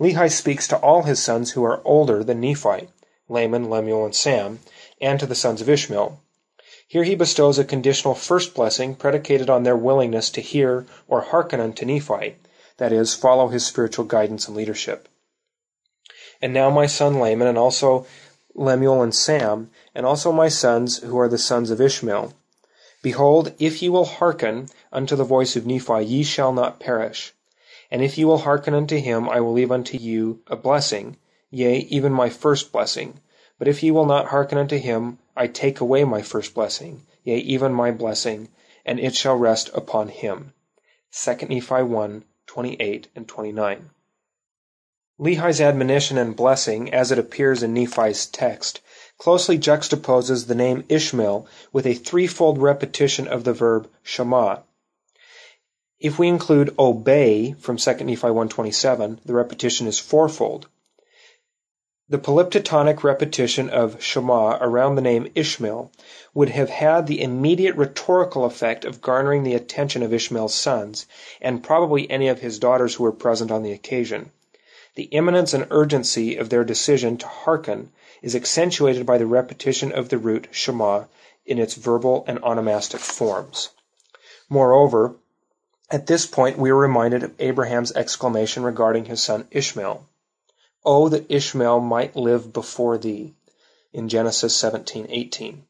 Lehi 0.00 0.30
speaks 0.30 0.66
to 0.68 0.76
all 0.78 1.04
his 1.04 1.22
sons 1.22 1.52
who 1.52 1.62
are 1.62 1.80
older 1.84 2.24
than 2.24 2.40
Nephi, 2.40 2.88
Laman, 3.28 3.70
Lemuel, 3.70 4.04
and 4.04 4.14
Sam, 4.14 4.58
and 5.00 5.20
to 5.20 5.26
the 5.26 5.36
sons 5.36 5.60
of 5.60 5.68
Ishmael. 5.68 6.20
Here 6.88 7.04
he 7.04 7.14
bestows 7.14 7.58
a 7.58 7.64
conditional 7.64 8.16
first 8.16 8.54
blessing 8.54 8.96
predicated 8.96 9.48
on 9.48 9.62
their 9.62 9.76
willingness 9.76 10.28
to 10.30 10.40
hear 10.40 10.84
or 11.06 11.20
hearken 11.20 11.60
unto 11.60 11.86
Nephi, 11.86 12.34
that 12.78 12.92
is, 12.92 13.14
follow 13.14 13.48
his 13.48 13.66
spiritual 13.66 14.04
guidance 14.04 14.48
and 14.48 14.56
leadership. 14.56 15.08
And 16.40 16.52
now 16.52 16.70
my 16.70 16.86
son 16.86 17.20
Laman, 17.20 17.46
and 17.46 17.58
also 17.58 18.06
Lemuel 18.54 19.02
and 19.02 19.14
Sam, 19.14 19.70
and 19.94 20.04
also 20.04 20.32
my 20.32 20.48
sons 20.48 20.98
who 20.98 21.18
are 21.18 21.28
the 21.28 21.38
sons 21.38 21.70
of 21.70 21.80
Ishmael. 21.80 22.34
Behold, 23.02 23.52
if 23.58 23.82
ye 23.82 23.88
will 23.88 24.04
hearken 24.04 24.68
unto 24.92 25.16
the 25.16 25.24
voice 25.24 25.56
of 25.56 25.66
Nephi, 25.66 26.04
ye 26.04 26.22
shall 26.22 26.52
not 26.52 26.78
perish. 26.78 27.34
And 27.90 28.02
if 28.02 28.16
ye 28.16 28.24
will 28.24 28.38
hearken 28.38 28.74
unto 28.74 28.96
him, 28.96 29.28
I 29.28 29.40
will 29.40 29.52
leave 29.52 29.72
unto 29.72 29.98
you 29.98 30.40
a 30.46 30.56
blessing, 30.56 31.16
yea, 31.50 31.78
even 31.90 32.12
my 32.12 32.28
first 32.28 32.72
blessing. 32.72 33.20
But 33.58 33.68
if 33.68 33.82
ye 33.82 33.90
will 33.90 34.06
not 34.06 34.28
hearken 34.28 34.58
unto 34.58 34.78
him, 34.78 35.18
I 35.36 35.46
take 35.46 35.80
away 35.80 36.04
my 36.04 36.22
first 36.22 36.54
blessing, 36.54 37.02
yea, 37.24 37.38
even 37.38 37.72
my 37.72 37.90
blessing, 37.90 38.48
and 38.84 38.98
it 38.98 39.14
shall 39.14 39.36
rest 39.36 39.70
upon 39.74 40.08
him. 40.08 40.52
2 41.12 41.46
Nephi 41.48 41.82
1, 41.82 42.24
28 42.52 43.08
and 43.16 43.26
29. 43.26 43.88
Lehi's 45.18 45.58
admonition 45.58 46.18
and 46.18 46.36
blessing, 46.36 46.92
as 46.92 47.10
it 47.10 47.18
appears 47.18 47.62
in 47.62 47.72
Nephi's 47.72 48.26
text, 48.26 48.82
closely 49.16 49.56
juxtaposes 49.58 50.46
the 50.46 50.54
name 50.54 50.84
Ishmael 50.90 51.46
with 51.72 51.86
a 51.86 51.94
threefold 51.94 52.58
repetition 52.58 53.26
of 53.26 53.44
the 53.44 53.54
verb 53.54 53.88
shema. 54.02 54.58
If 55.98 56.18
we 56.18 56.28
include 56.28 56.74
obey 56.78 57.54
from 57.54 57.78
2 57.78 57.94
Nephi 58.04 58.26
127, 58.26 59.20
the 59.24 59.32
repetition 59.32 59.86
is 59.86 59.98
fourfold. 59.98 60.68
The 62.12 62.18
polyptotonic 62.18 63.02
repetition 63.04 63.70
of 63.70 64.02
Shema 64.02 64.58
around 64.60 64.96
the 64.96 65.00
name 65.00 65.32
Ishmael 65.34 65.90
would 66.34 66.50
have 66.50 66.68
had 66.68 67.06
the 67.06 67.22
immediate 67.22 67.74
rhetorical 67.74 68.44
effect 68.44 68.84
of 68.84 69.00
garnering 69.00 69.44
the 69.44 69.54
attention 69.54 70.02
of 70.02 70.12
Ishmael's 70.12 70.52
sons, 70.52 71.06
and 71.40 71.64
probably 71.64 72.10
any 72.10 72.28
of 72.28 72.40
his 72.40 72.58
daughters 72.58 72.96
who 72.96 73.04
were 73.04 73.12
present 73.12 73.50
on 73.50 73.62
the 73.62 73.72
occasion. 73.72 74.30
The 74.94 75.04
imminence 75.04 75.54
and 75.54 75.66
urgency 75.70 76.36
of 76.36 76.50
their 76.50 76.64
decision 76.64 77.16
to 77.16 77.26
hearken 77.26 77.90
is 78.20 78.36
accentuated 78.36 79.06
by 79.06 79.16
the 79.16 79.24
repetition 79.24 79.90
of 79.90 80.10
the 80.10 80.18
root 80.18 80.48
Shema 80.50 81.04
in 81.46 81.58
its 81.58 81.76
verbal 81.76 82.24
and 82.26 82.38
onomastic 82.42 83.00
forms. 83.00 83.70
Moreover, 84.50 85.14
at 85.90 86.08
this 86.08 86.26
point 86.26 86.58
we 86.58 86.68
are 86.68 86.76
reminded 86.76 87.22
of 87.22 87.32
Abraham's 87.38 87.92
exclamation 87.92 88.64
regarding 88.64 89.06
his 89.06 89.22
son 89.22 89.48
Ishmael. 89.50 90.06
Oh, 90.84 91.08
that 91.08 91.30
Ishmael 91.30 91.80
might 91.80 92.16
live 92.16 92.52
before 92.52 92.98
thee. 92.98 93.34
In 93.92 94.08
Genesis 94.08 94.56
17:18. 94.56 95.64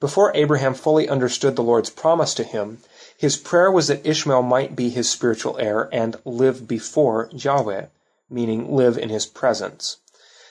Before 0.00 0.32
Abraham 0.34 0.74
fully 0.74 1.08
understood 1.08 1.54
the 1.54 1.62
Lord's 1.62 1.90
promise 1.90 2.34
to 2.34 2.42
him, 2.42 2.78
his 3.16 3.36
prayer 3.36 3.70
was 3.70 3.86
that 3.86 4.04
Ishmael 4.04 4.42
might 4.42 4.74
be 4.74 4.88
his 4.88 5.08
spiritual 5.08 5.58
heir 5.58 5.88
and 5.92 6.16
live 6.24 6.66
before 6.66 7.28
Yahweh, 7.30 7.86
meaning 8.28 8.74
live 8.74 8.98
in 8.98 9.10
his 9.10 9.26
presence. 9.26 9.98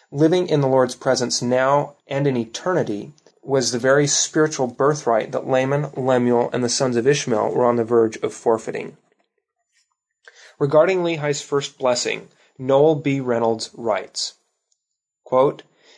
Living 0.10 0.48
in 0.48 0.62
the 0.62 0.68
Lord's 0.68 0.96
presence 0.96 1.42
now 1.42 1.96
and 2.08 2.28
in 2.28 2.38
eternity 2.38 3.12
was 3.44 3.72
the 3.72 3.80
very 3.80 4.08
spiritual 4.08 4.68
birthright 4.68 5.32
that 5.32 5.48
Laman, 5.48 5.92
Lemuel, 5.98 6.50
and 6.54 6.64
the 6.64 6.70
sons 6.70 6.96
of 6.96 7.08
Ishmael 7.08 7.50
were 7.50 7.66
on 7.66 7.76
the 7.76 7.84
verge 7.84 8.18
of 8.18 8.34
forfeiting. 8.34 8.96
Regarding 10.60 11.04
Lehi's 11.04 11.42
first 11.42 11.78
blessing, 11.78 12.30
Noel 12.64 12.94
B. 12.94 13.20
Reynolds 13.20 13.72
writes, 13.74 14.36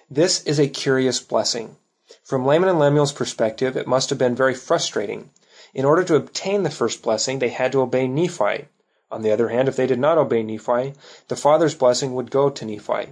This 0.09 0.43
is 0.45 0.59
a 0.59 0.69
curious 0.69 1.19
blessing. 1.19 1.75
From 2.23 2.45
Laman 2.45 2.69
and 2.69 2.79
Lemuel's 2.79 3.11
perspective, 3.11 3.75
it 3.75 3.85
must 3.85 4.09
have 4.09 4.17
been 4.17 4.33
very 4.33 4.53
frustrating. 4.53 5.31
In 5.73 5.83
order 5.83 6.05
to 6.05 6.15
obtain 6.15 6.63
the 6.63 6.69
first 6.69 7.03
blessing, 7.03 7.39
they 7.39 7.49
had 7.49 7.73
to 7.73 7.81
obey 7.81 8.07
Nephi. 8.07 8.69
On 9.11 9.23
the 9.23 9.31
other 9.33 9.49
hand, 9.49 9.67
if 9.67 9.75
they 9.75 9.85
did 9.85 9.99
not 9.99 10.17
obey 10.17 10.41
Nephi, 10.41 10.93
the 11.27 11.35
father's 11.35 11.75
blessing 11.75 12.15
would 12.15 12.31
go 12.31 12.49
to 12.49 12.65
Nephi. 12.65 13.09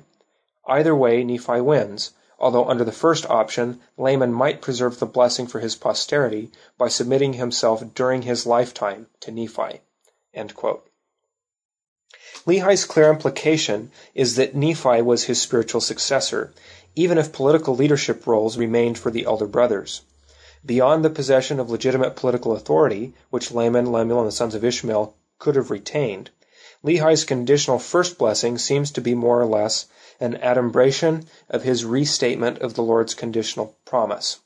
Either 0.65 0.95
way, 0.95 1.21
Nephi 1.21 1.59
wins, 1.59 2.11
although 2.39 2.69
under 2.69 2.85
the 2.85 2.93
first 2.93 3.29
option, 3.29 3.81
Laman 3.97 4.31
might 4.31 4.61
preserve 4.61 4.99
the 4.99 5.05
blessing 5.05 5.45
for 5.45 5.59
his 5.59 5.75
posterity 5.75 6.51
by 6.77 6.87
submitting 6.87 7.33
himself 7.33 7.83
during 7.95 8.21
his 8.21 8.45
lifetime 8.45 9.07
to 9.19 9.29
Nephi. 9.29 9.81
Lehi's 12.47 12.85
clear 12.85 13.11
implication 13.11 13.91
is 14.15 14.35
that 14.35 14.55
Nephi 14.55 15.01
was 15.03 15.25
his 15.25 15.39
spiritual 15.39 15.79
successor, 15.79 16.51
even 16.95 17.19
if 17.19 17.31
political 17.31 17.75
leadership 17.75 18.25
roles 18.25 18.57
remained 18.57 18.97
for 18.97 19.11
the 19.11 19.25
elder 19.25 19.45
brothers. 19.45 20.01
Beyond 20.65 21.05
the 21.05 21.11
possession 21.11 21.59
of 21.59 21.69
legitimate 21.69 22.15
political 22.15 22.53
authority, 22.53 23.13
which 23.29 23.51
Laman, 23.51 23.91
Lemuel, 23.91 24.21
and 24.21 24.27
the 24.27 24.31
sons 24.31 24.55
of 24.55 24.65
Ishmael 24.65 25.13
could 25.37 25.55
have 25.55 25.69
retained, 25.69 26.31
Lehi's 26.81 27.25
conditional 27.25 27.77
first 27.77 28.17
blessing 28.17 28.57
seems 28.57 28.89
to 28.91 29.01
be 29.01 29.13
more 29.13 29.39
or 29.39 29.45
less 29.45 29.85
an 30.19 30.35
adumbration 30.37 31.27
of 31.47 31.61
his 31.61 31.85
restatement 31.85 32.57
of 32.57 32.73
the 32.73 32.81
Lord's 32.81 33.13
conditional 33.13 33.75
promise. 33.85 34.39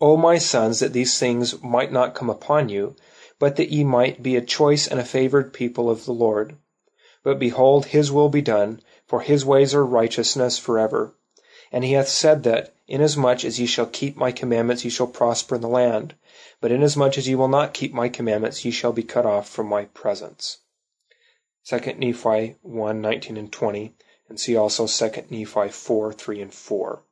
O 0.00 0.16
my 0.16 0.38
sons, 0.38 0.80
that 0.80 0.94
these 0.94 1.18
things 1.18 1.62
might 1.62 1.92
not 1.92 2.14
come 2.14 2.30
upon 2.30 2.70
you, 2.70 2.96
but 3.38 3.56
that 3.56 3.70
ye 3.70 3.84
might 3.84 4.22
be 4.22 4.36
a 4.36 4.40
choice 4.40 4.86
and 4.86 4.98
a 4.98 5.04
favored 5.04 5.52
people 5.52 5.90
of 5.90 6.06
the 6.06 6.14
Lord. 6.14 6.56
But 7.22 7.38
behold, 7.38 7.86
his 7.86 8.10
will 8.10 8.28
be 8.28 8.42
done, 8.42 8.80
for 9.06 9.20
his 9.20 9.44
ways 9.44 9.74
are 9.74 9.84
righteousness 9.84 10.58
forever. 10.58 11.14
And 11.70 11.84
he 11.84 11.92
hath 11.92 12.08
said 12.08 12.42
that, 12.42 12.74
Inasmuch 12.88 13.44
as 13.44 13.60
ye 13.60 13.66
shall 13.66 13.86
keep 13.86 14.16
my 14.16 14.32
commandments, 14.32 14.84
ye 14.84 14.90
shall 14.90 15.06
prosper 15.06 15.54
in 15.54 15.60
the 15.60 15.68
land. 15.68 16.14
But 16.60 16.72
inasmuch 16.72 17.16
as 17.16 17.28
ye 17.28 17.34
will 17.34 17.48
not 17.48 17.74
keep 17.74 17.94
my 17.94 18.08
commandments, 18.08 18.64
ye 18.64 18.70
shall 18.70 18.92
be 18.92 19.02
cut 19.02 19.24
off 19.24 19.48
from 19.48 19.66
my 19.68 19.84
presence. 19.86 20.58
2 21.64 21.78
Nephi 21.96 22.56
1 22.60 23.00
19 23.00 23.36
and 23.36 23.52
20, 23.52 23.94
and 24.28 24.40
see 24.40 24.56
also 24.56 24.86
2 24.86 25.22
Nephi 25.30 25.68
4 25.68 26.12
3 26.12 26.42
and 26.42 26.52
4. 26.52 27.02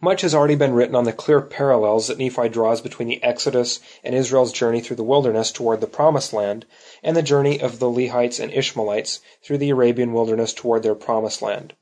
Much 0.00 0.20
has 0.20 0.34
already 0.34 0.54
been 0.54 0.72
written 0.72 0.94
on 0.94 1.02
the 1.02 1.12
clear 1.12 1.40
parallels 1.40 2.06
that 2.06 2.18
Nephi 2.18 2.48
draws 2.48 2.80
between 2.80 3.08
the 3.08 3.20
Exodus 3.24 3.80
and 4.04 4.14
Israel's 4.14 4.52
journey 4.52 4.80
through 4.80 4.94
the 4.94 5.02
wilderness 5.02 5.50
toward 5.50 5.80
the 5.80 5.88
Promised 5.88 6.32
Land, 6.32 6.64
and 7.02 7.16
the 7.16 7.22
journey 7.22 7.60
of 7.60 7.80
the 7.80 7.90
Lehites 7.90 8.38
and 8.38 8.52
Ishmaelites 8.52 9.18
through 9.42 9.58
the 9.58 9.70
Arabian 9.70 10.12
wilderness 10.12 10.52
toward 10.52 10.84
their 10.84 10.94
Promised 10.94 11.42
Land. 11.42 11.72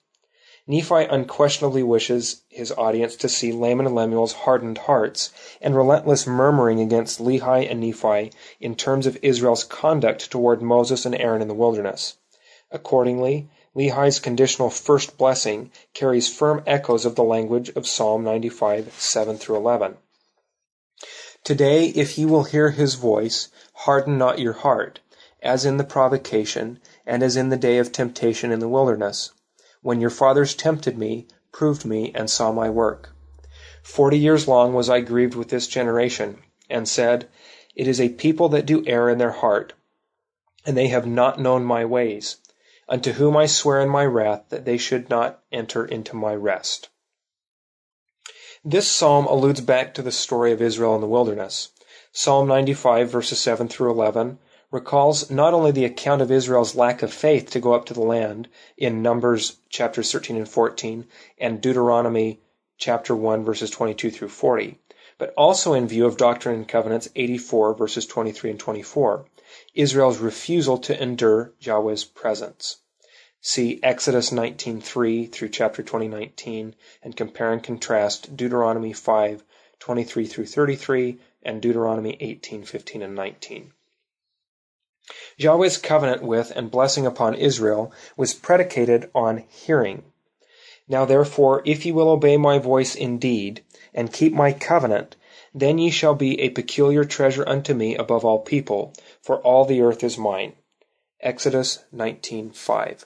Nephi 0.67 1.05
unquestionably 1.05 1.83
wishes 1.83 2.43
his 2.49 2.73
audience 2.73 3.17
to 3.17 3.29
see 3.29 3.53
Laman 3.53 3.87
and 3.87 3.95
Lemuel's 3.95 4.33
hardened 4.33 4.79
hearts 4.79 5.31
and 5.61 5.77
relentless 5.77 6.27
murmuring 6.27 6.81
against 6.81 7.21
Lehi 7.23 7.71
and 7.71 7.81
Nephi 7.81 8.33
in 8.61 8.75
terms 8.75 9.07
of 9.07 9.19
Israel's 9.23 9.65
conduct 9.65 10.31
toward 10.31 10.63
Moses 10.63 11.05
and 11.05 11.15
Aaron 11.15 11.43
in 11.43 11.49
the 11.49 11.55
wilderness. 11.55 12.17
Accordingly, 12.71 13.49
Lehi's 13.79 14.19
conditional 14.19 14.71
first 14.71 15.17
blessing 15.17 15.71
carries 15.95 16.27
firm 16.27 16.65
echoes 16.67 17.05
of 17.05 17.15
the 17.15 17.23
language 17.23 17.69
of 17.77 17.87
Psalm 17.87 18.25
95, 18.25 18.93
7 18.99 19.39
through 19.39 19.55
11. 19.55 19.97
Today, 21.45 21.85
if 21.91 22.19
ye 22.19 22.27
will 22.27 22.43
hear 22.43 22.71
his 22.71 22.97
voice, 22.97 23.51
harden 23.75 24.19
not 24.19 24.41
your 24.41 24.55
heart, 24.55 24.99
as 25.45 25.65
in 25.65 25.77
the 25.77 25.85
provocation, 25.85 26.81
and 27.07 27.23
as 27.23 27.37
in 27.37 27.51
the 27.51 27.57
day 27.57 27.79
of 27.79 27.93
temptation 27.93 28.51
in 28.51 28.59
the 28.59 28.67
wilderness, 28.67 29.31
when 29.81 30.01
your 30.01 30.11
fathers 30.11 30.57
tempted 30.57 30.99
me, 30.99 31.29
proved 31.53 31.85
me, 31.85 32.11
and 32.17 32.29
saw 32.29 32.51
my 32.51 32.69
work. 32.69 33.15
Forty 33.85 34.19
years 34.19 34.49
long 34.49 34.75
was 34.75 34.91
I 34.91 35.03
grieved 35.03 35.37
with 35.37 35.51
this 35.51 35.69
generation, 35.69 36.43
and 36.69 36.89
said, 36.89 37.29
It 37.77 37.87
is 37.87 38.01
a 38.01 38.09
people 38.09 38.49
that 38.49 38.67
do 38.67 38.83
err 38.89 39.09
in 39.09 39.19
their 39.19 39.31
heart, 39.31 39.75
and 40.67 40.77
they 40.77 40.89
have 40.89 41.07
not 41.07 41.39
known 41.39 41.63
my 41.63 41.85
ways 41.85 42.39
unto 42.89 43.13
whom 43.13 43.37
I 43.37 43.47
swear 43.47 43.81
in 43.81 43.89
my 43.89 44.05
wrath 44.05 44.45
that 44.49 44.65
they 44.65 44.79
should 44.79 45.11
not 45.11 45.43
enter 45.53 45.85
into 45.85 46.17
my 46.17 46.35
rest. 46.35 46.89
This 48.65 48.89
psalm 48.89 49.27
alludes 49.27 49.61
back 49.61 49.95
to 49.95 50.03
the 50.03 50.11
story 50.11 50.53
of 50.53 50.61
Israel 50.61 50.95
in 50.95 51.01
the 51.01 51.07
wilderness. 51.07 51.71
Psalm 52.13 52.49
95, 52.49 53.11
verses 53.11 53.39
7 53.39 53.69
through 53.69 53.91
11, 53.91 54.39
recalls 54.71 55.31
not 55.31 55.55
only 55.55 55.71
the 55.71 55.85
account 55.85 56.21
of 56.21 56.31
Israel's 56.31 56.75
lack 56.75 57.03
of 57.03 57.13
faith 57.13 57.51
to 57.51 57.61
go 57.61 57.73
up 57.73 57.87
to 57.87 57.95
the 57.95 58.01
land 58.01 58.49
in 58.77 59.03
Numbers 59.03 59.59
chapters 59.69 60.13
13 60.13 60.37
and 60.37 60.49
14 60.49 61.07
and 61.39 61.61
Deuteronomy 61.61 62.41
chapter 62.77 63.15
1 63.15 63.45
verses 63.45 63.71
22 63.71 64.11
through 64.11 64.29
40, 64.29 64.79
but 65.19 65.33
also 65.37 65.73
in 65.73 65.89
view 65.89 66.05
of 66.07 66.17
Doctrine 66.17 66.55
and 66.57 66.69
Covenants 66.69 67.09
84 67.17 67.75
verses 67.75 68.07
23 68.07 68.51
and 68.51 68.61
24, 68.61 69.25
Israel's 69.79 70.19
refusal 70.19 70.77
to 70.77 71.01
endure 71.01 71.53
Yahweh's 71.61 72.03
presence. 72.03 72.79
See 73.41 73.79
Exodus 73.81 74.33
19:3 74.33 75.31
through 75.31 75.51
chapter 75.51 75.85
20:19 75.85 76.75
and 77.01 77.17
compare 77.17 77.53
and 77.53 77.63
contrast 77.63 78.37
Deuteronomy 78.37 78.93
5:23 78.93 80.27
through 80.27 80.47
33 80.47 81.21
and 81.45 81.63
Deuteronomy 81.63 82.17
18:15 82.21 83.03
and 83.05 83.15
19. 83.15 83.73
Yahweh's 85.37 85.79
covenant 85.79 86.23
with 86.23 86.51
and 86.57 86.73
blessing 86.73 87.07
upon 87.07 87.37
Israel 87.37 87.93
was 88.17 88.35
predicated 88.35 89.09
on 89.15 89.45
hearing. 89.49 90.03
Now 90.89 91.05
therefore, 91.05 91.63
if 91.65 91.87
ye 91.87 91.93
will 91.93 92.09
obey 92.09 92.37
my 92.37 92.59
voice 92.59 92.97
indeed, 92.97 93.63
and 93.95 94.13
keep 94.13 94.33
my 94.33 94.53
covenant, 94.53 95.15
then 95.55 95.79
ye 95.79 95.91
shall 95.91 96.15
be 96.15 96.41
a 96.41 96.51
peculiar 96.51 97.05
treasure 97.05 97.49
unto 97.49 97.75
me 97.75 97.95
above 97.97 98.25
all 98.25 98.41
people, 98.41 98.93
for 99.29 99.41
all 99.41 99.67
the 99.67 99.83
earth 99.83 100.03
is 100.03 100.17
mine. 100.17 100.55
Exodus 101.21 101.85
19:5. 101.93 103.05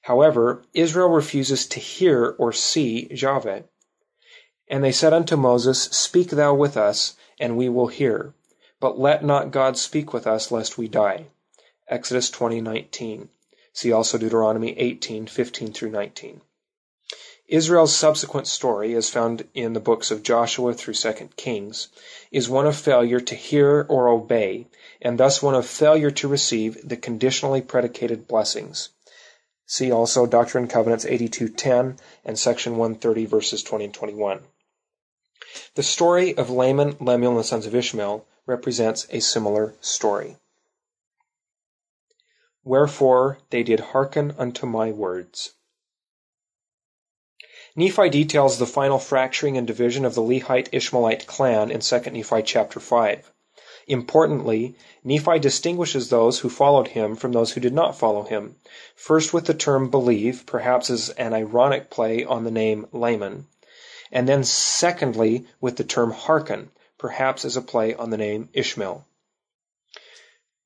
However, 0.00 0.64
Israel 0.74 1.08
refuses 1.08 1.68
to 1.68 1.78
hear 1.78 2.34
or 2.36 2.52
see 2.52 3.06
Yahweh. 3.12 3.62
And 4.66 4.82
they 4.82 4.90
said 4.90 5.12
unto 5.12 5.36
Moses, 5.36 5.84
Speak 5.84 6.30
thou 6.30 6.52
with 6.54 6.76
us, 6.76 7.14
and 7.38 7.56
we 7.56 7.68
will 7.68 7.86
hear. 7.86 8.34
But 8.80 8.98
let 8.98 9.22
not 9.22 9.52
God 9.52 9.78
speak 9.78 10.12
with 10.12 10.26
us, 10.26 10.50
lest 10.50 10.78
we 10.78 10.88
die. 10.88 11.26
Exodus 11.86 12.28
20:19. 12.28 13.28
See 13.72 13.92
also 13.92 14.18
Deuteronomy 14.18 14.74
18:15 14.76 15.72
through 15.72 15.90
19. 15.90 16.40
Israel's 17.48 17.94
subsequent 17.94 18.46
story, 18.46 18.94
as 18.94 19.10
found 19.10 19.46
in 19.52 19.74
the 19.74 19.80
books 19.80 20.10
of 20.10 20.22
Joshua 20.22 20.72
through 20.72 20.94
2 20.94 21.28
Kings, 21.36 21.88
is 22.30 22.48
one 22.48 22.66
of 22.66 22.74
failure 22.74 23.20
to 23.20 23.34
hear 23.34 23.84
or 23.88 24.08
obey, 24.08 24.66
and 25.02 25.18
thus 25.18 25.42
one 25.42 25.54
of 25.54 25.66
failure 25.66 26.10
to 26.10 26.26
receive 26.26 26.88
the 26.88 26.96
conditionally 26.96 27.60
predicated 27.60 28.26
blessings. 28.26 28.88
See 29.66 29.90
also 29.90 30.24
Doctrine 30.24 30.64
and 30.64 30.70
Covenants 30.70 31.04
82.10 31.04 31.98
and 32.24 32.38
section 32.38 32.78
130 32.78 33.26
verses 33.26 33.62
20 33.62 33.84
and 33.84 33.94
21. 33.94 34.40
The 35.74 35.82
story 35.82 36.34
of 36.36 36.48
Laman, 36.48 36.96
Lemuel, 36.98 37.32
and 37.32 37.40
the 37.40 37.44
sons 37.44 37.66
of 37.66 37.74
Ishmael 37.74 38.26
represents 38.46 39.06
a 39.10 39.20
similar 39.20 39.74
story. 39.82 40.36
Wherefore 42.62 43.38
they 43.50 43.62
did 43.62 43.80
hearken 43.80 44.34
unto 44.38 44.64
my 44.64 44.90
words. 44.90 45.52
Nephi 47.76 48.08
details 48.08 48.58
the 48.58 48.66
final 48.66 49.00
fracturing 49.00 49.56
and 49.56 49.66
division 49.66 50.04
of 50.04 50.14
the 50.14 50.22
Lehite 50.22 50.68
Ishmaelite 50.70 51.26
clan 51.26 51.72
in 51.72 51.80
2 51.80 52.00
Nephi 52.12 52.42
chapter 52.42 52.78
5. 52.78 53.32
Importantly, 53.88 54.76
Nephi 55.02 55.40
distinguishes 55.40 56.08
those 56.08 56.38
who 56.38 56.48
followed 56.48 56.88
him 56.88 57.16
from 57.16 57.32
those 57.32 57.50
who 57.50 57.60
did 57.60 57.74
not 57.74 57.98
follow 57.98 58.22
him, 58.22 58.54
first 58.94 59.34
with 59.34 59.46
the 59.46 59.54
term 59.54 59.90
believe, 59.90 60.46
perhaps 60.46 60.88
as 60.88 61.10
an 61.10 61.34
ironic 61.34 61.90
play 61.90 62.24
on 62.24 62.44
the 62.44 62.52
name 62.52 62.86
Laman, 62.92 63.48
and 64.12 64.28
then 64.28 64.44
secondly 64.44 65.44
with 65.60 65.76
the 65.76 65.82
term 65.82 66.12
hearken, 66.12 66.70
perhaps 66.96 67.44
as 67.44 67.56
a 67.56 67.60
play 67.60 67.92
on 67.92 68.10
the 68.10 68.16
name 68.16 68.48
Ishmael. 68.52 69.04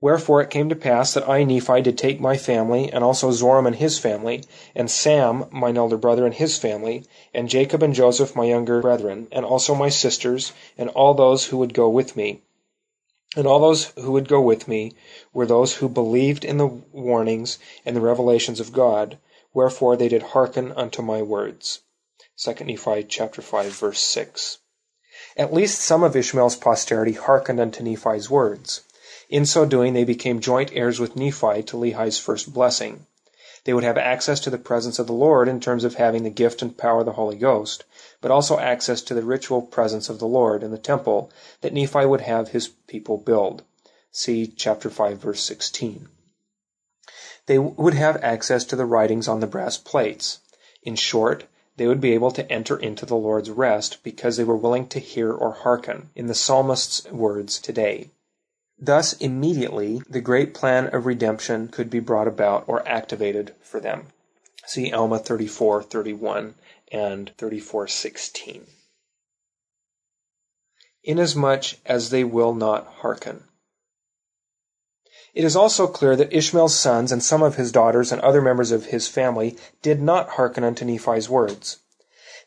Wherefore 0.01 0.41
it 0.41 0.51
came 0.51 0.69
to 0.69 0.77
pass 0.77 1.13
that 1.15 1.29
I 1.29 1.43
Nephi 1.43 1.83
did 1.83 1.99
take 1.99 2.21
my 2.21 2.37
family, 2.37 2.89
and 2.93 3.03
also 3.03 3.33
Zoram 3.33 3.67
and 3.67 3.75
his 3.75 3.99
family, 3.99 4.45
and 4.73 4.89
Sam 4.89 5.47
mine 5.51 5.77
elder 5.77 5.97
brother 5.97 6.25
and 6.25 6.35
his 6.35 6.57
family, 6.57 7.05
and 7.35 7.49
Jacob 7.49 7.83
and 7.83 7.93
Joseph 7.93 8.37
my 8.37 8.45
younger 8.45 8.81
brethren, 8.81 9.27
and 9.33 9.45
also 9.45 9.75
my 9.75 9.89
sisters, 9.89 10.53
and 10.77 10.89
all 10.91 11.15
those 11.15 11.47
who 11.47 11.57
would 11.57 11.75
go 11.75 11.89
with 11.89 12.17
me. 12.17 12.43
And 13.37 13.45
all 13.45 13.59
those 13.59 13.87
who 13.97 14.13
would 14.13 14.29
go 14.29 14.41
with 14.41 14.69
me 14.69 14.95
were 15.33 15.47
those 15.47 15.75
who 15.75 15.89
believed 15.89 16.45
in 16.45 16.59
the 16.59 16.69
warnings 16.69 17.59
and 17.85 17.97
the 17.97 18.01
revelations 18.01 18.61
of 18.61 18.73
God, 18.73 19.19
wherefore 19.53 19.97
they 19.97 20.09
did 20.09 20.23
hearken 20.23 20.71
unto 20.77 21.03
my 21.03 21.23
words. 21.23 21.81
2 22.37 22.55
Nephi 22.65 23.03
chapter 23.03 23.43
5 23.43 23.73
verse 23.73 24.01
6. 24.01 24.59
At 25.37 25.53
least 25.53 25.81
some 25.81 26.05
of 26.05 26.15
Ishmael's 26.15 26.55
posterity 26.55 27.15
hearkened 27.15 27.59
unto 27.59 27.83
Nephi's 27.83 28.31
words. 28.31 28.83
In 29.31 29.45
so 29.45 29.67
doing, 29.67 29.93
they 29.93 30.05
became 30.05 30.41
joint 30.41 30.71
heirs 30.73 30.99
with 30.99 31.15
Nephi 31.15 31.63
to 31.65 31.77
Lehi's 31.77 32.17
first 32.17 32.55
blessing. 32.55 33.07
They 33.65 33.75
would 33.75 33.85
have 33.85 33.99
access 33.99 34.41
to 34.41 34.49
the 34.49 34.57
presence 34.57 34.99
of 34.99 35.07
the 35.07 35.13
Lord 35.13 35.49
in 35.49 35.61
terms 35.61 35.85
of 35.85 35.97
having 35.97 36.23
the 36.23 36.31
gift 36.31 36.63
and 36.63 36.75
power 36.75 37.01
of 37.01 37.05
the 37.05 37.13
Holy 37.13 37.37
Ghost, 37.37 37.85
but 38.23 38.31
also 38.31 38.59
access 38.59 39.03
to 39.03 39.13
the 39.13 39.23
ritual 39.23 39.61
presence 39.61 40.09
of 40.09 40.19
the 40.19 40.27
Lord 40.27 40.63
in 40.63 40.71
the 40.71 40.79
temple 40.79 41.31
that 41.61 41.75
Nephi 41.75 42.07
would 42.07 42.23
have 42.23 42.49
his 42.49 42.69
people 42.87 43.19
build. 43.19 43.65
See 44.11 44.47
chapter 44.47 44.89
5 44.89 45.19
verse 45.19 45.43
16. 45.43 46.09
They 47.45 47.59
would 47.59 47.95
have 47.95 48.17
access 48.23 48.65
to 48.65 48.77
the 48.77 48.87
writings 48.87 49.29
on 49.29 49.41
the 49.41 49.47
brass 49.47 49.77
plates. 49.77 50.39
In 50.83 50.97
short, 50.97 51.45
they 51.77 51.87
would 51.87 52.01
be 52.01 52.15
able 52.15 52.31
to 52.31 52.51
enter 52.51 52.79
into 52.79 53.05
the 53.05 53.17
Lord's 53.17 53.51
rest 53.51 54.03
because 54.03 54.39
they 54.39 54.45
were 54.45 54.57
willing 54.57 54.89
to 54.89 54.99
hear 54.99 55.31
or 55.31 55.53
hearken, 55.53 56.09
in 56.17 56.29
the 56.29 56.35
psalmist's 56.35 57.05
words 57.11 57.59
today. 57.59 58.09
Thus, 58.81 59.15
immediately, 59.15 60.03
the 60.09 60.21
great 60.21 60.55
plan 60.55 60.87
of 60.95 61.05
redemption 61.05 61.69
could 61.69 61.91
be 61.91 61.99
brought 61.99 62.29
about 62.29 62.65
or 62.69 62.87
activated 62.89 63.55
for 63.61 63.81
them. 63.81 64.09
See 64.67 64.93
Alma 64.93 65.19
34:31 65.19 66.55
and 66.93 67.33
34:16. 67.37 68.67
Inasmuch 71.03 71.79
as 71.87 72.11
they 72.11 72.23
will 72.23 72.55
not 72.55 72.87
hearken. 72.99 73.45
It 75.35 75.45
is 75.45 75.57
also 75.57 75.87
clear 75.87 76.17
that 76.17 76.33
Ishmael's 76.33 76.79
sons 76.79 77.11
and 77.13 77.23
some 77.23 77.43
of 77.43 77.57
his 77.57 77.73
daughters 77.73 78.13
and 78.13 78.21
other 78.21 78.41
members 78.41 78.71
of 78.71 78.87
his 78.87 79.09
family 79.09 79.57
did 79.83 80.01
not 80.01 80.31
hearken 80.31 80.65
unto 80.65 80.85
Nephi's 80.85 81.29
words. 81.29 81.79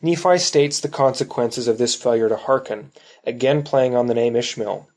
Nephi 0.01 0.37
states 0.37 0.79
the 0.79 0.89
consequences 0.89 1.67
of 1.67 1.77
this 1.77 1.95
failure 1.95 2.29
to 2.29 2.35
hearken, 2.35 2.91
again 3.25 3.63
playing 3.63 3.95
on 3.95 4.07
the 4.07 4.13
name 4.13 4.35
Ishmael. 4.35 4.87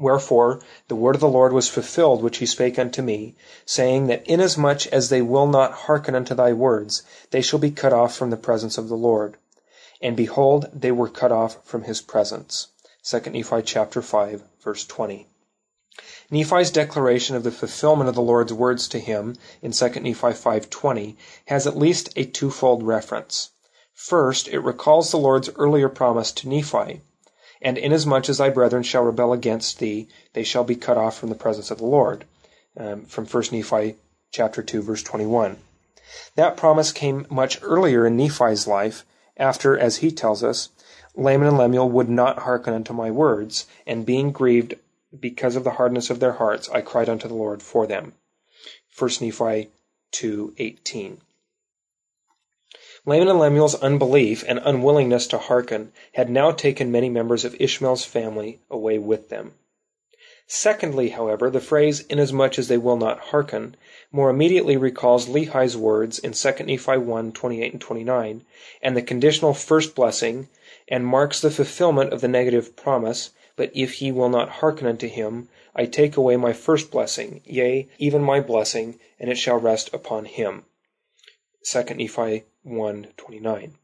Wherefore 0.00 0.60
the 0.88 0.96
word 0.96 1.14
of 1.14 1.20
the 1.20 1.28
Lord 1.28 1.52
was 1.52 1.68
fulfilled 1.68 2.22
which 2.22 2.38
he 2.38 2.46
spake 2.46 2.78
unto 2.78 3.02
me, 3.02 3.34
saying 3.66 4.06
that 4.06 4.26
inasmuch 4.26 4.86
as 4.86 5.10
they 5.10 5.20
will 5.20 5.46
not 5.46 5.72
hearken 5.72 6.14
unto 6.14 6.34
thy 6.34 6.54
words, 6.54 7.02
they 7.32 7.42
shall 7.42 7.58
be 7.58 7.70
cut 7.70 7.92
off 7.92 8.16
from 8.16 8.30
the 8.30 8.38
presence 8.38 8.78
of 8.78 8.88
the 8.88 8.96
Lord. 8.96 9.36
And 10.00 10.16
behold, 10.16 10.70
they 10.72 10.90
were 10.90 11.10
cut 11.10 11.32
off 11.32 11.58
from 11.64 11.82
his 11.82 12.00
presence. 12.00 12.68
2 13.04 13.20
Nephi 13.30 13.60
chapter 13.60 14.00
5, 14.00 14.42
verse 14.62 14.86
20. 14.86 15.28
Nephi's 16.30 16.70
declaration 16.70 17.36
of 17.36 17.42
the 17.42 17.50
fulfillment 17.50 18.08
of 18.08 18.14
the 18.14 18.22
Lord's 18.22 18.54
words 18.54 18.88
to 18.88 18.98
him 18.98 19.36
in 19.60 19.72
2 19.72 20.00
Nephi 20.00 20.32
5:20 20.32 21.16
has 21.44 21.66
at 21.66 21.76
least 21.76 22.08
a 22.16 22.24
twofold 22.24 22.82
reference. 22.82 23.50
First, 23.92 24.48
it 24.48 24.60
recalls 24.60 25.10
the 25.10 25.18
Lord's 25.18 25.50
earlier 25.56 25.90
promise 25.90 26.32
to 26.32 26.48
Nephi, 26.48 27.02
and 27.62 27.76
inasmuch 27.78 28.28
as 28.28 28.38
thy 28.38 28.48
brethren 28.48 28.82
shall 28.82 29.02
rebel 29.02 29.32
against 29.32 29.78
thee, 29.78 30.08
they 30.32 30.42
shall 30.42 30.64
be 30.64 30.76
cut 30.76 30.96
off 30.96 31.18
from 31.18 31.28
the 31.28 31.34
presence 31.34 31.70
of 31.70 31.78
the 31.78 31.86
Lord. 31.86 32.24
Um, 32.76 33.04
from 33.04 33.26
1 33.26 33.44
Nephi 33.52 33.96
chapter 34.30 34.62
2, 34.62 34.82
verse 34.82 35.02
21. 35.02 35.56
That 36.36 36.56
promise 36.56 36.92
came 36.92 37.26
much 37.30 37.58
earlier 37.62 38.06
in 38.06 38.16
Nephi's 38.16 38.66
life, 38.66 39.04
after, 39.36 39.76
as 39.76 39.98
he 39.98 40.10
tells 40.10 40.44
us, 40.44 40.68
Laman 41.16 41.48
and 41.48 41.58
Lemuel 41.58 41.90
would 41.90 42.08
not 42.08 42.40
hearken 42.40 42.74
unto 42.74 42.92
my 42.92 43.10
words, 43.10 43.66
and 43.86 44.06
being 44.06 44.32
grieved 44.32 44.74
because 45.18 45.56
of 45.56 45.64
the 45.64 45.72
hardness 45.72 46.10
of 46.10 46.20
their 46.20 46.34
hearts, 46.34 46.68
I 46.68 46.82
cried 46.82 47.08
unto 47.08 47.26
the 47.26 47.34
Lord 47.34 47.62
for 47.62 47.86
them. 47.86 48.14
1 48.96 49.10
Nephi 49.20 49.70
2:18. 50.12 51.18
Laman 53.06 53.28
and 53.28 53.38
Lemuel's 53.38 53.74
unbelief 53.76 54.44
and 54.46 54.60
unwillingness 54.62 55.26
to 55.28 55.38
hearken 55.38 55.90
had 56.12 56.28
now 56.28 56.50
taken 56.50 56.92
many 56.92 57.08
members 57.08 57.46
of 57.46 57.56
Ishmael's 57.58 58.04
family 58.04 58.60
away 58.70 58.98
with 58.98 59.30
them. 59.30 59.54
Secondly, 60.46 61.10
however, 61.10 61.48
the 61.48 61.60
phrase 61.60 62.04
inasmuch 62.10 62.58
as 62.58 62.68
they 62.68 62.76
will 62.76 62.96
not 62.96 63.20
hearken 63.20 63.76
more 64.12 64.28
immediately 64.28 64.76
recalls 64.76 65.28
Lehi's 65.28 65.76
words 65.76 66.18
in 66.18 66.32
2 66.32 66.64
Nephi 66.64 66.98
1 66.98 67.32
28 67.32 67.72
and 67.72 67.80
29, 67.80 68.44
and 68.82 68.96
the 68.96 69.00
conditional 69.00 69.54
first 69.54 69.94
blessing, 69.94 70.48
and 70.88 71.06
marks 71.06 71.40
the 71.40 71.50
fulfillment 71.50 72.12
of 72.12 72.20
the 72.20 72.28
negative 72.28 72.74
promise, 72.74 73.30
But 73.56 73.70
if 73.74 74.02
ye 74.02 74.10
will 74.10 74.28
not 74.28 74.48
hearken 74.48 74.86
unto 74.86 75.06
him, 75.06 75.48
I 75.74 75.86
take 75.86 76.16
away 76.16 76.36
my 76.36 76.52
first 76.52 76.90
blessing, 76.90 77.40
yea, 77.44 77.88
even 77.98 78.20
my 78.20 78.40
blessing, 78.40 78.98
and 79.18 79.30
it 79.30 79.38
shall 79.38 79.58
rest 79.58 79.88
upon 79.94 80.24
him. 80.24 80.64
2 81.62 81.82
Nephi 81.94 82.44
1:29. 82.64 83.74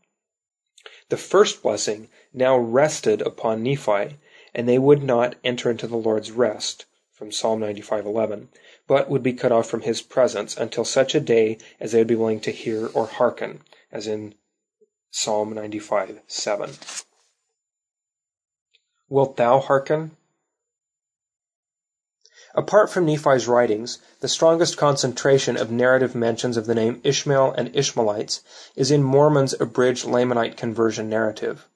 The 1.08 1.16
first 1.16 1.62
blessing 1.62 2.08
now 2.32 2.56
rested 2.56 3.20
upon 3.20 3.62
Nephi, 3.62 4.16
and 4.54 4.68
they 4.68 4.78
would 4.78 5.02
not 5.02 5.36
enter 5.44 5.70
into 5.70 5.86
the 5.86 5.96
Lord's 5.96 6.30
rest 6.30 6.86
from 7.12 7.32
Psalm 7.32 7.60
95:11, 7.60 8.48
but 8.86 9.08
would 9.10 9.22
be 9.22 9.32
cut 9.32 9.52
off 9.52 9.68
from 9.68 9.82
his 9.82 10.02
presence 10.02 10.56
until 10.56 10.84
such 10.84 11.14
a 11.14 11.20
day 11.20 11.58
as 11.80 11.92
they 11.92 11.98
would 11.98 12.06
be 12.06 12.14
willing 12.14 12.40
to 12.40 12.50
hear 12.50 12.86
or 12.88 13.06
hearken, 13.06 13.62
as 13.92 14.06
in 14.06 14.34
Psalm 15.10 15.54
95:7. 15.54 17.04
Wilt 19.08 19.36
thou 19.36 19.60
hearken? 19.60 20.16
Apart 22.58 22.88
from 22.88 23.04
Nephi's 23.04 23.46
writings, 23.46 23.98
the 24.20 24.28
strongest 24.28 24.78
concentration 24.78 25.58
of 25.58 25.70
narrative 25.70 26.14
mentions 26.14 26.56
of 26.56 26.64
the 26.64 26.74
name 26.74 27.02
Ishmael 27.04 27.52
and 27.52 27.70
Ishmaelites 27.76 28.40
is 28.74 28.90
in 28.90 29.02
Mormon's 29.02 29.54
abridged 29.60 30.06
Lamanite 30.06 30.56
conversion 30.56 31.10
narrative. 31.10 31.68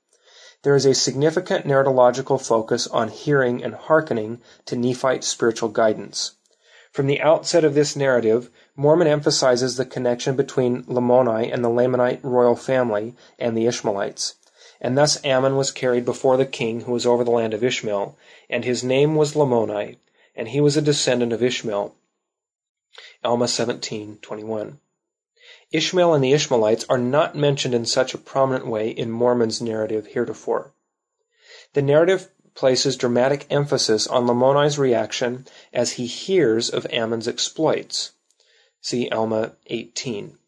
There 0.63 0.75
is 0.75 0.87
a 0.87 0.95
significant 0.95 1.67
narratological 1.67 2.41
focus 2.41 2.87
on 2.87 3.09
hearing 3.09 3.63
and 3.63 3.75
hearkening 3.75 4.41
to 4.65 4.75
Nephite 4.75 5.23
spiritual 5.23 5.69
guidance. 5.69 6.37
From 6.91 7.09
the 7.09 7.21
outset 7.21 7.63
of 7.63 7.75
this 7.75 7.95
narrative, 7.95 8.49
Mormon 8.75 9.07
emphasizes 9.07 9.77
the 9.77 9.85
connection 9.85 10.35
between 10.35 10.85
Lamoni 10.85 11.53
and 11.53 11.63
the 11.63 11.69
Lamanite 11.69 12.21
royal 12.23 12.57
family 12.57 13.15
and 13.39 13.55
the 13.55 13.67
Ishmaelites. 13.67 14.37
And 14.81 14.97
thus 14.97 15.23
Ammon 15.27 15.57
was 15.57 15.73
carried 15.73 16.07
before 16.07 16.39
the 16.39 16.47
king 16.47 16.81
who 16.83 16.93
was 16.93 17.05
over 17.05 17.23
the 17.23 17.31
land 17.31 17.53
of 17.53 17.63
Ishmael, 17.63 18.17
and 18.49 18.65
his 18.65 18.83
name 18.83 19.15
was 19.15 19.35
Lamoni, 19.35 19.99
and 20.41 20.49
he 20.49 20.61
was 20.63 20.75
a 20.75 20.81
descendant 20.81 21.35
of 21.35 21.43
Ishmael. 21.43 21.95
Alma 23.23 23.45
17:21. 23.45 24.79
Ishmael 25.71 26.15
and 26.15 26.25
the 26.25 26.33
Ishmaelites 26.33 26.87
are 26.89 26.97
not 26.97 27.37
mentioned 27.37 27.75
in 27.75 27.85
such 27.85 28.15
a 28.15 28.19
prominent 28.19 28.67
way 28.67 28.89
in 28.89 29.11
Mormon's 29.11 29.61
narrative 29.61 30.07
heretofore. 30.07 30.73
The 31.75 31.83
narrative 31.83 32.31
places 32.55 32.97
dramatic 32.97 33.47
emphasis 33.51 34.07
on 34.07 34.27
Lamoni's 34.27 34.79
reaction 34.79 35.47
as 35.75 35.93
he 35.93 36.07
hears 36.07 36.71
of 36.71 36.87
Ammon's 36.91 37.29
exploits. 37.29 38.13
See 38.81 39.11
Alma 39.11 39.57
18. 39.67 40.39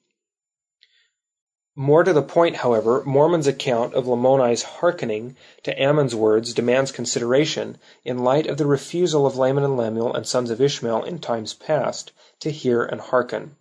More 1.75 2.05
to 2.05 2.13
the 2.13 2.23
point, 2.23 2.57
however, 2.57 3.03
Mormon's 3.07 3.47
account 3.47 3.95
of 3.95 4.07
Lamoni's 4.07 4.63
hearkening 4.63 5.37
to 5.63 5.83
Ammon's 5.83 6.15
words 6.15 6.53
demands 6.53 6.93
consideration 6.93 7.79
in 8.05 8.19
light 8.19 8.47
of 8.47 8.59
the 8.59 8.67
refusal 8.67 9.25
of 9.25 9.39
Laman 9.39 9.65
and 9.65 9.75
Lemuel 9.75 10.15
and 10.15 10.27
sons 10.27 10.51
of 10.51 10.61
Ishmael 10.61 11.05
in 11.05 11.19
times 11.19 11.55
past 11.55 12.13
to 12.41 12.51
hear 12.51 12.83
and 12.83 13.01
hearken. 13.01 13.57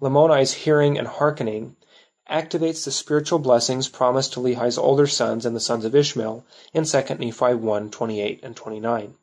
Lamoni's 0.00 0.52
hearing 0.52 0.98
and 0.98 1.06
hearkening 1.06 1.76
activates 2.28 2.84
the 2.84 2.90
spiritual 2.90 3.38
blessings 3.38 3.88
promised 3.88 4.32
to 4.32 4.40
Lehi's 4.40 4.76
older 4.76 5.06
sons 5.06 5.46
and 5.46 5.54
the 5.54 5.60
sons 5.60 5.84
of 5.84 5.94
Ishmael 5.94 6.44
in 6.72 6.84
2 6.84 7.02
Nephi 7.20 7.54
1 7.54 7.90
28 7.90 8.40
and 8.42 8.56
29. 8.56 9.14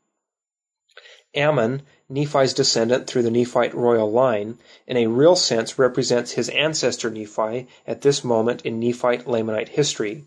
Ammon, 1.36 1.82
Nephi's 2.08 2.54
descendant 2.54 3.08
through 3.08 3.24
the 3.24 3.32
Nephite 3.32 3.74
royal 3.74 4.12
line, 4.12 4.60
in 4.86 4.96
a 4.96 5.08
real 5.08 5.36
sense 5.36 5.80
represents 5.80 6.34
his 6.34 6.50
ancestor 6.50 7.10
Nephi 7.10 7.68
at 7.88 8.02
this 8.02 8.24
moment 8.24 8.64
in 8.64 8.80
Nephite 8.80 9.26
Lamanite 9.26 9.70
history, 9.70 10.24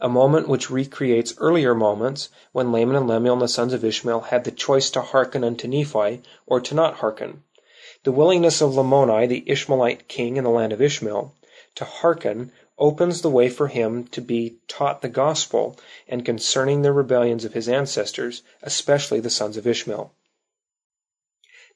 a 0.00 0.08
moment 0.08 0.48
which 0.48 0.72
recreates 0.72 1.34
earlier 1.38 1.72
moments 1.72 2.30
when 2.50 2.72
Laman 2.72 2.96
and 2.96 3.06
Lemuel 3.06 3.34
and 3.34 3.42
the 3.42 3.46
sons 3.46 3.72
of 3.72 3.84
Ishmael 3.84 4.22
had 4.22 4.42
the 4.42 4.50
choice 4.50 4.90
to 4.90 5.02
hearken 5.02 5.44
unto 5.44 5.68
Nephi 5.68 6.20
or 6.46 6.60
to 6.62 6.74
not 6.74 6.94
hearken. 6.94 7.44
The 8.02 8.10
willingness 8.10 8.60
of 8.60 8.74
Lamoni, 8.74 9.28
the 9.28 9.44
Ishmaelite 9.46 10.08
king 10.08 10.36
in 10.36 10.42
the 10.42 10.50
land 10.50 10.72
of 10.72 10.82
Ishmael, 10.82 11.32
to 11.76 11.84
hearken 11.84 12.50
opens 12.76 13.22
the 13.22 13.30
way 13.30 13.48
for 13.48 13.68
him 13.68 14.08
to 14.08 14.20
be 14.20 14.56
taught 14.66 15.00
the 15.00 15.08
gospel 15.08 15.78
and 16.08 16.24
concerning 16.24 16.82
the 16.82 16.92
rebellions 16.92 17.44
of 17.44 17.52
his 17.52 17.68
ancestors, 17.68 18.42
especially 18.64 19.20
the 19.20 19.30
sons 19.30 19.56
of 19.56 19.64
Ishmael. 19.64 20.12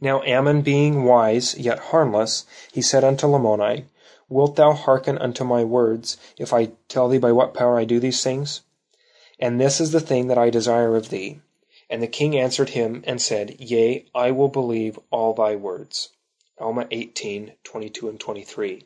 Now 0.05 0.22
Ammon 0.24 0.61
being 0.61 1.05
wise, 1.05 1.57
yet 1.57 1.78
harmless, 1.78 2.44
he 2.70 2.82
said 2.82 3.05
unto 3.05 3.26
Lamoni, 3.26 3.86
Wilt 4.28 4.57
thou 4.57 4.74
hearken 4.74 5.16
unto 5.16 5.44
my 5.44 5.64
words, 5.64 6.18
if 6.36 6.52
I 6.52 6.72
tell 6.88 7.09
thee 7.09 7.16
by 7.16 7.32
what 7.32 7.55
power 7.55 7.78
I 7.78 7.84
do 7.84 7.98
these 7.98 8.22
things? 8.22 8.61
And 9.38 9.59
this 9.59 9.80
is 9.80 9.92
the 9.92 10.00
thing 10.00 10.26
that 10.26 10.36
I 10.36 10.50
desire 10.50 10.94
of 10.94 11.09
thee. 11.09 11.40
And 11.88 12.02
the 12.02 12.07
king 12.07 12.38
answered 12.38 12.68
him 12.68 13.02
and 13.07 13.22
said, 13.22 13.57
Yea, 13.59 14.05
I 14.14 14.30
will 14.30 14.48
believe 14.48 14.98
all 15.11 15.32
thy 15.32 15.57
words. 15.57 16.11
Alma 16.59 16.86
18, 16.90 17.55
22 17.64 18.07
and 18.11 18.20
23. 18.20 18.82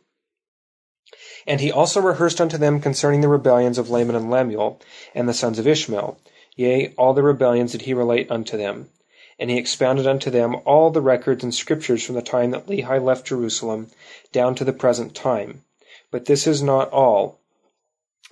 And 1.48 1.60
he 1.60 1.72
also 1.72 2.00
rehearsed 2.00 2.40
unto 2.40 2.56
them 2.56 2.80
concerning 2.80 3.22
the 3.22 3.28
rebellions 3.28 3.78
of 3.78 3.90
Laman 3.90 4.14
and 4.14 4.30
Lemuel, 4.30 4.80
and 5.16 5.28
the 5.28 5.34
sons 5.34 5.58
of 5.58 5.66
Ishmael, 5.66 6.16
yea, 6.54 6.94
all 6.96 7.12
the 7.12 7.24
rebellions 7.24 7.72
did 7.72 7.82
he 7.82 7.92
relate 7.92 8.30
unto 8.30 8.56
them. 8.56 8.90
And 9.38 9.50
he 9.50 9.58
expounded 9.58 10.06
unto 10.06 10.30
them 10.30 10.56
all 10.64 10.90
the 10.90 11.00
records 11.00 11.44
and 11.44 11.54
scriptures 11.54 12.04
from 12.04 12.16
the 12.16 12.22
time 12.22 12.50
that 12.50 12.66
Lehi 12.66 13.02
left 13.02 13.26
Jerusalem 13.26 13.90
down 14.32 14.54
to 14.56 14.64
the 14.64 14.72
present 14.72 15.14
time. 15.14 15.62
But 16.10 16.24
this 16.24 16.46
is 16.46 16.62
not 16.62 16.90
all. 16.90 17.38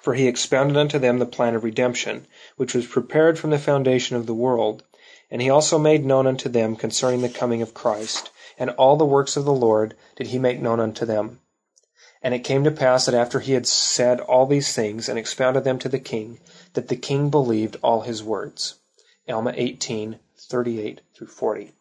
For 0.01 0.15
he 0.15 0.27
expounded 0.27 0.77
unto 0.77 0.99
them 0.99 1.19
the 1.19 1.27
plan 1.27 1.55
of 1.55 1.65
redemption, 1.65 2.27
which 2.57 2.75
was 2.75 2.87
prepared 2.87 3.39
from 3.39 3.51
the 3.51 3.59
foundation 3.59 4.17
of 4.17 4.27
the 4.27 4.35
world. 4.35 4.83
And 5.31 5.43
he 5.43 5.51
also 5.51 5.79
made 5.79 6.05
known 6.05 6.27
unto 6.27 6.49
them 6.49 6.77
concerning 6.77 7.23
the 7.23 7.29
coming 7.29 7.63
of 7.63 7.75
Christ, 7.75 8.31
and 8.59 8.71
all 8.71 8.97
the 8.97 9.05
works 9.05 9.37
of 9.37 9.45
the 9.45 9.53
Lord 9.53 9.95
did 10.17 10.29
he 10.29 10.39
make 10.39 10.61
known 10.61 10.81
unto 10.81 11.05
them. 11.05 11.41
And 12.23 12.35
it 12.35 12.45
came 12.45 12.65
to 12.65 12.71
pass 12.71 13.07
that 13.07 13.15
after 13.15 13.41
he 13.41 13.53
had 13.53 13.67
said 13.67 14.21
all 14.21 14.47
these 14.47 14.73
things, 14.73 15.09
and 15.09 15.19
expounded 15.19 15.65
them 15.65 15.79
to 15.81 15.89
the 15.89 15.99
king, 15.99 16.39
that 16.75 16.89
the 16.89 16.97
king 16.97 17.29
believed 17.29 17.77
all 17.83 18.01
his 18.03 18.23
words. 18.23 18.77
Alma 19.29 19.53
18, 19.57 20.19
38 20.47 21.01
through 21.14 21.26
40. 21.26 21.72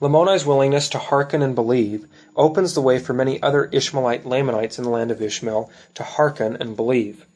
Lamoni's 0.00 0.46
willingness 0.46 0.88
to 0.90 0.98
hearken 0.98 1.42
and 1.42 1.54
believe 1.54 2.06
opens 2.36 2.74
the 2.74 2.80
way 2.80 2.98
for 2.98 3.12
many 3.12 3.42
other 3.42 3.64
Ishmaelite 3.72 4.24
Lamanites 4.24 4.78
in 4.78 4.84
the 4.84 4.90
land 4.90 5.10
of 5.10 5.20
Ishmael 5.20 5.70
to 5.94 6.02
hearken 6.04 6.56
and 6.60 6.76
believe. 6.76 7.26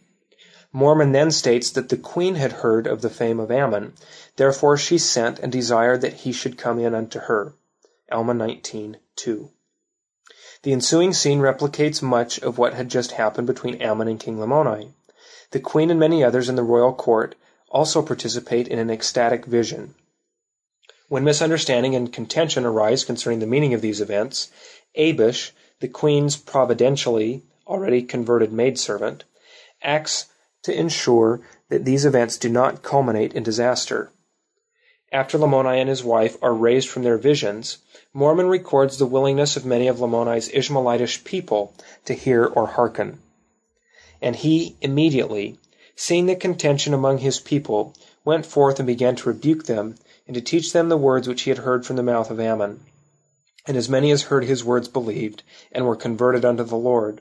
Mormon 0.72 1.12
then 1.12 1.30
states 1.30 1.70
that 1.70 1.88
the 1.88 1.96
queen 1.96 2.36
had 2.36 2.52
heard 2.52 2.86
of 2.86 3.02
the 3.02 3.10
fame 3.10 3.40
of 3.40 3.50
Ammon, 3.50 3.94
therefore 4.36 4.76
she 4.76 4.96
sent 4.96 5.38
and 5.40 5.50
desired 5.50 6.00
that 6.00 6.14
he 6.14 6.32
should 6.32 6.56
come 6.56 6.78
in 6.78 6.94
unto 6.94 7.18
her. 7.18 7.54
Alma 8.10 8.32
19, 8.32 8.96
2. 9.16 9.50
The 10.62 10.72
ensuing 10.72 11.12
scene 11.12 11.40
replicates 11.40 12.00
much 12.00 12.38
of 12.38 12.56
what 12.56 12.74
had 12.74 12.88
just 12.88 13.12
happened 13.12 13.48
between 13.48 13.82
Ammon 13.82 14.08
and 14.08 14.20
King 14.20 14.38
Lamoni. 14.38 14.92
The 15.50 15.60
queen 15.60 15.90
and 15.90 15.98
many 15.98 16.22
others 16.22 16.48
in 16.48 16.54
the 16.54 16.62
royal 16.62 16.94
court 16.94 17.34
also 17.72 18.02
participate 18.02 18.68
in 18.68 18.78
an 18.78 18.90
ecstatic 18.90 19.46
vision. 19.46 19.94
When 21.08 21.24
misunderstanding 21.24 21.96
and 21.96 22.12
contention 22.12 22.64
arise 22.64 23.04
concerning 23.04 23.40
the 23.40 23.46
meaning 23.46 23.74
of 23.74 23.80
these 23.80 24.00
events, 24.00 24.50
Abish, 24.96 25.50
the 25.80 25.88
queen's 25.88 26.36
providentially 26.36 27.42
already 27.66 28.02
converted 28.02 28.52
maidservant, 28.52 29.24
acts 29.82 30.26
to 30.62 30.78
ensure 30.78 31.40
that 31.70 31.84
these 31.84 32.04
events 32.04 32.36
do 32.36 32.48
not 32.48 32.82
culminate 32.82 33.32
in 33.32 33.42
disaster. 33.42 34.12
After 35.10 35.36
Lamoni 35.36 35.78
and 35.78 35.88
his 35.88 36.04
wife 36.04 36.36
are 36.40 36.54
raised 36.54 36.88
from 36.88 37.02
their 37.02 37.18
visions, 37.18 37.78
Mormon 38.14 38.46
records 38.46 38.98
the 38.98 39.06
willingness 39.06 39.56
of 39.56 39.66
many 39.66 39.88
of 39.88 39.98
Lamoni's 39.98 40.48
Ishmaelitish 40.48 41.24
people 41.24 41.74
to 42.04 42.14
hear 42.14 42.44
or 42.44 42.66
hearken. 42.66 43.20
And 44.22 44.36
he 44.36 44.76
immediately, 44.80 45.58
seeing 45.96 46.26
the 46.26 46.36
contention 46.36 46.94
among 46.94 47.18
his 47.18 47.38
people, 47.38 47.94
went 48.24 48.46
forth 48.46 48.78
and 48.78 48.86
began 48.86 49.14
to 49.16 49.28
rebuke 49.28 49.64
them, 49.64 49.96
and 50.26 50.34
to 50.34 50.40
teach 50.40 50.72
them 50.72 50.88
the 50.88 50.96
words 50.96 51.28
which 51.28 51.42
he 51.42 51.50
had 51.50 51.58
heard 51.58 51.84
from 51.84 51.96
the 51.96 52.02
mouth 52.02 52.30
of 52.30 52.40
Ammon. 52.40 52.80
And 53.66 53.76
as 53.76 53.88
many 53.88 54.10
as 54.10 54.22
heard 54.22 54.44
his 54.44 54.64
words 54.64 54.88
believed, 54.88 55.42
and 55.70 55.86
were 55.86 55.96
converted 55.96 56.44
unto 56.44 56.64
the 56.64 56.76
Lord. 56.76 57.20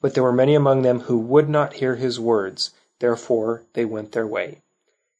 But 0.00 0.14
there 0.14 0.22
were 0.22 0.32
many 0.32 0.54
among 0.54 0.82
them 0.82 1.00
who 1.00 1.18
would 1.18 1.48
not 1.48 1.74
hear 1.74 1.96
his 1.96 2.20
words, 2.20 2.70
therefore 2.98 3.62
they 3.72 3.84
went 3.84 4.12
their 4.12 4.26
way. 4.26 4.62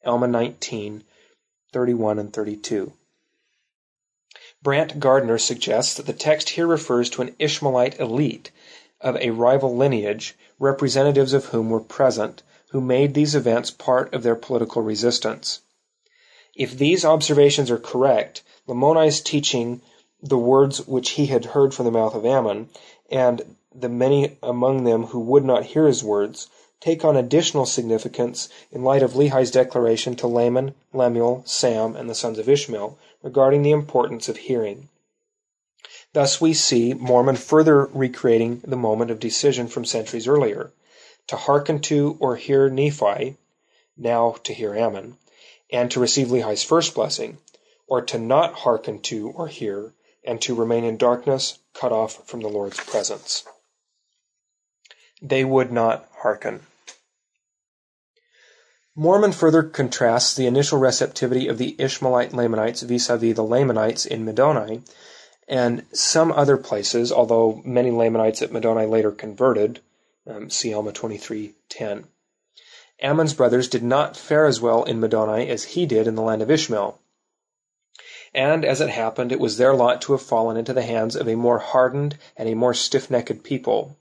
Alma 0.04 0.26
19, 0.26 1.04
31 1.72 2.18
and 2.18 2.32
32. 2.32 2.92
Brant 4.62 5.00
Gardner 5.00 5.38
suggests 5.38 5.94
that 5.94 6.04
the 6.06 6.12
text 6.12 6.50
here 6.50 6.66
refers 6.66 7.08
to 7.10 7.22
an 7.22 7.34
Ishmaelite 7.38 7.98
elite 7.98 8.50
of 9.00 9.16
a 9.16 9.30
rival 9.30 9.74
lineage, 9.74 10.36
representatives 10.58 11.32
of 11.32 11.46
whom 11.46 11.70
were 11.70 11.80
present, 11.80 12.42
who 12.70 12.80
made 12.80 13.14
these 13.14 13.34
events 13.34 13.70
part 13.70 14.12
of 14.14 14.22
their 14.22 14.36
political 14.36 14.80
resistance. 14.82 15.60
If 16.54 16.76
these 16.76 17.04
observations 17.04 17.70
are 17.70 17.78
correct, 17.78 18.42
Lamoni's 18.66 19.20
teaching 19.20 19.80
the 20.22 20.38
words 20.38 20.86
which 20.86 21.10
he 21.10 21.26
had 21.26 21.46
heard 21.46 21.74
from 21.74 21.86
the 21.86 21.90
mouth 21.90 22.14
of 22.14 22.24
Ammon, 22.24 22.68
and 23.10 23.56
the 23.74 23.88
many 23.88 24.36
among 24.42 24.84
them 24.84 25.06
who 25.06 25.18
would 25.18 25.44
not 25.44 25.66
hear 25.66 25.86
his 25.86 26.04
words, 26.04 26.48
take 26.80 27.04
on 27.04 27.16
additional 27.16 27.66
significance 27.66 28.48
in 28.70 28.84
light 28.84 29.02
of 29.02 29.16
Lehi's 29.16 29.50
declaration 29.50 30.14
to 30.16 30.26
Laman, 30.26 30.74
Lemuel, 30.92 31.42
Sam, 31.46 31.96
and 31.96 32.08
the 32.08 32.14
sons 32.14 32.38
of 32.38 32.48
Ishmael 32.48 32.98
regarding 33.22 33.62
the 33.62 33.72
importance 33.72 34.28
of 34.28 34.36
hearing. 34.36 34.88
Thus 36.12 36.40
we 36.40 36.54
see 36.54 36.94
Mormon 36.94 37.36
further 37.36 37.86
recreating 37.86 38.60
the 38.64 38.76
moment 38.76 39.10
of 39.10 39.20
decision 39.20 39.66
from 39.66 39.84
centuries 39.84 40.28
earlier 40.28 40.72
to 41.28 41.36
hearken 41.36 41.80
to 41.80 42.16
or 42.20 42.36
hear 42.36 42.68
Nephi, 42.68 43.36
now 43.96 44.36
to 44.44 44.54
hear 44.54 44.74
Ammon, 44.74 45.16
and 45.72 45.90
to 45.90 46.00
receive 46.00 46.28
Lehi's 46.28 46.62
first 46.62 46.94
blessing, 46.94 47.38
or 47.86 48.02
to 48.02 48.18
not 48.18 48.54
hearken 48.54 49.00
to 49.02 49.30
or 49.30 49.48
hear, 49.48 49.92
and 50.24 50.40
to 50.42 50.54
remain 50.54 50.84
in 50.84 50.96
darkness, 50.96 51.58
cut 51.74 51.92
off 51.92 52.26
from 52.26 52.40
the 52.40 52.48
Lord's 52.48 52.78
presence. 52.78 53.44
They 55.22 55.44
would 55.44 55.70
not 55.70 56.08
hearken. 56.18 56.60
Mormon 58.96 59.32
further 59.32 59.62
contrasts 59.62 60.34
the 60.34 60.46
initial 60.46 60.78
receptivity 60.78 61.48
of 61.48 61.58
the 61.58 61.76
Ishmaelite 61.78 62.32
Lamanites 62.32 62.82
vis-a-vis 62.82 63.34
the 63.34 63.44
Lamanites 63.44 64.04
in 64.04 64.24
Middoni 64.24 64.82
and 65.48 65.84
some 65.92 66.30
other 66.32 66.56
places, 66.56 67.10
although 67.10 67.60
many 67.64 67.90
Lamanites 67.90 68.42
at 68.42 68.50
Middoni 68.50 68.88
later 68.88 69.10
converted, 69.10 69.80
um, 70.26 70.50
see 70.50 70.74
Alma 70.74 70.92
23:10. 70.92 72.04
Ammon's 73.00 73.32
brothers 73.32 73.68
did 73.68 73.82
not 73.82 74.16
fare 74.16 74.46
as 74.46 74.60
well 74.60 74.84
in 74.84 75.00
Middoni 75.00 75.48
as 75.48 75.64
he 75.64 75.86
did 75.86 76.06
in 76.06 76.14
the 76.14 76.22
land 76.22 76.42
of 76.42 76.50
Ishmael. 76.50 76.98
And 78.34 78.64
as 78.64 78.80
it 78.80 78.90
happened, 78.90 79.32
it 79.32 79.40
was 79.40 79.56
their 79.56 79.74
lot 79.74 80.02
to 80.02 80.12
have 80.12 80.22
fallen 80.22 80.56
into 80.56 80.72
the 80.72 80.82
hands 80.82 81.16
of 81.16 81.26
a 81.26 81.34
more 81.34 81.58
hardened 81.58 82.18
and 82.36 82.48
a 82.48 82.54
more 82.54 82.74
stiff-necked 82.74 83.42
people. 83.42 83.96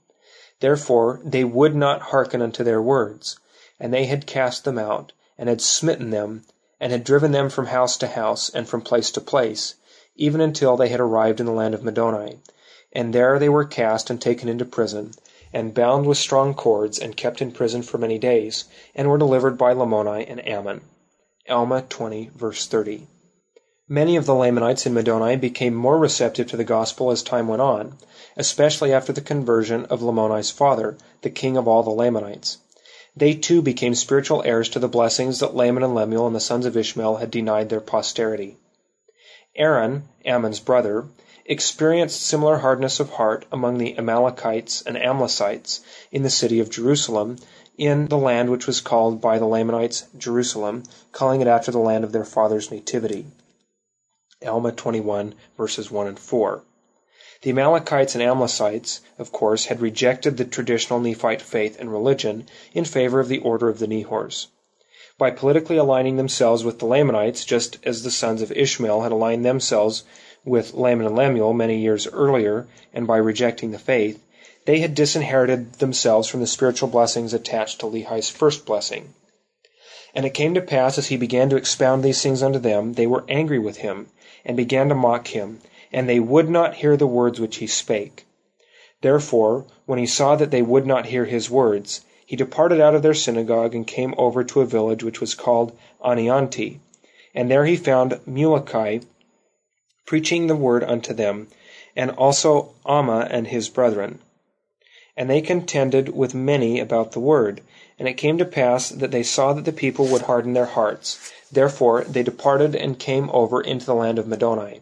Therefore 0.60 1.20
they 1.24 1.42
would 1.42 1.74
not 1.74 2.02
hearken 2.02 2.42
unto 2.42 2.62
their 2.62 2.82
words, 2.82 3.38
and 3.80 3.92
they 3.92 4.04
had 4.04 4.26
cast 4.26 4.64
them 4.64 4.78
out, 4.78 5.12
and 5.38 5.48
had 5.48 5.62
smitten 5.62 6.10
them, 6.10 6.44
and 6.78 6.92
had 6.92 7.02
driven 7.02 7.32
them 7.32 7.48
from 7.48 7.66
house 7.66 7.96
to 7.96 8.06
house, 8.06 8.50
and 8.50 8.68
from 8.68 8.82
place 8.82 9.10
to 9.12 9.20
place, 9.22 9.74
even 10.16 10.42
until 10.42 10.76
they 10.76 10.90
had 10.90 11.00
arrived 11.00 11.40
in 11.40 11.46
the 11.46 11.52
land 11.52 11.74
of 11.74 11.82
Middoni. 11.82 12.40
And 12.92 13.14
there 13.14 13.38
they 13.38 13.48
were 13.48 13.64
cast 13.64 14.10
and 14.10 14.20
taken 14.20 14.48
into 14.48 14.64
prison, 14.64 15.12
and 15.52 15.74
bound 15.74 16.06
with 16.06 16.18
strong 16.18 16.54
cords, 16.54 16.98
and 16.98 17.16
kept 17.16 17.42
in 17.42 17.50
prison 17.50 17.82
for 17.82 17.98
many 17.98 18.18
days, 18.18 18.64
and 18.94 19.08
were 19.08 19.18
delivered 19.18 19.58
by 19.58 19.72
Lamoni 19.72 20.24
and 20.28 20.46
Ammon. 20.46 20.80
Alma 21.48 21.82
20, 21.82 22.30
verse 22.34 22.66
30. 22.66 23.06
Many 23.88 24.14
of 24.14 24.24
the 24.24 24.34
Lamanites 24.36 24.86
in 24.86 24.94
Middoni 24.94 25.34
became 25.34 25.74
more 25.74 25.98
receptive 25.98 26.46
to 26.46 26.56
the 26.56 26.62
gospel 26.62 27.10
as 27.10 27.24
time 27.24 27.48
went 27.48 27.60
on, 27.60 27.98
especially 28.36 28.92
after 28.92 29.12
the 29.12 29.20
conversion 29.20 29.84
of 29.86 30.00
Lamoni's 30.00 30.52
father, 30.52 30.96
the 31.22 31.30
king 31.30 31.56
of 31.56 31.66
all 31.66 31.82
the 31.82 31.90
Lamanites. 31.90 32.58
They 33.16 33.34
too 33.34 33.60
became 33.62 33.96
spiritual 33.96 34.44
heirs 34.44 34.68
to 34.68 34.78
the 34.78 34.86
blessings 34.86 35.40
that 35.40 35.56
Laman 35.56 35.82
and 35.82 35.92
Lemuel 35.92 36.28
and 36.28 36.36
the 36.36 36.40
sons 36.40 36.66
of 36.66 36.76
Ishmael 36.76 37.16
had 37.16 37.32
denied 37.32 37.68
their 37.68 37.80
posterity. 37.80 38.56
Aaron, 39.56 40.04
Ammon's 40.24 40.60
brother, 40.60 41.08
experienced 41.50 42.22
similar 42.22 42.58
hardness 42.58 43.00
of 43.00 43.10
heart 43.10 43.44
among 43.50 43.76
the 43.76 43.98
Amalekites 43.98 44.82
and 44.82 44.96
Amlicites 44.96 45.80
in 46.12 46.22
the 46.22 46.30
city 46.30 46.60
of 46.60 46.70
Jerusalem, 46.70 47.38
in 47.76 48.06
the 48.06 48.16
land 48.16 48.50
which 48.50 48.68
was 48.68 48.80
called 48.80 49.20
by 49.20 49.36
the 49.36 49.46
Lamanites 49.46 50.04
Jerusalem, 50.16 50.84
calling 51.10 51.40
it 51.40 51.48
after 51.48 51.72
the 51.72 51.80
land 51.80 52.04
of 52.04 52.12
their 52.12 52.24
father's 52.24 52.70
nativity. 52.70 53.26
Alma 54.46 54.70
21, 54.70 55.34
verses 55.56 55.90
1 55.90 56.06
and 56.06 56.20
4. 56.20 56.62
The 57.42 57.50
Amalekites 57.50 58.14
and 58.14 58.22
Amlicites, 58.22 59.00
of 59.18 59.32
course, 59.32 59.64
had 59.64 59.80
rejected 59.80 60.36
the 60.36 60.44
traditional 60.44 61.00
Nephite 61.00 61.42
faith 61.42 61.80
and 61.80 61.90
religion 61.90 62.46
in 62.74 62.84
favor 62.84 63.18
of 63.18 63.26
the 63.26 63.40
order 63.40 63.68
of 63.68 63.80
the 63.80 63.88
Nehors 63.88 64.46
by 65.20 65.30
politically 65.30 65.76
aligning 65.76 66.16
themselves 66.16 66.64
with 66.64 66.78
the 66.78 66.86
Lamanites, 66.86 67.44
just 67.44 67.76
as 67.84 68.02
the 68.02 68.10
sons 68.10 68.40
of 68.40 68.50
Ishmael 68.52 69.02
had 69.02 69.12
aligned 69.12 69.44
themselves 69.44 70.02
with 70.44 70.74
Laman 70.74 71.06
and 71.06 71.16
Lemuel 71.16 71.52
many 71.52 71.78
years 71.78 72.06
earlier, 72.06 72.66
and 72.94 73.06
by 73.06 73.16
rejecting 73.16 73.70
the 73.70 73.78
faith, 73.78 74.22
they 74.66 74.80
had 74.80 74.94
disinherited 74.94 75.74
themselves 75.74 76.28
from 76.28 76.40
the 76.40 76.46
spiritual 76.46 76.88
blessings 76.88 77.34
attached 77.34 77.80
to 77.80 77.86
Lehi's 77.86 78.28
first 78.28 78.64
blessing. 78.66 79.14
And 80.14 80.26
it 80.26 80.34
came 80.34 80.54
to 80.54 80.60
pass, 80.60 80.98
as 80.98 81.08
he 81.08 81.16
began 81.16 81.50
to 81.50 81.56
expound 81.56 82.02
these 82.02 82.22
things 82.22 82.42
unto 82.42 82.58
them, 82.58 82.94
they 82.94 83.06
were 83.06 83.24
angry 83.28 83.58
with 83.58 83.78
him, 83.78 84.08
and 84.44 84.56
began 84.56 84.88
to 84.88 84.94
mock 84.94 85.28
him, 85.28 85.60
and 85.92 86.08
they 86.08 86.20
would 86.20 86.48
not 86.48 86.76
hear 86.76 86.96
the 86.96 87.06
words 87.06 87.40
which 87.40 87.56
he 87.56 87.66
spake. 87.66 88.26
Therefore, 89.02 89.66
when 89.86 89.98
he 89.98 90.06
saw 90.06 90.36
that 90.36 90.50
they 90.50 90.62
would 90.62 90.86
not 90.86 91.06
hear 91.06 91.24
his 91.24 91.50
words, 91.50 92.02
he 92.26 92.36
departed 92.36 92.80
out 92.80 92.94
of 92.94 93.02
their 93.02 93.14
synagogue 93.14 93.74
and 93.74 93.86
came 93.86 94.14
over 94.16 94.44
to 94.44 94.60
a 94.60 94.66
village 94.66 95.02
which 95.02 95.20
was 95.20 95.34
called 95.34 95.76
Ani-Anti. 96.04 96.80
And 97.34 97.50
there 97.50 97.64
he 97.64 97.76
found 97.76 98.20
Muloki 98.26 99.02
preaching 100.10 100.48
the 100.48 100.56
word 100.56 100.82
unto 100.82 101.14
them, 101.14 101.46
and 101.94 102.10
also 102.10 102.74
Ammah 102.84 103.28
and 103.30 103.46
his 103.46 103.68
brethren. 103.68 104.18
And 105.16 105.30
they 105.30 105.40
contended 105.40 106.08
with 106.08 106.34
many 106.34 106.80
about 106.80 107.12
the 107.12 107.20
word. 107.20 107.60
And 107.96 108.08
it 108.08 108.14
came 108.14 108.36
to 108.38 108.44
pass 108.44 108.88
that 108.88 109.12
they 109.12 109.22
saw 109.22 109.52
that 109.52 109.64
the 109.64 109.72
people 109.72 110.08
would 110.08 110.22
harden 110.22 110.52
their 110.52 110.66
hearts. 110.66 111.32
Therefore 111.52 112.02
they 112.02 112.24
departed 112.24 112.74
and 112.74 112.98
came 112.98 113.30
over 113.32 113.60
into 113.60 113.86
the 113.86 113.94
land 113.94 114.18
of 114.18 114.26
Middoni. 114.26 114.80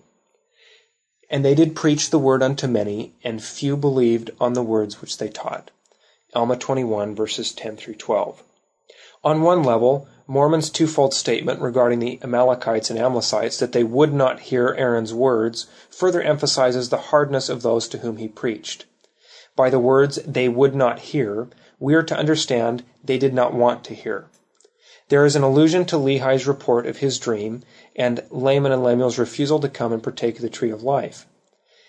And 1.29 1.45
they 1.45 1.55
did 1.55 1.77
preach 1.77 2.09
the 2.09 2.19
word 2.19 2.43
unto 2.43 2.67
many, 2.67 3.13
and 3.23 3.45
few 3.45 3.77
believed 3.77 4.31
on 4.41 4.55
the 4.55 4.63
words 4.63 5.03
which 5.03 5.19
they 5.19 5.29
taught. 5.29 5.71
Alma 6.33 6.57
21, 6.57 7.15
verses 7.15 7.53
10 7.53 7.77
through 7.77 7.97
12. 7.97 8.43
On 9.23 9.43
one 9.43 9.63
level, 9.63 10.09
Mormon's 10.31 10.69
twofold 10.69 11.15
statement 11.15 11.59
regarding 11.63 12.01
the 12.01 12.19
Amalekites 12.23 12.91
and 12.91 12.99
Amlicites 12.99 13.59
that 13.59 13.73
they 13.73 13.83
would 13.83 14.13
not 14.13 14.41
hear 14.41 14.75
Aaron's 14.77 15.15
words 15.15 15.69
further 15.89 16.21
emphasizes 16.21 16.91
the 16.91 16.99
hardness 16.99 17.49
of 17.49 17.63
those 17.63 17.89
to 17.89 17.99
whom 17.99 18.19
he 18.19 18.29
preached. 18.29 18.85
By 19.57 19.71
the 19.71 19.79
words 19.79 20.17
they 20.27 20.47
would 20.51 20.75
not 20.75 20.99
hear, 20.99 21.49
we 21.81 21.95
are 21.95 22.03
to 22.03 22.15
understand 22.15 22.85
they 23.03 23.17
did 23.17 23.33
not 23.33 23.55
want 23.55 23.85
to 23.85 23.95
hear. 23.95 24.27
There 25.09 25.25
is 25.25 25.35
an 25.35 25.43
allusion 25.43 25.87
to 25.87 25.97
Lehi's 25.97 26.47
report 26.47 26.85
of 26.85 26.99
his 26.99 27.19
dream 27.19 27.63
and 27.97 28.23
Laman 28.31 28.71
and 28.71 28.85
Lemuel's 28.85 29.19
refusal 29.19 29.59
to 29.61 29.69
come 29.71 29.95
and 29.95 30.03
partake 30.03 30.37
of 30.37 30.43
the 30.43 30.51
tree 30.51 30.71
of 30.71 30.83
life. 30.83 31.27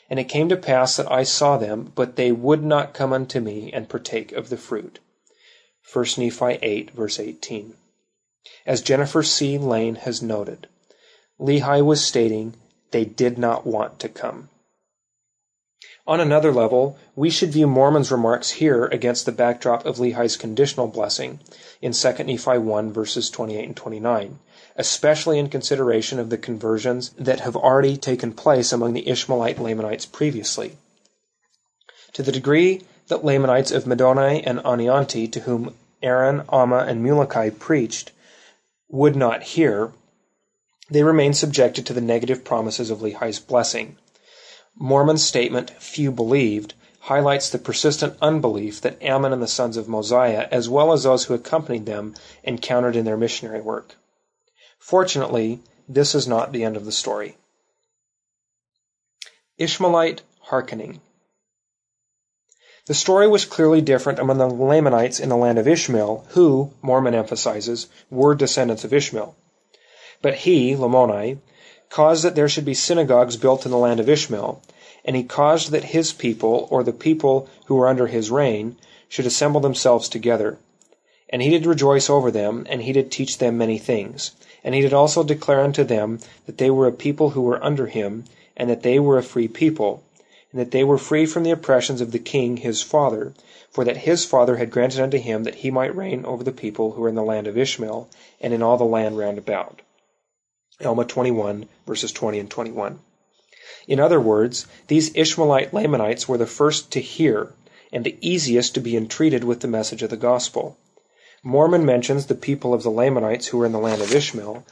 And 0.09 0.17
it 0.17 0.29
came 0.29 0.47
to 0.47 0.55
pass 0.55 0.95
that 0.95 1.11
I 1.11 1.23
saw 1.23 1.57
them, 1.57 1.91
but 1.93 2.15
they 2.15 2.31
would 2.31 2.63
not 2.63 2.93
come 2.93 3.11
unto 3.11 3.41
me 3.41 3.69
and 3.73 3.89
partake 3.89 4.31
of 4.31 4.47
the 4.47 4.55
fruit. 4.55 4.99
1 5.91 6.05
Nephi 6.17 6.57
8, 6.61 6.91
verse 6.91 7.19
18. 7.19 7.73
As 8.65 8.81
Jennifer 8.81 9.23
C. 9.23 9.57
Lane 9.57 9.95
has 9.95 10.21
noted, 10.21 10.67
Lehi 11.39 11.83
was 11.83 12.03
stating 12.03 12.53
they 12.91 13.03
did 13.03 13.37
not 13.37 13.65
want 13.65 13.99
to 13.99 14.09
come. 14.09 14.49
On 16.07 16.19
another 16.19 16.51
level, 16.51 16.97
we 17.15 17.29
should 17.29 17.51
view 17.51 17.67
Mormon's 17.67 18.11
remarks 18.11 18.49
here 18.51 18.85
against 18.85 19.25
the 19.25 19.31
backdrop 19.31 19.85
of 19.85 19.97
Lehi's 19.97 20.37
conditional 20.37 20.87
blessing 20.87 21.39
in 21.81 21.93
2 21.93 22.23
Nephi 22.23 22.57
1 22.57 22.91
verses 22.91 23.29
28 23.29 23.63
and 23.63 23.75
29, 23.75 24.39
especially 24.75 25.37
in 25.37 25.49
consideration 25.49 26.17
of 26.17 26.29
the 26.29 26.37
conversions 26.37 27.09
that 27.17 27.41
have 27.41 27.55
already 27.55 27.95
taken 27.95 28.33
place 28.33 28.71
among 28.71 28.93
the 28.93 29.07
Ishmaelite 29.07 29.59
Lamanites 29.59 30.05
previously. 30.05 30.77
To 32.13 32.23
the 32.23 32.31
degree 32.31 32.81
that 33.07 33.23
Lamanites 33.23 33.71
of 33.71 33.85
Middoni 33.85 34.41
and 34.45 34.65
Ani-Anti, 34.65 35.27
to 35.27 35.41
whom 35.41 35.75
Aaron, 36.01 36.41
Ammah, 36.49 36.87
and 36.87 37.05
Muloki 37.05 37.51
preached, 37.57 38.11
would 38.89 39.15
not 39.15 39.43
hear, 39.43 39.93
they 40.89 41.03
remained 41.03 41.37
subjected 41.37 41.85
to 41.85 41.93
the 41.93 42.01
negative 42.01 42.43
promises 42.43 42.89
of 42.89 43.01
Lehi's 43.01 43.39
blessing. 43.39 43.97
Mormon's 44.75 45.23
statement, 45.23 45.69
few 45.71 46.11
believed, 46.11 46.73
highlights 47.01 47.49
the 47.49 47.57
persistent 47.57 48.17
unbelief 48.21 48.81
that 48.81 49.01
Ammon 49.01 49.31
and 49.31 49.41
the 49.41 49.47
sons 49.47 49.77
of 49.77 49.87
Mosiah, 49.87 50.47
as 50.51 50.67
well 50.67 50.91
as 50.91 51.03
those 51.03 51.25
who 51.25 51.33
accompanied 51.33 51.85
them, 51.85 52.15
encountered 52.43 52.95
in 52.95 53.05
their 53.05 53.17
missionary 53.17 53.61
work. 53.61 53.95
Fortunately, 54.79 55.59
this 55.87 56.15
is 56.15 56.27
not 56.27 56.51
the 56.51 56.63
end 56.63 56.75
of 56.75 56.85
the 56.85 56.91
story. 56.91 57.37
Ishmaelite 59.57 60.21
hearkening. 60.43 61.01
The 62.89 62.95
story 62.95 63.27
was 63.27 63.45
clearly 63.45 63.81
different 63.81 64.17
among 64.17 64.39
the 64.39 64.47
Lamanites 64.49 65.19
in 65.19 65.29
the 65.29 65.37
land 65.37 65.59
of 65.59 65.67
Ishmael, 65.67 66.25
who, 66.29 66.71
Mormon 66.81 67.13
emphasizes, 67.13 67.85
were 68.09 68.33
descendants 68.33 68.83
of 68.83 68.91
Ishmael. 68.91 69.35
But 70.23 70.37
he, 70.37 70.75
Lamoni, 70.75 71.37
caused 71.91 72.23
that 72.23 72.33
there 72.33 72.49
should 72.49 72.65
be 72.65 72.73
synagogues 72.73 73.37
built 73.37 73.63
in 73.63 73.69
the 73.69 73.77
land 73.77 73.99
of 73.99 74.09
Ishmael, 74.09 74.63
and 75.05 75.15
he 75.15 75.21
caused 75.21 75.69
that 75.69 75.93
his 75.93 76.13
people, 76.13 76.67
or 76.71 76.83
the 76.83 76.91
people 76.91 77.47
who 77.65 77.75
were 77.75 77.87
under 77.87 78.07
his 78.07 78.31
reign, 78.31 78.75
should 79.07 79.27
assemble 79.27 79.61
themselves 79.61 80.09
together. 80.09 80.57
And 81.29 81.43
he 81.43 81.51
did 81.51 81.67
rejoice 81.67 82.09
over 82.09 82.31
them, 82.31 82.65
and 82.71 82.81
he 82.81 82.91
did 82.91 83.11
teach 83.11 83.37
them 83.37 83.55
many 83.55 83.77
things. 83.77 84.31
And 84.63 84.73
he 84.73 84.81
did 84.81 84.93
also 84.93 85.23
declare 85.23 85.61
unto 85.61 85.83
them 85.83 86.21
that 86.47 86.57
they 86.57 86.71
were 86.71 86.87
a 86.87 86.91
people 86.91 87.29
who 87.29 87.43
were 87.43 87.63
under 87.63 87.85
him, 87.85 88.23
and 88.57 88.67
that 88.67 88.81
they 88.81 88.97
were 88.97 89.19
a 89.19 89.21
free 89.21 89.47
people, 89.47 90.03
and 90.51 90.59
that 90.59 90.71
they 90.71 90.83
were 90.83 90.97
free 90.97 91.25
from 91.25 91.43
the 91.43 91.51
oppressions 91.51 92.01
of 92.01 92.11
the 92.11 92.17
king 92.19 92.57
his 92.57 92.81
father, 92.81 93.33
for 93.69 93.83
that 93.83 93.97
his 93.97 94.25
father 94.25 94.57
had 94.57 94.71
granted 94.71 94.99
unto 94.99 95.17
him 95.17 95.43
that 95.43 95.55
he 95.55 95.69
might 95.69 95.95
reign 95.95 96.25
over 96.25 96.43
the 96.43 96.51
people 96.51 96.93
who 96.93 97.01
were 97.01 97.09
in 97.09 97.15
the 97.15 97.21
land 97.21 97.45
of 97.45 97.57
Ishmael, 97.57 98.09
and 98.41 98.51
in 98.51 98.63
all 98.63 98.75
the 98.75 98.83
land 98.83 99.17
round 99.17 99.37
about. 99.37 99.81
Alma 100.83 101.05
21, 101.05 101.67
verses 101.85 102.11
20 102.11 102.39
and 102.39 102.49
21. 102.49 102.99
In 103.87 103.99
other 103.99 104.19
words, 104.19 104.65
these 104.87 105.15
Ishmaelite 105.15 105.73
Lamanites 105.73 106.27
were 106.27 106.37
the 106.37 106.47
first 106.47 106.91
to 106.93 106.99
hear, 106.99 107.53
and 107.91 108.03
the 108.03 108.17
easiest 108.19 108.73
to 108.73 108.79
be 108.79 108.97
entreated 108.97 109.43
with 109.43 109.59
the 109.59 109.67
message 109.67 110.01
of 110.01 110.09
the 110.09 110.17
gospel. 110.17 110.77
Mormon 111.43 111.85
mentions 111.85 112.25
the 112.25 112.35
people 112.35 112.73
of 112.73 112.81
the 112.81 112.89
Lamanites 112.89 113.47
who 113.47 113.59
were 113.59 113.65
in 113.67 113.71
the 113.71 113.77
land 113.77 114.01
of 114.01 114.13
Ishmael 114.13 114.65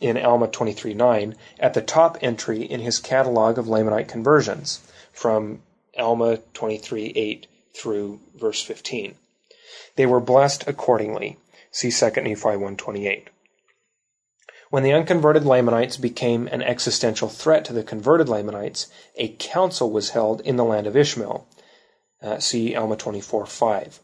in 0.00 0.18
Alma 0.18 0.48
23:9 0.48 1.36
at 1.60 1.74
the 1.74 1.80
top 1.80 2.18
entry 2.20 2.62
in 2.64 2.80
his 2.80 2.98
catalog 2.98 3.56
of 3.56 3.66
Lamanite 3.68 4.08
conversions 4.08 4.80
from 5.12 5.62
Alma 5.96 6.38
23:8 6.54 7.46
through 7.74 8.20
verse 8.34 8.62
15. 8.62 9.16
They 9.96 10.06
were 10.06 10.20
blessed 10.20 10.66
accordingly. 10.66 11.38
See 11.70 11.90
2 11.90 12.22
Nephi 12.22 12.48
128. 12.48 13.28
When 14.70 14.82
the 14.82 14.92
unconverted 14.92 15.44
Lamanites 15.44 15.98
became 15.98 16.48
an 16.48 16.62
existential 16.62 17.28
threat 17.28 17.64
to 17.66 17.74
the 17.74 17.82
converted 17.82 18.28
Lamanites, 18.28 18.86
a 19.16 19.28
council 19.38 19.90
was 19.90 20.10
held 20.10 20.40
in 20.40 20.56
the 20.56 20.64
land 20.64 20.86
of 20.86 20.96
Ishmael. 20.96 21.46
Uh, 22.22 22.38
see 22.38 22.74
Alma 22.74 22.96
24:5. 22.96 24.00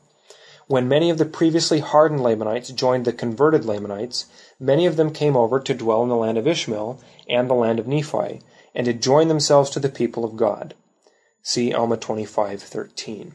When 0.67 0.87
many 0.87 1.09
of 1.09 1.17
the 1.17 1.25
previously 1.25 1.81
hardened 1.81 2.23
Lamanites 2.23 2.69
joined 2.69 3.07
the 3.07 3.15
converted 3.15 3.65
Lamanites, 3.65 4.27
many 4.61 4.85
of 4.85 4.97
them 4.97 5.11
came 5.11 5.35
over 5.35 5.59
to 5.59 5.73
dwell 5.73 6.03
in 6.03 6.11
the 6.11 6.17
land 6.17 6.37
of 6.37 6.47
Ishmael 6.47 7.01
and 7.31 7.49
the 7.49 7.55
land 7.55 7.79
of 7.79 7.89
Nephi, 7.89 8.43
and 8.75 8.85
to 8.85 8.93
join 8.93 9.29
themselves 9.29 9.71
to 9.71 9.81
the 9.81 9.89
people 9.89 10.23
of 10.23 10.37
God. 10.37 10.75
See 11.43 11.73
Alma 11.73 11.97
25:13. 11.97 13.33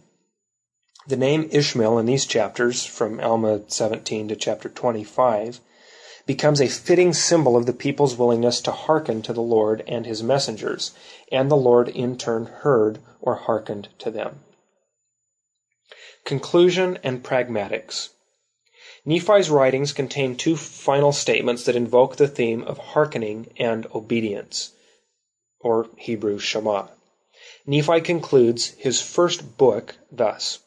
The 1.08 1.18
name 1.18 1.50
Ishmael 1.52 1.98
in 1.98 2.06
these 2.06 2.26
chapters, 2.26 2.86
from 2.86 3.20
Alma 3.20 3.62
17 3.68 4.28
to 4.30 4.36
chapter 4.36 4.70
25, 4.70 5.60
becomes 6.26 6.62
a 6.62 6.68
fitting 6.68 7.14
symbol 7.14 7.58
of 7.58 7.66
the 7.66 7.74
people's 7.74 8.18
willingness 8.18 8.62
to 8.62 8.72
hearken 8.72 9.22
to 9.24 9.34
the 9.34 9.42
Lord 9.42 9.84
and 9.88 10.06
his 10.06 10.24
messengers, 10.24 10.92
and 11.32 11.52
the 11.52 11.58
Lord 11.58 11.90
in 11.90 12.18
turn 12.18 12.46
heard 12.46 13.00
or 13.20 13.36
hearkened 13.36 13.90
to 14.00 14.10
them. 14.10 14.42
Conclusion 16.24 16.98
and 17.04 17.24
Pragmatics 17.24 18.10
Nephi's 19.06 19.50
writings 19.50 19.92
contain 19.92 20.38
two 20.38 20.56
final 20.56 21.12
statements 21.12 21.66
that 21.66 21.76
invoke 21.76 22.16
the 22.16 22.28
theme 22.30 22.64
of 22.64 22.78
hearkening 22.78 23.52
and 23.58 23.86
obedience, 23.94 24.72
or 25.60 25.90
Hebrew 25.98 26.40
Shema. 26.40 26.88
Nephi 27.66 28.02
concludes 28.02 28.74
his 28.78 29.02
first 29.02 29.58
book 29.58 29.96
thus 30.12 30.60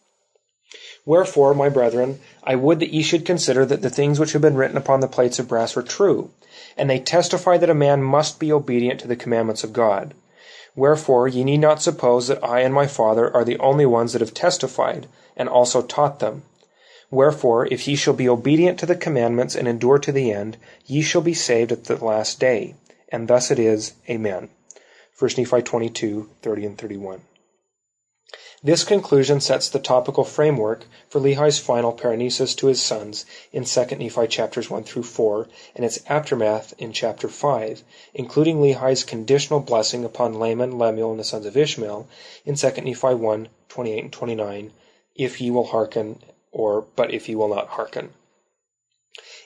Wherefore, 1.04 1.54
my 1.54 1.68
brethren, 1.68 2.20
I 2.42 2.56
would 2.56 2.80
that 2.80 2.92
ye 2.92 3.02
should 3.02 3.24
consider 3.24 3.64
that 3.66 3.82
the 3.82 3.90
things 3.90 4.18
which 4.18 4.32
have 4.32 4.42
been 4.42 4.56
written 4.56 4.76
upon 4.76 5.00
the 5.00 5.06
plates 5.06 5.38
of 5.38 5.46
brass 5.46 5.76
are 5.76 5.82
true, 5.82 6.30
and 6.76 6.90
they 6.90 6.98
testify 6.98 7.58
that 7.58 7.70
a 7.70 7.74
man 7.74 8.02
must 8.02 8.40
be 8.40 8.50
obedient 8.50 8.98
to 9.00 9.06
the 9.06 9.14
commandments 9.14 9.62
of 9.62 9.72
God. 9.72 10.14
Wherefore, 10.74 11.28
ye 11.28 11.44
need 11.44 11.58
not 11.58 11.80
suppose 11.80 12.28
that 12.28 12.42
I 12.42 12.60
and 12.60 12.74
my 12.74 12.86
Father 12.86 13.32
are 13.34 13.44
the 13.44 13.58
only 13.58 13.86
ones 13.86 14.12
that 14.12 14.20
have 14.20 14.34
testified, 14.34 15.06
and 15.36 15.48
also 15.48 15.82
taught 15.82 16.18
them. 16.18 16.42
Wherefore, 17.10 17.66
if 17.66 17.86
ye 17.86 17.94
shall 17.94 18.14
be 18.14 18.28
obedient 18.28 18.78
to 18.80 18.86
the 18.86 18.96
commandments 18.96 19.54
and 19.54 19.68
endure 19.68 19.98
to 19.98 20.12
the 20.12 20.32
end, 20.32 20.56
ye 20.86 21.02
shall 21.02 21.22
be 21.22 21.34
saved 21.34 21.70
at 21.70 21.84
the 21.84 22.04
last 22.04 22.40
day. 22.40 22.74
And 23.10 23.28
thus 23.28 23.50
it 23.50 23.58
is. 23.58 23.92
Amen. 24.10 24.48
1 25.18 25.30
Nephi 25.38 25.62
22, 25.62 26.28
30 26.42 26.66
and 26.66 26.76
31. 26.76 27.22
This 28.62 28.84
conclusion 28.84 29.40
sets 29.40 29.68
the 29.68 29.78
topical 29.78 30.24
framework 30.24 30.84
for 31.08 31.20
Lehi's 31.20 31.58
final 31.58 31.94
paraenesis 31.94 32.54
to 32.56 32.66
his 32.66 32.82
sons 32.82 33.24
in 33.50 33.64
2 33.64 33.96
Nephi 33.96 34.26
chapters 34.26 34.68
1 34.68 34.84
through 34.84 35.04
4 35.04 35.48
and 35.74 35.86
its 35.86 36.00
aftermath 36.06 36.74
in 36.76 36.92
chapter 36.92 37.28
5, 37.28 37.82
including 38.12 38.60
Lehi's 38.60 39.04
conditional 39.04 39.60
blessing 39.60 40.04
upon 40.04 40.38
Laman, 40.38 40.76
Lemuel, 40.76 41.12
and 41.12 41.20
the 41.20 41.24
sons 41.24 41.46
of 41.46 41.56
Ishmael 41.56 42.06
in 42.44 42.56
2 42.56 42.68
Nephi 42.82 43.14
1, 43.14 43.48
28 43.70 44.02
and 44.02 44.12
29, 44.12 44.72
if 45.14 45.40
ye 45.40 45.50
will 45.50 45.68
hearken, 45.68 46.22
or 46.52 46.84
but 46.94 47.14
if 47.14 47.26
ye 47.26 47.34
will 47.34 47.48
not 47.48 47.68
hearken. 47.68 48.12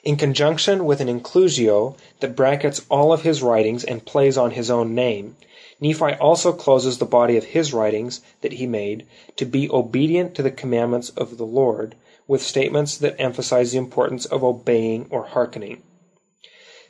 In 0.03 0.17
conjunction 0.17 0.83
with 0.83 0.99
an 0.99 1.07
inclusio 1.07 1.95
that 2.19 2.35
brackets 2.35 2.81
all 2.89 3.13
of 3.13 3.21
his 3.21 3.41
writings 3.41 3.85
and 3.85 4.05
plays 4.05 4.37
on 4.37 4.51
his 4.51 4.69
own 4.69 4.95
name, 4.95 5.37
Nephi 5.81 6.13
also 6.13 6.53
closes 6.53 6.99
the 6.99 7.05
body 7.05 7.37
of 7.37 7.45
his 7.45 7.73
writings 7.73 8.21
that 8.41 8.53
he 8.53 8.67
made 8.67 9.07
to 9.35 9.45
be 9.45 9.69
obedient 9.69 10.35
to 10.35 10.43
the 10.43 10.51
commandments 10.51 11.09
of 11.09 11.37
the 11.37 11.45
Lord 11.45 11.95
with 12.27 12.43
statements 12.43 12.95
that 12.97 13.19
emphasize 13.19 13.71
the 13.71 13.79
importance 13.79 14.25
of 14.25 14.43
obeying 14.43 15.07
or 15.09 15.25
hearkening. 15.25 15.81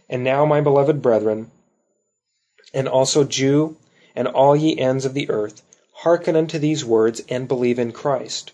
And 0.09 0.25
now, 0.25 0.45
my 0.45 0.59
beloved 0.59 1.01
brethren, 1.01 1.51
and 2.73 2.87
also 2.87 3.23
Jew 3.23 3.77
and 4.13 4.27
all 4.27 4.57
ye 4.57 4.77
ends 4.77 5.05
of 5.05 5.13
the 5.13 5.29
earth, 5.29 5.63
hearken 5.93 6.35
unto 6.35 6.59
these 6.59 6.83
words 6.83 7.21
and 7.29 7.47
believe 7.47 7.79
in 7.79 7.93
Christ. 7.93 8.51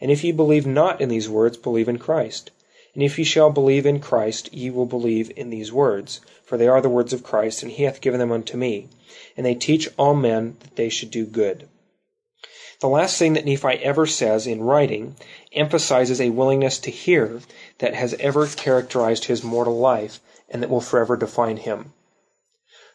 And 0.00 0.10
if 0.10 0.24
ye 0.24 0.32
believe 0.32 0.66
not 0.66 1.02
in 1.02 1.10
these 1.10 1.28
words, 1.28 1.58
believe 1.58 1.88
in 1.88 1.98
Christ. 1.98 2.50
And 2.94 3.02
if 3.02 3.18
ye 3.18 3.24
shall 3.24 3.50
believe 3.50 3.86
in 3.86 4.00
Christ, 4.00 4.52
ye 4.54 4.70
will 4.70 4.86
believe 4.86 5.32
in 5.36 5.50
these 5.50 5.72
words, 5.72 6.20
for 6.44 6.56
they 6.56 6.68
are 6.68 6.80
the 6.80 6.88
words 6.88 7.12
of 7.12 7.24
Christ, 7.24 7.62
and 7.62 7.72
he 7.72 7.82
hath 7.82 8.00
given 8.00 8.20
them 8.20 8.30
unto 8.30 8.56
me. 8.56 8.88
And 9.36 9.44
they 9.44 9.54
teach 9.54 9.88
all 9.96 10.14
men 10.14 10.56
that 10.60 10.76
they 10.76 10.88
should 10.88 11.10
do 11.10 11.26
good. 11.26 11.68
The 12.80 12.88
last 12.88 13.18
thing 13.18 13.32
that 13.32 13.44
Nephi 13.44 13.82
ever 13.82 14.06
says 14.06 14.46
in 14.46 14.62
writing 14.62 15.16
emphasizes 15.52 16.20
a 16.20 16.30
willingness 16.30 16.78
to 16.80 16.90
hear 16.90 17.40
that 17.78 17.94
has 17.94 18.14
ever 18.20 18.46
characterized 18.46 19.24
his 19.24 19.42
mortal 19.42 19.78
life 19.78 20.20
and 20.48 20.62
that 20.62 20.70
will 20.70 20.80
forever 20.80 21.16
define 21.16 21.56
him. 21.56 21.92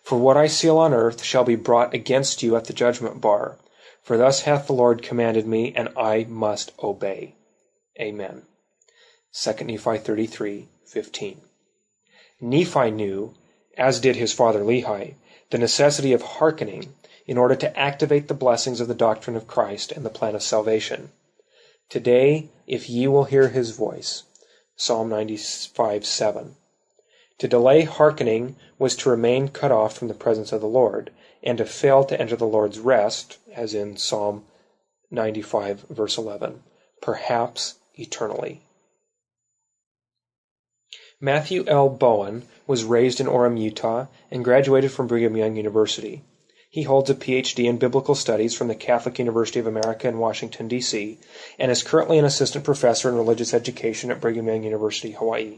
For 0.03 0.17
what 0.17 0.37
I 0.37 0.47
seal 0.47 0.77
on 0.77 0.93
earth 0.93 1.23
shall 1.23 1.43
be 1.43 1.55
brought 1.55 1.93
against 1.93 2.41
you 2.41 2.55
at 2.55 2.65
the 2.65 2.73
judgment 2.73 3.19
bar. 3.19 3.57
For 4.01 4.17
thus 4.17 4.41
hath 4.41 4.67
the 4.67 4.73
Lord 4.73 5.01
commanded 5.01 5.45
me, 5.45 5.73
and 5.75 5.89
I 5.97 6.25
must 6.27 6.71
obey. 6.81 7.35
Amen. 7.99 8.43
2 9.31 9.65
Nephi 9.65 9.99
33:15. 9.99 11.41
Nephi 12.41 12.91
knew, 12.91 13.35
as 13.77 13.99
did 13.99 14.15
his 14.15 14.33
father 14.33 14.61
Lehi, 14.61 15.13
the 15.51 15.57
necessity 15.57 16.13
of 16.13 16.21
hearkening 16.21 16.95
in 17.27 17.37
order 17.37 17.55
to 17.55 17.77
activate 17.77 18.27
the 18.27 18.33
blessings 18.33 18.79
of 18.79 18.87
the 18.87 18.95
doctrine 18.95 19.35
of 19.35 19.45
Christ 19.45 19.91
and 19.91 20.03
the 20.03 20.09
plan 20.09 20.33
of 20.33 20.41
salvation. 20.41 21.11
Today, 21.89 22.49
if 22.65 22.89
ye 22.89 23.07
will 23.07 23.25
hear 23.25 23.49
his 23.49 23.69
voice. 23.69 24.23
Psalm 24.75 25.09
95 25.09 26.05
7. 26.05 26.55
To 27.37 27.47
delay 27.47 27.83
hearkening 27.83 28.55
was 28.79 28.95
to 28.95 29.09
remain 29.09 29.49
cut 29.49 29.71
off 29.71 29.93
from 29.95 30.07
the 30.07 30.13
presence 30.13 30.51
of 30.51 30.61
the 30.61 30.67
Lord, 30.67 31.11
and 31.43 31.57
to 31.59 31.65
fail 31.65 32.03
to 32.05 32.19
enter 32.19 32.35
the 32.35 32.47
Lord's 32.47 32.79
rest, 32.79 33.37
as 33.53 33.75
in 33.75 33.97
Psalm 33.97 34.45
95, 35.11 35.81
verse 35.89 36.17
11, 36.17 36.63
perhaps 37.01 37.75
eternally. 37.93 38.61
Matthew 41.21 41.65
L. 41.67 41.89
Bowen 41.89 42.47
was 42.65 42.85
raised 42.85 43.19
in 43.19 43.27
Orem, 43.27 43.59
Utah, 43.59 44.05
and 44.31 44.43
graduated 44.43 44.91
from 44.91 45.07
Brigham 45.07 45.35
Young 45.35 45.57
University. 45.57 46.23
He 46.69 46.83
holds 46.83 47.09
a 47.09 47.15
Ph.D. 47.15 47.67
in 47.67 47.77
Biblical 47.77 48.15
Studies 48.15 48.55
from 48.55 48.69
the 48.69 48.75
Catholic 48.75 49.19
University 49.19 49.59
of 49.59 49.67
America 49.67 50.07
in 50.07 50.19
Washington, 50.19 50.69
D.C., 50.69 51.17
and 51.57 51.71
is 51.71 51.83
currently 51.83 52.19
an 52.19 52.25
assistant 52.25 52.63
professor 52.63 53.09
in 53.09 53.15
religious 53.15 53.53
education 53.53 54.11
at 54.11 54.21
Brigham 54.21 54.47
Young 54.47 54.63
University, 54.63 55.11
Hawaii. 55.11 55.57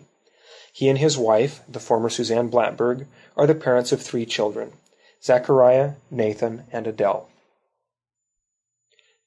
He 0.74 0.88
and 0.90 0.98
his 0.98 1.18
wife, 1.18 1.62
the 1.68 1.80
former 1.80 2.10
Suzanne 2.10 2.50
Blattberg, 2.50 3.06
are 3.38 3.46
the 3.46 3.54
parents 3.54 3.92
of 3.92 4.02
three 4.02 4.26
children 4.26 4.72
Zachariah, 5.22 5.94
Nathan, 6.10 6.64
and 6.72 6.88
Adele. 6.88 7.30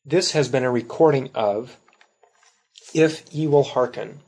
This 0.05 0.32
has 0.32 0.49
been 0.49 0.64
a 0.64 0.70
recording 0.70 1.30
of 1.35 1.76
If 2.93 3.32
Ye 3.32 3.47
Will 3.47 3.62
Hearken, 3.62 4.20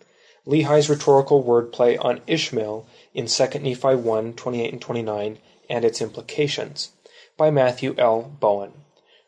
Lehi's 0.47 0.88
rhetorical 0.88 1.42
wordplay 1.42 2.03
on 2.03 2.20
Ishmael 2.28 2.86
in 3.12 3.26
2 3.26 3.47
Nephi 3.59 3.97
1 3.97 4.34
28 4.34 4.72
and 4.72 4.80
29 4.80 5.38
and 5.68 5.84
its 5.84 6.01
implications 6.01 6.92
by 7.36 7.51
Matthew 7.51 7.97
L. 7.99 8.22
Bowen. 8.38 8.72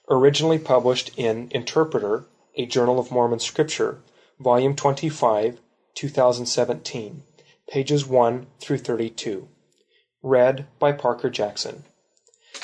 Originally 0.08 0.60
published 0.60 1.10
in 1.16 1.48
Interpreter, 1.50 2.26
a 2.54 2.66
Journal 2.66 3.00
of 3.00 3.10
Mormon 3.10 3.40
Scripture, 3.40 4.00
Volume 4.38 4.76
25, 4.76 5.58
2017, 5.94 7.24
pages 7.68 8.06
1 8.06 8.46
through 8.60 8.78
32. 8.78 9.48
Read 10.22 10.66
by 10.78 10.92
Parker 10.92 11.28
Jackson. 11.28 11.82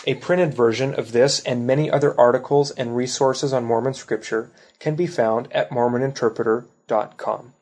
A 0.07 0.14
printed 0.14 0.55
version 0.55 0.94
of 0.94 1.11
this 1.11 1.40
and 1.40 1.66
many 1.66 1.90
other 1.90 2.18
articles 2.18 2.70
and 2.70 2.96
resources 2.96 3.52
on 3.52 3.64
Mormon 3.64 3.94
Scripture 3.94 4.52
can 4.78 4.94
be 4.94 5.09
found 5.09 5.52
at 5.52 5.70
MormonInterpreter.com. 5.70 7.53